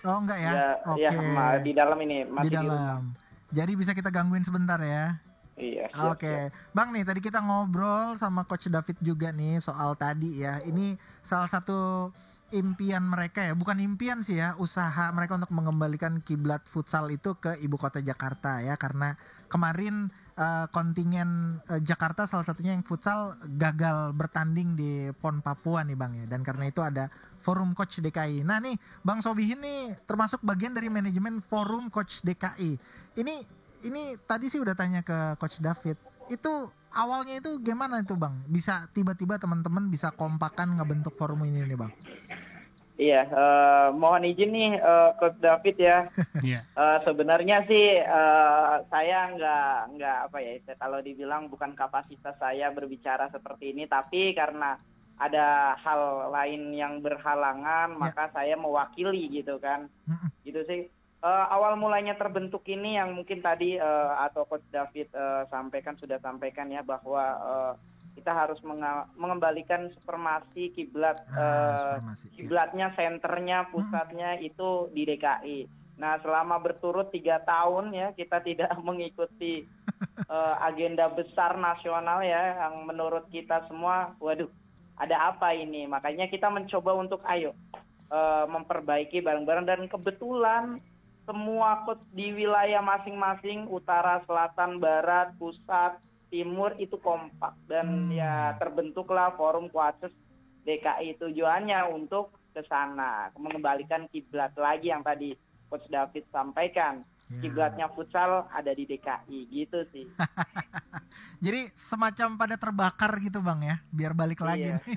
Oh 0.04 0.20
enggak 0.20 0.38
ya? 0.38 0.52
Ya, 0.52 0.68
Oke. 0.92 1.00
ya 1.00 1.10
ma- 1.16 1.58
di 1.58 1.72
dalam 1.72 1.98
ini 2.04 2.28
Di 2.28 2.30
masih 2.30 2.50
di, 2.52 2.56
dalam. 2.60 3.00
Jadi 3.54 3.72
bisa 3.72 3.92
kita 3.96 4.12
gangguin 4.12 4.44
sebentar 4.44 4.76
ya. 4.84 5.16
Iya. 5.54 5.86
Oke, 6.10 6.50
siap. 6.50 6.74
Bang 6.74 6.90
nih 6.90 7.06
tadi 7.06 7.22
kita 7.22 7.38
ngobrol 7.38 8.18
sama 8.18 8.42
Coach 8.44 8.66
David 8.66 8.98
juga 9.00 9.30
nih 9.30 9.62
soal 9.62 9.94
tadi 9.94 10.42
ya. 10.42 10.58
Ini 10.60 10.98
salah 11.22 11.46
satu 11.46 12.10
impian 12.54 13.02
mereka 13.02 13.42
ya, 13.42 13.54
bukan 13.56 13.82
impian 13.82 14.22
sih 14.22 14.38
ya, 14.38 14.54
usaha 14.62 15.10
mereka 15.10 15.34
untuk 15.34 15.50
mengembalikan 15.50 16.22
kiblat 16.22 16.62
futsal 16.70 17.10
itu 17.10 17.34
ke 17.34 17.58
ibu 17.58 17.74
kota 17.74 17.98
Jakarta 17.98 18.62
ya, 18.62 18.78
karena 18.78 19.18
kemarin 19.50 20.14
eh, 20.34 20.66
kontingen 20.70 21.60
eh, 21.70 21.80
Jakarta 21.82 22.26
salah 22.26 22.46
satunya 22.46 22.74
yang 22.74 22.84
futsal 22.86 23.38
gagal 23.58 24.14
bertanding 24.14 24.74
di 24.78 24.90
PON 25.18 25.40
Papua 25.40 25.86
nih 25.86 25.96
Bang 25.98 26.12
ya, 26.18 26.26
dan 26.26 26.42
karena 26.42 26.68
itu 26.68 26.82
ada 26.82 27.10
forum 27.44 27.76
coach 27.76 28.00
DKI. 28.00 28.42
Nah 28.42 28.58
nih 28.58 28.76
Bang 29.04 29.20
Sobihin 29.20 29.60
nih 29.60 29.94
termasuk 30.08 30.40
bagian 30.40 30.72
dari 30.72 30.88
manajemen 30.88 31.44
forum 31.44 31.92
coach 31.92 32.24
DKI. 32.24 32.78
Ini 33.20 33.34
ini 33.84 34.16
tadi 34.24 34.48
sih 34.48 34.58
udah 34.58 34.72
tanya 34.72 35.04
ke 35.04 35.36
coach 35.36 35.60
David. 35.60 36.00
Itu 36.32 36.72
awalnya 36.94 37.38
itu 37.38 37.60
gimana 37.60 38.00
itu 38.00 38.16
Bang? 38.16 38.40
Bisa 38.48 38.88
tiba-tiba 38.96 39.36
teman-teman 39.36 39.92
bisa 39.92 40.08
kompakan 40.14 40.80
ngebentuk 40.80 41.12
forum 41.20 41.44
ini 41.44 41.68
nih 41.68 41.76
Bang. 41.76 41.92
Iya, 42.94 43.26
eh, 43.26 43.88
mohon 43.90 44.22
izin 44.22 44.50
nih 44.54 44.72
eh, 44.78 45.10
Coach 45.18 45.38
David 45.42 45.76
ya. 45.78 45.98
Eh, 46.74 46.98
sebenarnya 47.06 47.64
sih 47.64 48.02
eh, 48.02 48.74
saya 48.92 49.18
nggak 49.32 49.74
nggak 49.96 50.18
apa 50.30 50.38
ya 50.42 50.52
kalau 50.76 50.98
dibilang 51.00 51.48
bukan 51.48 51.72
kapasitas 51.72 52.36
saya 52.36 52.68
berbicara 52.74 53.30
seperti 53.30 53.72
ini 53.72 53.88
tapi 53.88 54.34
karena 54.36 54.76
ada 55.16 55.78
hal 55.78 56.28
lain 56.34 56.74
yang 56.74 56.98
berhalangan 56.98 57.94
Ya. 57.94 57.98
maka 57.98 58.28
saya 58.34 58.58
mewakili 58.58 59.30
gitu 59.30 59.56
kan 59.62 59.86
gitu 60.42 60.60
sih 60.66 60.90
Eh, 61.24 61.46
awal 61.48 61.80
mulanya 61.80 62.20
terbentuk 62.20 62.68
ini 62.68 63.00
yang 63.00 63.16
mungkin 63.16 63.40
tadi 63.40 63.80
eh, 63.80 64.12
atau 64.28 64.44
Coach 64.44 64.68
David 64.68 65.08
eh, 65.08 65.48
sampaikan 65.48 65.96
sudah 65.96 66.20
sampaikan 66.20 66.68
ya 66.68 66.84
bahwa 66.84 67.24
eh, 67.40 67.72
kita 68.14 68.30
harus 68.30 68.58
mengembalikan 69.18 69.90
supermasi 69.92 70.70
kiblat 70.72 71.18
Ah, 71.28 71.98
supremasi. 71.98 72.24
Iya. 72.30 72.34
kiblatnya 72.38 72.86
senternya 72.94 73.58
pusatnya 73.68 74.30
itu 74.38 74.88
di 74.94 75.02
DKI. 75.04 75.58
Nah 75.98 76.18
selama 76.22 76.58
berturut 76.58 77.10
tiga 77.10 77.42
tahun 77.42 77.94
ya 77.94 78.14
kita 78.14 78.42
tidak 78.42 78.70
mengikuti 78.86 79.66
eh, 80.30 80.54
agenda 80.62 81.10
besar 81.10 81.58
nasional 81.58 82.22
ya 82.22 82.66
yang 82.66 82.86
menurut 82.86 83.26
kita 83.28 83.66
semua, 83.66 84.14
waduh 84.18 84.48
ada 84.94 85.34
apa 85.34 85.50
ini? 85.54 85.90
Makanya 85.90 86.30
kita 86.30 86.46
mencoba 86.50 86.94
untuk 86.94 87.20
ayo 87.26 87.50
eh, 88.10 88.44
memperbaiki 88.46 89.22
bareng-bareng 89.22 89.66
dan 89.66 89.80
kebetulan 89.90 90.78
semua 91.24 91.80
coach 91.88 92.04
di 92.12 92.36
wilayah 92.36 92.84
masing-masing 92.84 93.64
utara, 93.72 94.20
selatan, 94.28 94.76
barat, 94.76 95.32
pusat, 95.40 95.96
timur 96.34 96.74
itu 96.82 96.98
kompak 96.98 97.54
dan 97.70 98.10
Hmm. 98.10 98.10
ya 98.10 98.58
terbentuklah 98.58 99.38
forum 99.38 99.70
Kuaces 99.70 100.10
DKI 100.66 101.14
tujuannya 101.22 101.94
untuk 101.94 102.34
ke 102.50 102.66
sana, 102.66 103.30
mengembalikan 103.38 104.10
kiblat 104.10 104.50
lagi 104.58 104.90
yang 104.90 105.06
tadi 105.06 105.38
Coach 105.70 105.86
David 105.86 106.26
sampaikan. 106.34 107.06
Ya. 107.32 107.40
Kiblatnya 107.40 107.86
futsal 107.88 108.44
ada 108.52 108.72
di 108.76 108.84
DKI 108.84 109.38
gitu 109.48 109.80
sih. 109.88 110.04
Jadi 111.44 111.72
semacam 111.76 112.40
pada 112.40 112.56
terbakar 112.56 113.16
gitu 113.20 113.40
bang 113.40 113.60
ya, 113.64 113.76
biar 113.92 114.12
balik 114.12 114.44
lagi. 114.44 114.72
Iya. 114.72 114.80
nih. 114.80 114.96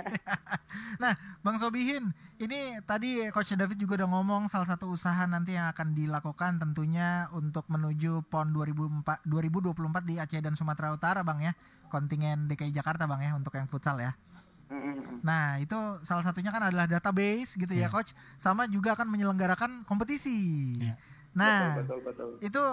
nah, 1.03 1.15
bang 1.43 1.57
Sobihin, 1.59 2.11
ini 2.39 2.80
tadi 2.84 3.28
Coach 3.32 3.55
David 3.55 3.80
juga 3.80 4.03
udah 4.03 4.09
ngomong 4.11 4.51
salah 4.51 4.67
satu 4.67 4.91
usaha 4.91 5.23
nanti 5.28 5.55
yang 5.55 5.71
akan 5.71 5.95
dilakukan 5.95 6.59
tentunya 6.59 7.32
untuk 7.32 7.67
menuju 7.67 8.28
PON 8.28 8.51
2004, 8.51 9.28
2024 9.28 10.07
di 10.07 10.15
Aceh 10.19 10.39
dan 10.43 10.55
Sumatera 10.55 10.95
Utara 10.95 11.23
bang 11.23 11.51
ya, 11.51 11.53
kontingen 11.88 12.47
DKI 12.47 12.75
Jakarta 12.75 13.07
bang 13.07 13.23
ya 13.28 13.32
untuk 13.36 13.55
yang 13.55 13.67
futsal 13.67 13.99
ya. 13.99 14.15
Nah 15.23 15.59
itu 15.63 15.75
salah 16.03 16.23
satunya 16.23 16.51
kan 16.51 16.63
adalah 16.67 16.88
database 16.88 17.55
gitu 17.55 17.71
ya 17.71 17.88
Iya. 17.88 17.93
Coach, 17.93 18.11
sama 18.39 18.67
juga 18.67 18.99
akan 18.99 19.07
menyelenggarakan 19.07 19.88
kompetisi. 19.88 20.75
Iya. 20.80 20.95
Nah 21.38 21.78
betul, 21.78 22.02
betul, 22.02 22.28
betul. 22.34 22.50
itu 22.50 22.64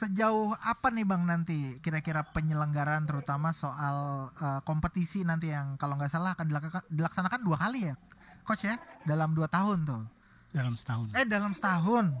sejauh 0.00 0.56
apa 0.58 0.88
nih 0.88 1.04
bang 1.04 1.22
nanti 1.28 1.76
kira-kira 1.84 2.24
penyelenggaraan 2.32 3.04
terutama 3.04 3.52
soal 3.52 4.28
uh, 4.32 4.60
kompetisi 4.64 5.28
nanti 5.28 5.52
yang 5.52 5.76
kalau 5.76 6.00
nggak 6.00 6.08
salah 6.08 6.32
akan 6.32 6.48
dilaksanakan 6.88 7.40
dua 7.44 7.60
kali 7.60 7.92
ya 7.92 7.94
coach 8.48 8.64
ya 8.64 8.80
dalam 9.04 9.36
dua 9.36 9.44
tahun 9.52 9.84
tuh 9.84 10.02
dalam 10.56 10.72
setahun. 10.72 11.12
eh 11.12 11.28
dalam 11.28 11.52
setahun 11.52 12.16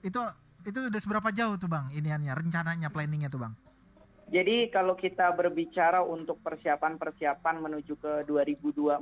itu 0.00 0.20
itu 0.64 0.78
udah 0.88 1.00
seberapa 1.00 1.28
jauh 1.36 1.60
tuh 1.60 1.68
bang 1.68 1.92
iniannya 1.92 2.32
rencananya 2.32 2.88
planningnya 2.88 3.28
tuh 3.28 3.44
bang 3.44 3.54
Jadi 4.28 4.68
kalau 4.68 4.92
kita 4.92 5.32
berbicara 5.32 6.04
untuk 6.04 6.36
persiapan-persiapan 6.44 7.64
menuju 7.64 7.96
ke 7.96 8.28
2024 8.28 9.00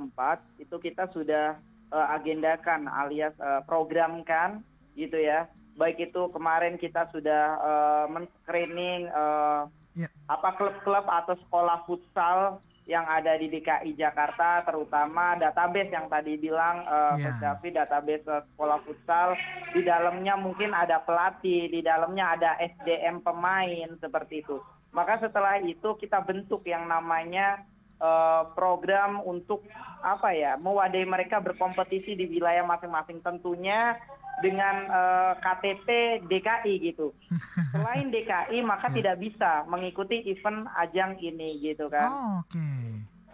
itu 0.55 0.75
kita 0.79 1.11
sudah 1.11 1.59
eh, 1.91 2.07
agendakan 2.15 2.87
alias 2.87 3.35
eh, 3.35 3.59
programkan 3.67 4.63
gitu 4.95 5.19
ya. 5.19 5.51
Baik 5.77 6.09
itu 6.09 6.21
kemarin 6.33 6.75
kita 6.75 7.05
sudah 7.13 7.43
eh, 7.61 8.05
men-screening 8.11 9.07
eh, 9.07 9.61
Iya. 9.97 10.13
apa 10.29 10.53
klub-klub 10.61 11.09
atau 11.09 11.33
sekolah 11.41 11.81
futsal 11.89 12.61
yang 12.85 13.03
ada 13.03 13.33
di 13.35 13.49
DKI 13.49 13.97
Jakarta 13.97 14.61
terutama 14.63 15.33
database 15.35 15.89
yang 15.89 16.05
tadi 16.05 16.37
bilang 16.37 16.85
eh, 16.85 17.13
Iya. 17.17 17.21
Coach 17.25 17.41
David 17.41 17.73
database 17.81 18.25
eh, 18.29 18.41
sekolah 18.53 18.79
futsal 18.85 19.33
di 19.73 19.81
dalamnya 19.81 20.37
mungkin 20.37 20.77
ada 20.77 21.01
pelatih 21.01 21.73
di 21.73 21.81
dalamnya 21.81 22.37
ada 22.37 22.51
SDM 22.61 23.25
pemain 23.25 23.89
seperti 23.97 24.45
itu 24.45 24.61
maka 24.93 25.17
setelah 25.17 25.57
itu 25.65 25.97
kita 25.97 26.21
bentuk 26.21 26.61
yang 26.69 26.85
namanya 26.85 27.65
eh, 27.97 28.43
program 28.53 29.25
untuk 29.25 29.65
apa 30.05 30.29
ya 30.37 30.61
mewadahi 30.61 31.09
mereka 31.09 31.41
berkompetisi 31.41 32.13
di 32.13 32.29
wilayah 32.29 32.61
masing-masing 32.61 33.17
tentunya 33.25 33.97
dengan 34.37 34.75
eh, 34.85 35.33
KTP 35.37 35.87
DKI 36.25 36.73
gitu 36.83 37.13
selain 37.73 38.07
DKI 38.07 38.61
maka 38.61 38.87
Hmm. 38.87 38.97
tidak 38.97 39.17
bisa 39.17 39.65
mengikuti 39.65 40.21
event 40.25 40.69
ajang 40.77 41.17
ini 41.19 41.57
gitu 41.59 41.89
kan 41.89 42.09
oh, 42.09 42.45
oke 42.45 42.67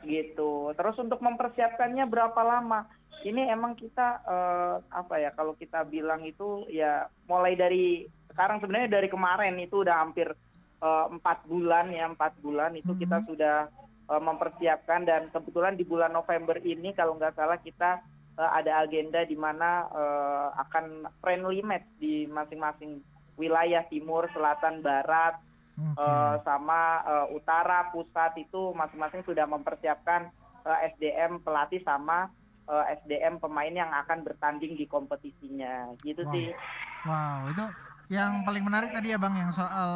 gitu. 0.03 0.75
Terus 0.75 0.99
untuk 0.99 1.23
mempersiapkannya 1.23 2.03
berapa 2.05 2.35
lama? 2.35 2.83
Ini 3.23 3.47
emang 3.47 3.71
kita 3.71 4.19
eh, 4.21 4.75
apa 4.91 5.15
ya 5.15 5.31
kalau 5.31 5.55
kita 5.55 5.87
bilang 5.87 6.27
itu 6.27 6.67
ya 6.67 7.07
mulai 7.23 7.55
dari 7.55 8.03
sekarang 8.27 8.59
sebenarnya 8.59 8.99
dari 8.99 9.07
kemarin 9.07 9.55
itu 9.59 9.79
udah 9.79 10.03
hampir 10.03 10.27
eh, 10.79 11.05
empat 11.07 11.47
bulan 11.47 11.87
ya 11.87 12.11
empat 12.11 12.35
bulan 12.39 12.75
itu 12.75 12.91
kita 12.93 13.23
Mhm. 13.23 13.27
sudah 13.31 13.57
eh, 14.03 14.19
mempersiapkan 14.19 15.07
dan 15.07 15.31
kebetulan 15.31 15.79
di 15.79 15.87
bulan 15.87 16.11
November 16.11 16.59
ini 16.59 16.91
kalau 16.91 17.15
nggak 17.15 17.39
salah 17.39 17.55
kita 17.55 18.03
eh, 18.33 18.51
ada 18.53 18.81
agenda 18.81 19.21
di 19.23 19.35
mana 19.35 19.85
eh, 19.89 20.47
akan 20.59 20.85
friendly 21.19 21.61
match 21.61 21.85
di 21.97 22.25
masing-masing 22.25 23.01
wilayah 23.33 23.81
timur, 23.87 24.29
selatan, 24.29 24.81
barat 24.81 25.37
oke. 25.73 25.97
Eh, 25.97 26.35
sama 26.45 27.01
eh, 27.01 27.27
utara 27.33 27.89
pusat. 27.89 28.37
Itu 28.37 28.73
masing-masing 28.73 29.25
sudah 29.25 29.45
mempersiapkan 29.45 30.29
eh, 30.63 30.77
SDM 30.93 31.41
pelatih 31.41 31.81
sama 31.81 32.29
eh, 32.65 32.85
SDM 33.01 33.41
pemain 33.41 33.73
yang 33.73 33.89
akan 33.89 34.21
bertanding 34.21 34.77
di 34.77 34.85
kompetisinya. 34.85 35.93
Gitu 36.01 36.21
Wow. 36.21 36.33
sih. 36.33 36.47
Wow 37.03 37.39
itu 37.49 37.65
yang 38.11 38.45
paling 38.45 38.63
menarik 38.63 38.93
tadi 38.93 39.11
ya 39.11 39.17
bang 39.17 39.33
yang 39.33 39.51
soal 39.51 39.91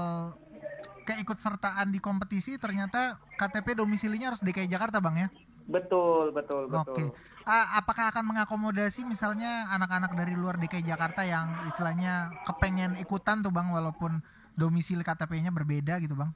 keikutsertaan 1.05 1.93
di 1.93 1.99
kompetisi. 2.01 2.57
Ternyata 2.57 3.15
KTP 3.37 3.77
domisilinya 3.77 4.33
harus 4.33 4.41
DKI 4.41 4.67
Jakarta 4.67 4.99
bang 4.99 5.27
ya 5.27 5.29
betul 5.67 6.31
betul 6.31 6.71
betul 6.71 6.95
Oke. 6.95 7.03
Ah, 7.47 7.79
apakah 7.79 8.11
akan 8.11 8.35
mengakomodasi 8.35 9.07
misalnya 9.07 9.71
anak-anak 9.71 10.11
dari 10.19 10.35
luar 10.35 10.59
DKI 10.59 10.83
Jakarta 10.83 11.23
yang 11.23 11.47
istilahnya 11.71 12.35
kepengen 12.43 12.99
ikutan 12.99 13.39
tuh 13.39 13.55
bang 13.55 13.71
walaupun 13.71 14.19
domisili 14.59 14.99
KTP-nya 14.99 15.55
berbeda 15.55 15.95
gitu 16.03 16.11
bang? 16.11 16.27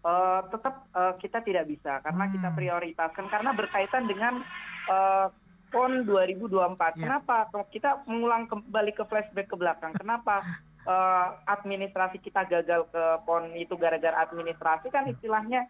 Eh, 0.00 0.40
tetap 0.48 0.88
eh, 0.96 1.14
kita 1.20 1.44
tidak 1.44 1.68
bisa 1.68 2.00
karena 2.00 2.24
Hmm. 2.24 2.34
kita 2.40 2.48
prioritaskan 2.56 3.26
karena 3.28 3.50
berkaitan 3.52 4.08
dengan 4.08 4.40
eh, 4.88 5.26
PON 5.68 6.08
2024. 6.08 6.96
Ya. 6.96 7.04
Kenapa? 7.04 7.52
Kalau 7.52 7.68
kita 7.68 8.00
mengulang 8.08 8.48
kembali 8.48 8.96
ke 8.96 9.04
flashback 9.04 9.52
ke 9.52 9.56
belakang, 9.60 9.92
kenapa 9.92 10.40
eh, 10.88 11.26
administrasi 11.52 12.16
kita 12.24 12.48
gagal 12.48 12.88
ke 12.88 13.02
PON 13.28 13.52
itu 13.60 13.76
gara-gara 13.76 14.24
administrasi 14.24 14.88
kan 14.88 15.04
istilahnya 15.04 15.68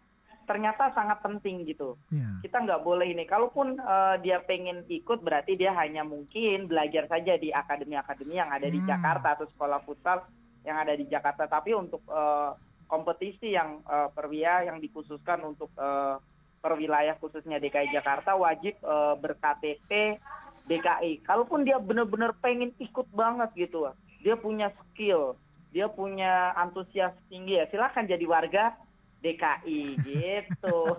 ternyata 0.49 0.89
sangat 0.97 1.21
penting 1.21 1.61
gitu. 1.69 1.93
Iya. 2.09 2.41
Kita 2.41 2.65
nggak 2.65 2.81
boleh 2.81 3.13
ini. 3.13 3.29
Kalaupun 3.29 3.77
eh, 3.77 4.15
dia 4.25 4.41
pengen 4.41 4.81
ikut 4.89 5.21
berarti 5.21 5.53
dia 5.53 5.77
hanya 5.77 6.01
mungkin 6.01 6.65
belajar 6.65 7.05
saja 7.05 7.37
di 7.37 7.53
akademi-akademi 7.53 8.41
yang 8.41 8.49
ada 8.49 8.65
di 8.65 8.81
Hmm. 8.81 8.89
Jakarta 8.89 9.37
atau 9.37 9.45
sekolah 9.53 9.85
futsal 9.85 10.25
yang 10.65 10.81
ada 10.81 10.97
di 10.97 11.05
Jakarta. 11.05 11.45
Tapi 11.45 11.77
untuk 11.77 12.01
eh, 12.09 12.51
kompetisi 12.89 13.53
yang 13.53 13.85
eh, 13.85 14.09
perwia 14.09 14.65
yang 14.65 14.81
dikhususkan 14.81 15.45
untuk 15.45 15.69
eh, 15.77 16.17
perwilayah 16.59 17.15
khususnya 17.21 17.61
DKI 17.61 17.93
Jakarta 17.93 18.33
wajib 18.33 18.73
eh, 18.81 19.13
ber-KTP 19.21 20.17
DKI. 20.65 21.21
Kalaupun 21.21 21.61
dia 21.61 21.77
benar-benar 21.77 22.33
pengen 22.41 22.73
ikut 22.81 23.05
banget 23.13 23.53
gitu, 23.55 23.89
dia 24.21 24.35
punya 24.35 24.73
skill, 24.73 25.37
dia 25.71 25.85
punya 25.89 26.53
antusias 26.57 27.13
tinggi 27.29 27.57
ya, 27.57 27.65
silahkan 27.69 28.05
jadi 28.05 28.25
warga 28.25 28.73
DKI 29.19 29.81
gitu. 29.99 30.95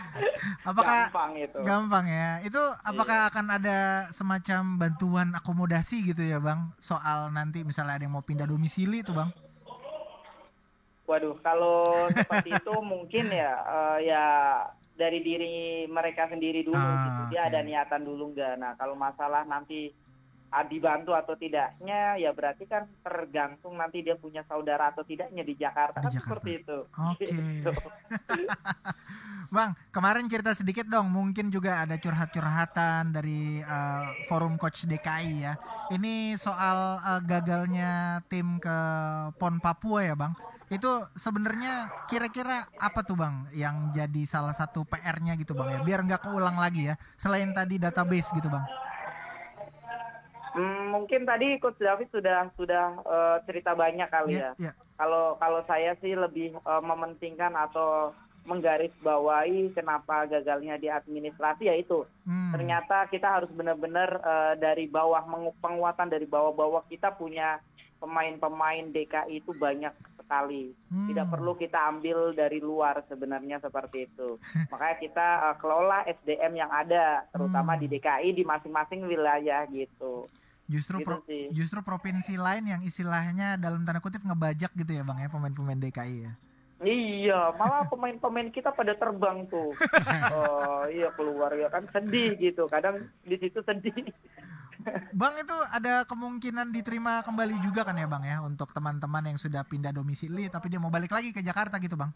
Apakah 0.68 1.08
Gampang 1.08 1.32
itu. 1.36 1.58
gampang 1.62 2.04
ya? 2.06 2.30
Itu 2.40 2.60
apakah 2.82 3.26
Iya. 3.26 3.28
akan 3.32 3.46
ada 3.50 3.78
semacam 4.10 4.60
bantuan 4.78 5.28
akomodasi 5.32 6.04
gitu 6.04 6.22
ya 6.22 6.36
bang? 6.36 6.68
Soal 6.78 7.32
nanti 7.32 7.64
misalnya 7.64 7.96
ada 7.96 8.04
yang 8.04 8.14
mau 8.14 8.22
pindah 8.22 8.44
domisili 8.44 9.00
tuh 9.00 9.16
bang? 9.16 9.30
Waduh, 11.02 11.34
kalau 11.42 12.06
seperti 12.08 12.50
itu 12.62 12.74
mungkin 12.80 13.24
ya 13.28 13.52
eh, 13.58 13.98
ya 14.06 14.24
dari 14.92 15.18
diri 15.20 15.54
mereka 15.88 16.28
sendiri 16.28 16.62
dulu 16.62 16.76
Ah, 16.78 17.04
gitu. 17.08 17.20
Dia 17.34 17.40
oke. 17.42 17.48
ada 17.48 17.60
niatan 17.64 18.02
dulu 18.04 18.32
enggak. 18.32 18.54
Nah, 18.60 18.72
kalau 18.76 18.94
masalah 18.94 19.42
nanti 19.44 19.90
dibantu 20.68 21.16
atau 21.16 21.32
tidaknya 21.32 22.20
ya 22.20 22.36
berarti 22.36 22.68
kan 22.68 22.84
tergantung 23.00 23.80
nanti 23.80 24.04
dia 24.04 24.20
punya 24.20 24.44
saudara 24.44 24.92
atau 24.92 25.00
tidaknya 25.00 25.40
di 25.40 25.56
Jakarta 25.56 25.98
Di 25.98 26.04
kan 26.04 26.12
Jakarta. 26.12 26.28
seperti 26.28 26.50
itu. 26.60 26.78
Oke. 26.92 27.26
Gitu. 27.32 27.72
Bang, 29.52 29.76
kemarin 29.92 30.24
cerita 30.32 30.56
sedikit 30.56 30.88
dong, 30.88 31.12
mungkin 31.12 31.52
juga 31.52 31.84
ada 31.84 32.00
curhat-curhatan 32.00 33.12
dari 33.12 33.60
uh, 33.60 34.08
forum 34.24 34.56
coach 34.56 34.88
DKI 34.88 35.44
ya. 35.44 35.60
Ini 35.92 36.40
soal 36.40 36.96
uh, 37.04 37.20
gagalnya 37.20 38.24
tim 38.32 38.56
ke 38.56 38.76
PON 39.36 39.60
Papua 39.60 40.08
ya, 40.08 40.16
Bang. 40.16 40.32
Itu 40.72 41.04
sebenarnya 41.20 41.92
kira-kira 42.08 42.64
apa 42.80 43.04
tuh, 43.04 43.12
Bang, 43.20 43.44
yang 43.52 43.92
jadi 43.92 44.24
salah 44.24 44.56
satu 44.56 44.88
PR-nya 44.88 45.36
gitu, 45.36 45.52
Bang 45.52 45.68
ya, 45.68 45.84
biar 45.84 46.00
nggak 46.00 46.32
keulang 46.32 46.56
lagi 46.56 46.88
ya. 46.88 46.96
Selain 47.20 47.52
tadi 47.52 47.76
database 47.76 48.32
gitu, 48.32 48.48
Bang. 48.48 48.64
Hmm, 50.52 50.92
mungkin 50.92 51.24
tadi 51.24 51.56
Coach 51.56 51.80
David 51.80 52.12
sudah 52.12 52.52
sudah 52.56 53.00
eh, 53.00 53.36
cerita 53.48 53.72
banyak 53.72 54.08
kali 54.12 54.36
ya. 54.36 54.52
ya. 54.60 54.72
Kalau 55.00 55.40
kalau 55.40 55.64
saya 55.64 55.96
sih 56.04 56.12
lebih 56.12 56.52
eh, 56.54 56.82
mementingkan 56.84 57.56
atau 57.56 58.12
menggarisbawahi 58.42 59.70
kenapa 59.70 60.26
gagalnya 60.26 60.74
di 60.74 60.90
administrasi 60.90 61.70
yaitu 61.70 62.02
Hmm. 62.22 62.54
ternyata 62.54 63.10
kita 63.10 63.26
harus 63.26 63.50
benar-benar 63.50 64.18
eh, 64.22 64.54
dari 64.58 64.86
bawah 64.86 65.22
penguatan 65.58 66.06
dari 66.06 66.26
bawah-bawah 66.26 66.86
kita 66.86 67.10
punya 67.14 67.58
pemain-pemain 68.02 68.90
DKI 68.90 69.38
itu 69.38 69.54
banyak 69.54 69.94
sekali. 70.16 70.74
Hmm. 70.88 71.06
Tidak 71.06 71.26
perlu 71.28 71.54
kita 71.54 71.78
ambil 71.86 72.32
dari 72.32 72.58
luar 72.58 73.06
sebenarnya 73.06 73.58
seperti 73.58 74.04
itu. 74.04 74.42
Makanya 74.70 74.96
kita 74.98 75.26
eh, 75.44 75.56
kelola 75.56 76.02
SDM 76.04 76.52
yang 76.56 76.70
ada 76.70 77.22
terutama 77.28 77.72
Hmm. 77.72 77.80
di 77.80 77.86
DKI 77.88 78.28
di 78.32 78.42
masing-masing 78.42 79.06
wilayah 79.06 79.62
gitu. 79.68 80.26
Justru 80.64 80.98
Gitu 80.98 81.06
pro- 81.06 81.22
sih. 81.24 81.46
justru 81.50 81.78
provinsi 81.80 82.34
lain 82.34 82.64
yang 82.66 82.82
istilahnya 82.82 83.54
dalam 83.56 83.82
tanda 83.82 83.98
kutip 83.98 84.20
ngebajak 84.20 84.72
gitu 84.72 84.92
ya, 84.92 85.02
Bang 85.02 85.16
ya, 85.16 85.28
pemain-pemain 85.28 85.78
DKI 85.78 86.16
ya. 86.22 86.32
Iya, 86.80 87.54
malah 87.54 87.86
pemain-pemain 87.86 88.50
kita 88.50 88.72
pada 88.72 88.90
terbang 88.92 89.46
tuh. 89.46 89.70
Oh 90.34 90.82
iya 90.88 91.12
keluar 91.12 91.52
ya 91.52 91.68
kan 91.68 91.86
sedih 91.88 92.34
gitu. 92.36 92.66
Kadang 92.66 93.06
di 93.22 93.36
situ 93.36 93.60
sedih. 93.60 94.10
Bang 95.20 95.34
itu 95.38 95.56
ada 95.70 96.02
kemungkinan 96.08 96.74
diterima 96.74 97.22
kembali 97.22 97.60
juga 97.62 97.86
kan 97.86 97.96
ya 97.96 98.08
Bang 98.08 98.24
ya 98.26 98.42
untuk 98.42 98.70
teman-teman 98.70 99.34
yang 99.34 99.38
sudah 99.38 99.62
pindah 99.66 99.94
domisili 99.94 100.48
tapi 100.48 100.72
dia 100.72 100.80
mau 100.82 100.92
balik 100.92 101.12
lagi 101.14 101.30
ke 101.30 101.40
Jakarta 101.40 101.78
gitu 101.78 101.94
Bang. 101.94 102.10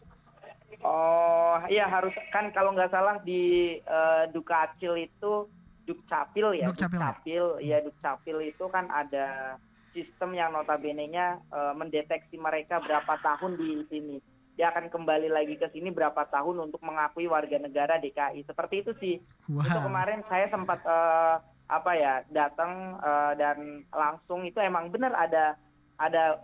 Oh 0.85 1.57
iya 1.71 1.89
harus 1.89 2.13
kan 2.29 2.53
kalau 2.53 2.75
nggak 2.75 2.93
salah 2.93 3.17
di 3.25 3.75
uh, 3.87 4.29
Dukacil 4.29 5.09
itu 5.09 5.49
Dukcapil 5.87 6.59
ya. 6.59 6.67
Dukcapil, 6.67 6.99
ya? 6.99 7.07
Dukcapil 7.07 7.45
ya 7.63 7.77
Dukcapil 7.81 8.37
itu 8.43 8.65
kan 8.67 8.91
ada 8.91 9.57
sistem 9.95 10.37
yang 10.37 10.53
notabene-nya 10.53 11.41
uh, 11.49 11.73
mendeteksi 11.73 12.37
mereka 12.37 12.77
berapa 12.83 13.17
tahun 13.23 13.57
di 13.57 13.81
sini 13.89 14.17
dia 14.57 14.73
akan 14.73 14.89
kembali 14.89 15.29
lagi 15.29 15.53
ke 15.53 15.69
sini 15.69 15.93
berapa 15.93 16.25
tahun 16.33 16.57
untuk 16.57 16.81
mengakui 16.81 17.29
warga 17.29 17.61
negara 17.61 18.01
DKI. 18.01 18.41
Seperti 18.41 18.81
itu 18.81 18.91
sih. 18.97 19.15
Wow. 19.45 19.61
Itu 19.61 19.79
kemarin 19.85 20.25
saya 20.25 20.49
sempat 20.49 20.81
uh, 20.81 21.37
apa 21.67 21.91
ya 21.95 22.13
datang 22.31 22.95
uh, 23.03 23.35
dan 23.35 23.83
langsung 23.91 24.47
itu 24.47 24.57
emang 24.63 24.87
benar 24.87 25.11
ada 25.15 25.59
ada 25.99 26.39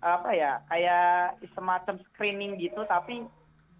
apa 0.00 0.32
ya 0.32 0.60
kayak 0.68 1.40
semacam 1.52 1.96
screening 2.12 2.56
gitu 2.60 2.84
tapi 2.88 3.24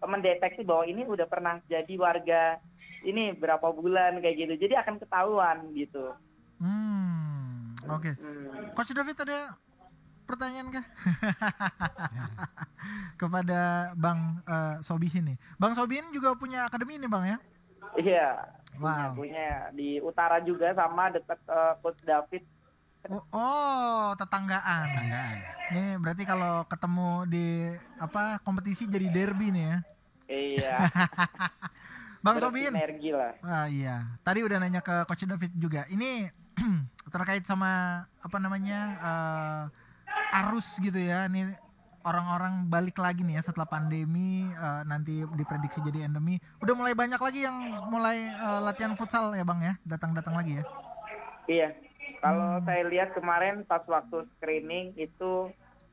mendeteksi 0.01 0.65
bahwa 0.65 0.89
ini 0.89 1.05
udah 1.05 1.29
pernah 1.29 1.61
jadi 1.69 1.95
warga 2.01 2.57
ini 3.05 3.33
berapa 3.37 3.73
bulan 3.73 4.21
kayak 4.21 4.37
gitu. 4.37 4.55
Jadi 4.69 4.75
akan 4.77 4.97
ketahuan 5.01 5.59
gitu. 5.73 6.13
Hmm, 6.61 7.73
oke. 7.89 8.01
Okay. 8.01 8.15
Hmm. 8.21 8.73
Coach 8.77 8.93
David 8.93 9.17
ada 9.25 9.57
pertanyaan 10.29 10.69
kah? 10.73 10.87
Kepada 13.21 13.93
Bang 13.97 14.45
uh, 14.45 14.81
Sobihin 14.85 15.35
nih. 15.35 15.39
Bang 15.57 15.73
Sobihin 15.73 16.13
juga 16.13 16.37
punya 16.37 16.69
akademi 16.69 17.01
ini 17.01 17.09
Bang 17.09 17.25
ya? 17.25 17.39
Iya. 17.97 18.29
Wow. 18.81 19.13
Punya 19.13 19.69
di 19.77 20.01
utara 20.01 20.41
juga 20.41 20.73
sama 20.73 21.13
dekat 21.13 21.37
uh, 21.47 21.77
Coach 21.85 22.01
David. 22.01 22.43
Oh, 23.09 23.25
oh, 23.33 24.05
tetanggaan. 24.17 24.85
Tetanggaan. 24.89 25.37
Nih 25.73 25.91
berarti 26.01 26.23
kalau 26.25 26.65
ketemu 26.65 27.11
di 27.29 27.49
apa 28.01 28.41
kompetisi 28.41 28.89
jadi 28.89 29.09
derby 29.13 29.53
nih 29.53 29.65
ya? 29.69 29.77
Iya. 30.31 30.77
Bang 32.25 32.37
Sobihin. 32.41 32.73
Energi 32.77 33.11
lah. 33.13 33.33
Ah 33.45 33.67
iya. 33.69 34.17
Tadi 34.25 34.41
udah 34.45 34.57
nanya 34.61 34.81
ke 34.85 35.05
Coach 35.09 35.25
David 35.25 35.53
juga. 35.57 35.85
Ini 35.89 36.29
terkait 37.15 37.45
sama 37.49 38.05
apa 38.21 38.37
namanya 38.37 38.81
uh, 39.01 39.63
arus 40.45 40.77
gitu 40.81 40.97
ya. 41.01 41.29
Ini 41.29 41.57
orang-orang 42.05 42.67
balik 42.69 42.97
lagi 42.97 43.21
nih 43.21 43.41
ya 43.41 43.43
setelah 43.45 43.69
pandemi 43.69 44.49
uh, 44.57 44.83
nanti 44.89 45.25
diprediksi 45.37 45.85
jadi 45.85 46.09
endemi. 46.09 46.41
Udah 46.65 46.75
mulai 46.77 46.97
banyak 46.97 47.21
lagi 47.21 47.45
yang 47.45 47.57
mulai 47.93 48.33
uh, 48.41 48.61
latihan 48.65 48.97
futsal 48.97 49.33
ya 49.37 49.45
bang 49.45 49.61
ya, 49.61 49.75
datang-datang 49.85 50.35
lagi 50.35 50.53
ya. 50.61 50.65
Iya. 51.49 51.69
Kalau 52.21 52.61
hmm. 52.61 52.65
saya 52.69 52.83
lihat 52.89 53.11
kemarin 53.17 53.65
pas 53.65 53.85
waktu 53.89 54.29
screening 54.37 54.93
itu 55.01 55.49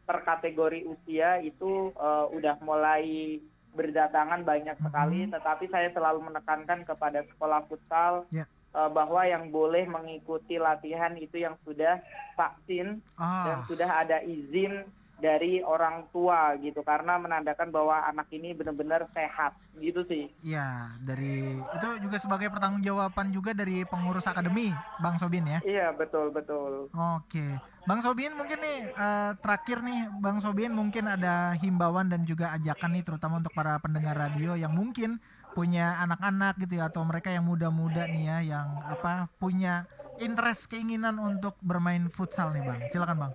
per 0.07 0.23
kategori 0.23 0.87
usia 0.87 1.39
itu 1.43 1.91
uh, 1.99 2.27
udah 2.31 2.59
mulai 2.63 3.39
berdatangan 3.75 4.43
banyak 4.47 4.75
sekali. 4.79 5.27
Hmm. 5.27 5.33
Tetapi 5.35 5.65
saya 5.71 5.91
selalu 5.91 6.23
menekankan 6.31 6.87
kepada 6.87 7.23
sekolah 7.27 7.67
futsal. 7.67 8.27
Yeah 8.31 8.47
bahwa 8.77 9.25
yang 9.25 9.49
boleh 9.49 9.89
mengikuti 9.89 10.61
latihan 10.61 11.09
itu 11.17 11.41
yang 11.41 11.57
sudah 11.65 11.97
vaksin 12.37 13.01
ah. 13.17 13.49
dan 13.49 13.57
sudah 13.65 13.89
ada 13.89 14.21
izin 14.21 14.85
dari 15.17 15.65
orang 15.65 16.05
tua 16.13 16.53
gitu 16.61 16.85
karena 16.85 17.17
menandakan 17.17 17.73
bahwa 17.73 18.05
anak 18.05 18.29
ini 18.29 18.53
benar-benar 18.53 19.09
sehat 19.17 19.57
gitu 19.81 20.05
sih. 20.05 20.29
Iya, 20.45 20.93
dari 21.01 21.57
itu 21.57 21.87
juga 22.05 22.17
sebagai 22.21 22.53
pertanggungjawaban 22.53 23.33
juga 23.33 23.57
dari 23.57 23.81
pengurus 23.89 24.29
akademi 24.29 24.69
Bang 25.01 25.17
Sobin 25.17 25.49
ya. 25.49 25.59
Iya, 25.65 25.89
betul 25.97 26.29
betul. 26.29 26.93
Oke. 26.93 27.57
Bang 27.87 28.03
Sobin 28.03 28.35
mungkin 28.35 28.59
nih 28.61 28.93
uh, 28.93 29.31
terakhir 29.41 29.81
nih 29.81 30.11
Bang 30.21 30.37
Sobin 30.43 30.75
mungkin 30.75 31.07
ada 31.09 31.55
himbauan 31.57 32.11
dan 32.11 32.27
juga 32.27 32.53
ajakan 32.53 32.99
nih 32.99 33.03
terutama 33.07 33.41
untuk 33.41 33.55
para 33.55 33.79
pendengar 33.81 34.13
radio 34.13 34.53
yang 34.53 34.75
mungkin 34.75 35.17
punya 35.57 35.97
anak-anak 36.05 36.61
gitu 36.61 36.77
ya 36.77 36.93
atau 36.93 37.01
mereka 37.01 37.33
yang 37.33 37.47
muda-muda 37.47 38.05
nih 38.05 38.23
ya 38.29 38.37
yang 38.53 38.67
apa 38.85 39.31
punya 39.41 39.89
interest 40.21 40.69
keinginan 40.69 41.17
untuk 41.17 41.57
bermain 41.63 42.05
futsal 42.13 42.53
nih 42.53 42.61
Bang. 42.61 42.85
Silakan 42.93 43.17
Bang. 43.17 43.33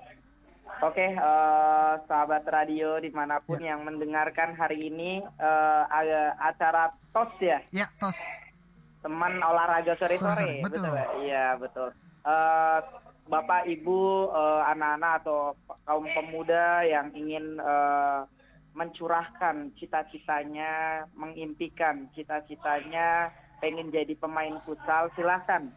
Oke, 0.83 1.15
uh, 1.15 1.95
sahabat 2.11 2.43
radio 2.51 2.99
di 2.99 3.07
mana 3.15 3.39
pun 3.39 3.63
ya. 3.63 3.71
yang 3.71 3.87
mendengarkan 3.87 4.51
hari 4.59 4.91
ini 4.91 5.23
uh, 5.39 5.87
acara 6.43 6.91
TOS 7.15 7.31
ya? 7.39 7.59
Ya, 7.71 7.87
TOS. 8.03 8.19
Teman 8.99 9.39
olahraga 9.39 9.95
sore-sore, 9.95 10.59
betul. 10.67 10.83
betul 10.83 11.23
Iya, 11.23 11.55
betul. 11.63 11.95
Uh, 12.27 12.83
Bapak, 13.31 13.71
Ibu, 13.71 14.35
anak-anak 14.75 15.13
uh, 15.15 15.19
atau 15.23 15.39
kaum 15.87 16.07
pemuda 16.11 16.83
yang 16.83 17.15
ingin 17.15 17.63
uh, 17.63 18.27
mencurahkan 18.75 19.71
cita-citanya, 19.79 21.07
mengimpikan 21.15 22.11
cita-citanya, 22.11 23.31
pengen 23.63 23.95
jadi 23.95 24.19
pemain 24.19 24.59
futsal, 24.67 25.15
silahkan 25.15 25.71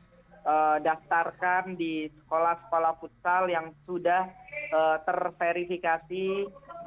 uh, 0.45 0.77
daftarkan 0.79 1.75
di 1.75 2.07
sekolah-sekolah 2.23 2.93
futsal 3.01 3.49
yang 3.49 3.73
sudah 3.83 4.29
uh, 4.71 4.97
terverifikasi 5.03 6.27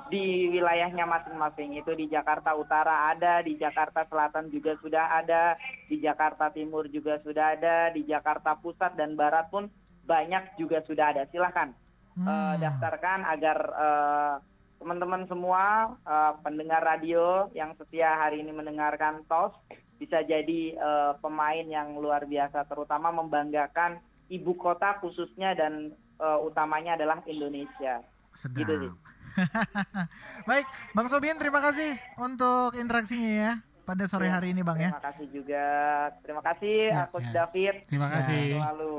di 0.09 0.25
wilayahnya 0.49 1.05
masing-masing. 1.05 1.77
Itu 1.79 1.93
di 1.93 2.09
Jakarta 2.09 2.57
Utara 2.57 3.13
ada, 3.13 3.45
di 3.45 3.55
Jakarta 3.61 4.09
Selatan 4.09 4.49
juga 4.49 4.75
sudah 4.81 5.21
ada, 5.21 5.55
di 5.87 6.01
Jakarta 6.01 6.49
Timur 6.51 6.89
juga 6.89 7.21
sudah 7.21 7.55
ada, 7.55 7.93
di 7.93 8.03
Jakarta 8.09 8.57
Pusat 8.57 8.97
dan 8.97 9.15
Barat 9.15 9.53
pun 9.53 9.69
banyak 10.09 10.57
juga 10.57 10.81
sudah 10.89 11.13
ada. 11.13 11.29
Silahkan 11.29 11.77
hmm. 12.17 12.25
uh, 12.25 12.55
daftarkan 12.57 13.21
agar 13.29 13.59
uh, 13.77 14.35
teman-teman 14.79 15.27
semua 15.27 15.95
uh, 16.07 16.33
pendengar 16.41 16.81
radio 16.81 17.51
yang 17.53 17.75
setia 17.77 18.15
hari 18.15 18.41
ini 18.41 18.55
mendengarkan 18.55 19.27
TOS 19.27 19.53
bisa 19.99 20.23
jadi 20.23 20.79
uh, 20.79 21.13
pemain 21.19 21.67
yang 21.67 21.99
luar 21.99 22.23
biasa 22.25 22.63
terutama 22.71 23.11
membanggakan 23.11 23.99
ibu 24.31 24.55
kota 24.55 25.03
khususnya 25.03 25.59
dan 25.59 25.91
uh, 26.19 26.39
utamanya 26.45 26.95
adalah 26.99 27.23
Indonesia. 27.25 28.03
Sedap. 28.35 28.59
Gitu 28.63 28.75
sih. 28.87 28.93
Baik, 30.51 30.67
Bang 30.95 31.07
Sobian 31.07 31.39
terima 31.39 31.63
kasih 31.63 31.95
untuk 32.19 32.75
interaksinya 32.75 33.31
ya 33.31 33.53
pada 33.89 34.05
sore 34.05 34.29
ya, 34.29 34.37
hari 34.37 34.53
ini 34.53 34.61
Bang 34.61 34.77
terima 34.77 34.91
ya. 34.91 35.01
Terima 35.01 35.09
kasih 35.09 35.27
juga. 35.33 35.65
Terima 36.21 36.43
kasih 36.45 36.77
ya, 36.93 37.05
Coach 37.09 37.29
ya. 37.31 37.35
David. 37.35 37.75
Terima 37.89 38.09
kasih. 38.13 38.43
Ya, 38.45 38.61
selalu. 38.61 38.97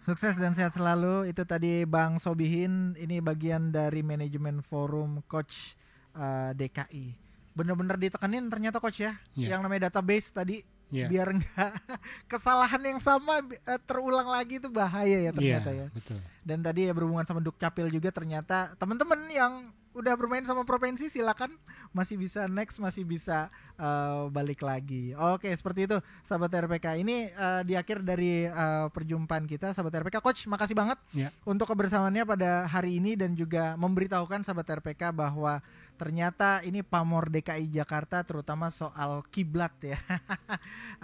Sukses 0.00 0.34
dan 0.40 0.52
sehat 0.56 0.72
selalu. 0.72 1.28
Itu 1.28 1.44
tadi 1.44 1.84
Bang 1.84 2.16
Sobihin, 2.16 2.96
ini 2.96 3.20
bagian 3.20 3.68
dari 3.68 4.00
manajemen 4.00 4.64
forum 4.64 5.20
Coach 5.28 5.76
uh, 6.16 6.50
eh, 6.50 6.56
DKI 6.56 7.30
bener-bener 7.50 7.98
ditekenin 7.98 8.46
ternyata 8.46 8.78
coach 8.78 9.02
ya 9.02 9.18
yeah. 9.34 9.52
yang 9.52 9.60
namanya 9.66 9.90
database 9.90 10.30
tadi 10.30 10.62
yeah. 10.90 11.08
biar 11.08 11.32
nggak 11.34 11.72
kesalahan 12.30 12.82
yang 12.82 13.00
sama 13.00 13.40
uh, 13.42 13.80
terulang 13.86 14.28
lagi 14.28 14.58
itu 14.60 14.68
bahaya 14.68 15.30
ya 15.30 15.30
ternyata 15.32 15.70
yeah, 15.70 15.88
ya. 15.90 15.94
Betul. 15.94 16.18
Dan 16.42 16.58
tadi 16.60 16.90
ya 16.90 16.92
berhubungan 16.92 17.26
sama 17.26 17.40
Dukcapil 17.40 17.88
juga 17.88 18.10
ternyata 18.10 18.74
teman-teman 18.76 19.20
yang 19.30 19.52
udah 19.90 20.14
bermain 20.14 20.46
sama 20.46 20.62
provinsi 20.62 21.10
silakan 21.10 21.50
masih 21.90 22.14
bisa 22.14 22.46
next 22.46 22.78
masih 22.78 23.02
bisa 23.02 23.50
uh, 23.74 24.30
balik 24.30 24.62
lagi. 24.62 25.10
Oke, 25.34 25.50
seperti 25.50 25.90
itu 25.90 25.98
sahabat 26.22 26.54
RPK. 26.54 27.02
Ini 27.02 27.16
uh, 27.34 27.62
di 27.66 27.74
akhir 27.74 28.06
dari 28.06 28.46
uh, 28.46 28.86
perjumpaan 28.94 29.50
kita 29.50 29.74
sahabat 29.74 30.06
RPK. 30.06 30.22
Coach, 30.22 30.46
makasih 30.46 30.78
banget 30.78 30.98
yeah. 31.10 31.34
untuk 31.42 31.66
kebersamaannya 31.66 32.22
pada 32.22 32.70
hari 32.70 33.02
ini 33.02 33.18
dan 33.18 33.34
juga 33.34 33.74
memberitahukan 33.74 34.46
sahabat 34.46 34.78
RPK 34.78 35.10
bahwa 35.10 35.58
ternyata 36.00 36.64
ini 36.64 36.80
pamor 36.80 37.28
DKI 37.28 37.68
Jakarta 37.68 38.24
terutama 38.24 38.72
soal 38.72 39.20
kiblat 39.28 39.76
ya. 39.84 40.00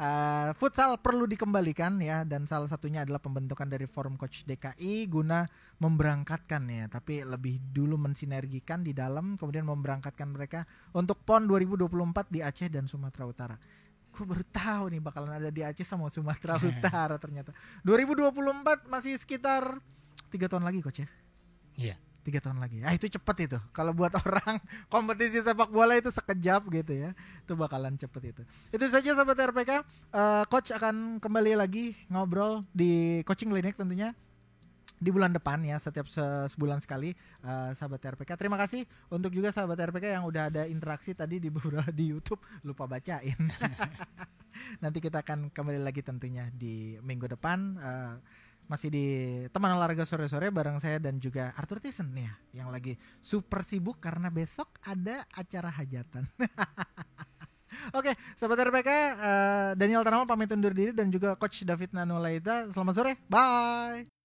uh, 0.01 0.51
futsal 0.59 0.97
perlu 1.05 1.29
dikembalikan 1.29 2.01
ya 2.01 2.25
dan 2.25 2.49
salah 2.49 2.65
satunya 2.65 3.05
adalah 3.05 3.21
pembentukan 3.21 3.69
dari 3.69 3.85
forum 3.85 4.17
coach 4.17 4.49
DKI 4.49 5.05
guna 5.13 5.45
memberangkatkan 5.85 6.65
ya, 6.73 6.89
tapi 6.89 7.21
lebih 7.21 7.61
dulu 7.77 8.01
mensinergikan 8.01 8.81
di 8.81 8.97
dalam 8.97 9.37
kemudian 9.37 9.69
memberangkatkan 9.69 10.33
mereka 10.33 10.65
untuk 10.97 11.21
PON 11.29 11.45
2024 11.45 12.33
di 12.33 12.41
Aceh 12.41 12.73
dan 12.73 12.89
Sumatera 12.89 13.29
Utara. 13.29 13.57
Gue 14.17 14.25
baru 14.25 14.49
tahu 14.49 14.97
nih 14.97 15.05
bakalan 15.05 15.37
ada 15.37 15.53
di 15.53 15.61
Aceh 15.61 15.85
sama 15.85 16.09
Sumatera 16.09 16.57
Utara 16.73 17.21
ternyata. 17.21 17.53
2024 17.85 18.89
masih 18.89 19.13
sekitar 19.21 19.77
tiga 20.33 20.49
tahun 20.49 20.65
lagi 20.65 20.81
coach 20.81 21.05
ya. 21.05 21.09
Iya 21.77 22.06
tiga 22.27 22.43
tahun 22.43 22.59
lagi. 22.59 22.83
Ah 22.83 22.91
itu 22.91 23.07
cepet 23.07 23.47
itu. 23.47 23.59
Kalau 23.71 23.95
buat 23.95 24.11
orang 24.27 24.59
kompetisi 24.91 25.39
sepak 25.39 25.71
bola 25.71 25.95
itu 25.95 26.11
sekejap 26.11 26.67
gitu 26.75 26.93
ya. 27.07 27.11
Itu 27.47 27.55
bakalan 27.55 27.95
cepet 27.95 28.35
itu. 28.35 28.43
Itu 28.75 28.85
saja 28.91 29.15
sahabat 29.15 29.39
RPK. 29.55 29.71
Uh, 29.71 29.79
eh, 30.11 30.45
Coach 30.51 30.75
akan 30.75 31.23
kembali 31.23 31.55
lagi 31.55 31.95
ngobrol 32.11 32.67
di 32.75 33.23
coaching 33.23 33.55
clinic 33.55 33.79
tentunya 33.79 34.11
di 34.97 35.13
bulan 35.13 35.29
depan 35.29 35.61
ya 35.61 35.77
setiap 35.77 36.09
se- 36.09 36.49
sebulan 36.51 36.81
sekali 36.81 37.13
eh, 37.45 37.71
sahabat 37.77 38.01
RPK. 38.17 38.35
Terima 38.35 38.57
kasih 38.59 38.83
untuk 39.13 39.31
juga 39.31 39.53
sahabat 39.53 39.77
RPK 39.93 40.19
yang 40.19 40.25
udah 40.25 40.49
ada 40.51 40.63
interaksi 40.67 41.13
tadi 41.13 41.39
di 41.39 41.53
beberapa 41.53 41.89
di 41.95 42.11
YouTube 42.11 42.41
lupa 42.65 42.89
bacain. 42.89 43.37
Nanti 44.83 44.99
kita 45.05 45.21
akan 45.21 45.53
kembali 45.53 45.81
lagi 45.85 46.01
tentunya 46.01 46.49
di 46.49 46.97
minggu 47.05 47.29
depan 47.29 47.59
eh, 47.77 48.15
masih 48.67 48.89
di 48.91 49.07
teman 49.55 49.75
olahraga 49.79 50.03
sore-sore 50.03 50.51
bareng 50.51 50.83
saya 50.83 50.99
dan 50.99 51.23
juga 51.23 51.55
Arthur 51.55 51.79
Thyssen 51.79 52.11
nih 52.11 52.27
ya, 52.27 52.35
yang 52.63 52.69
lagi 52.71 52.99
super 53.23 53.63
sibuk 53.63 54.03
karena 54.03 54.31
besok 54.31 54.79
ada 54.83 55.23
acara 55.35 55.71
hajatan. 55.71 56.27
Oke, 57.99 58.17
sahabat 58.35 58.67
RPK, 58.67 58.91
eh, 58.91 59.71
Daniel 59.77 60.03
Tanamal 60.03 60.27
pamit 60.27 60.51
undur 60.51 60.73
diri 60.73 60.91
dan 60.97 61.13
juga 61.13 61.37
Coach 61.37 61.63
David 61.63 61.93
Nanulaita. 61.93 62.73
Selamat 62.73 62.95
sore, 62.97 63.13
bye. 63.29 64.16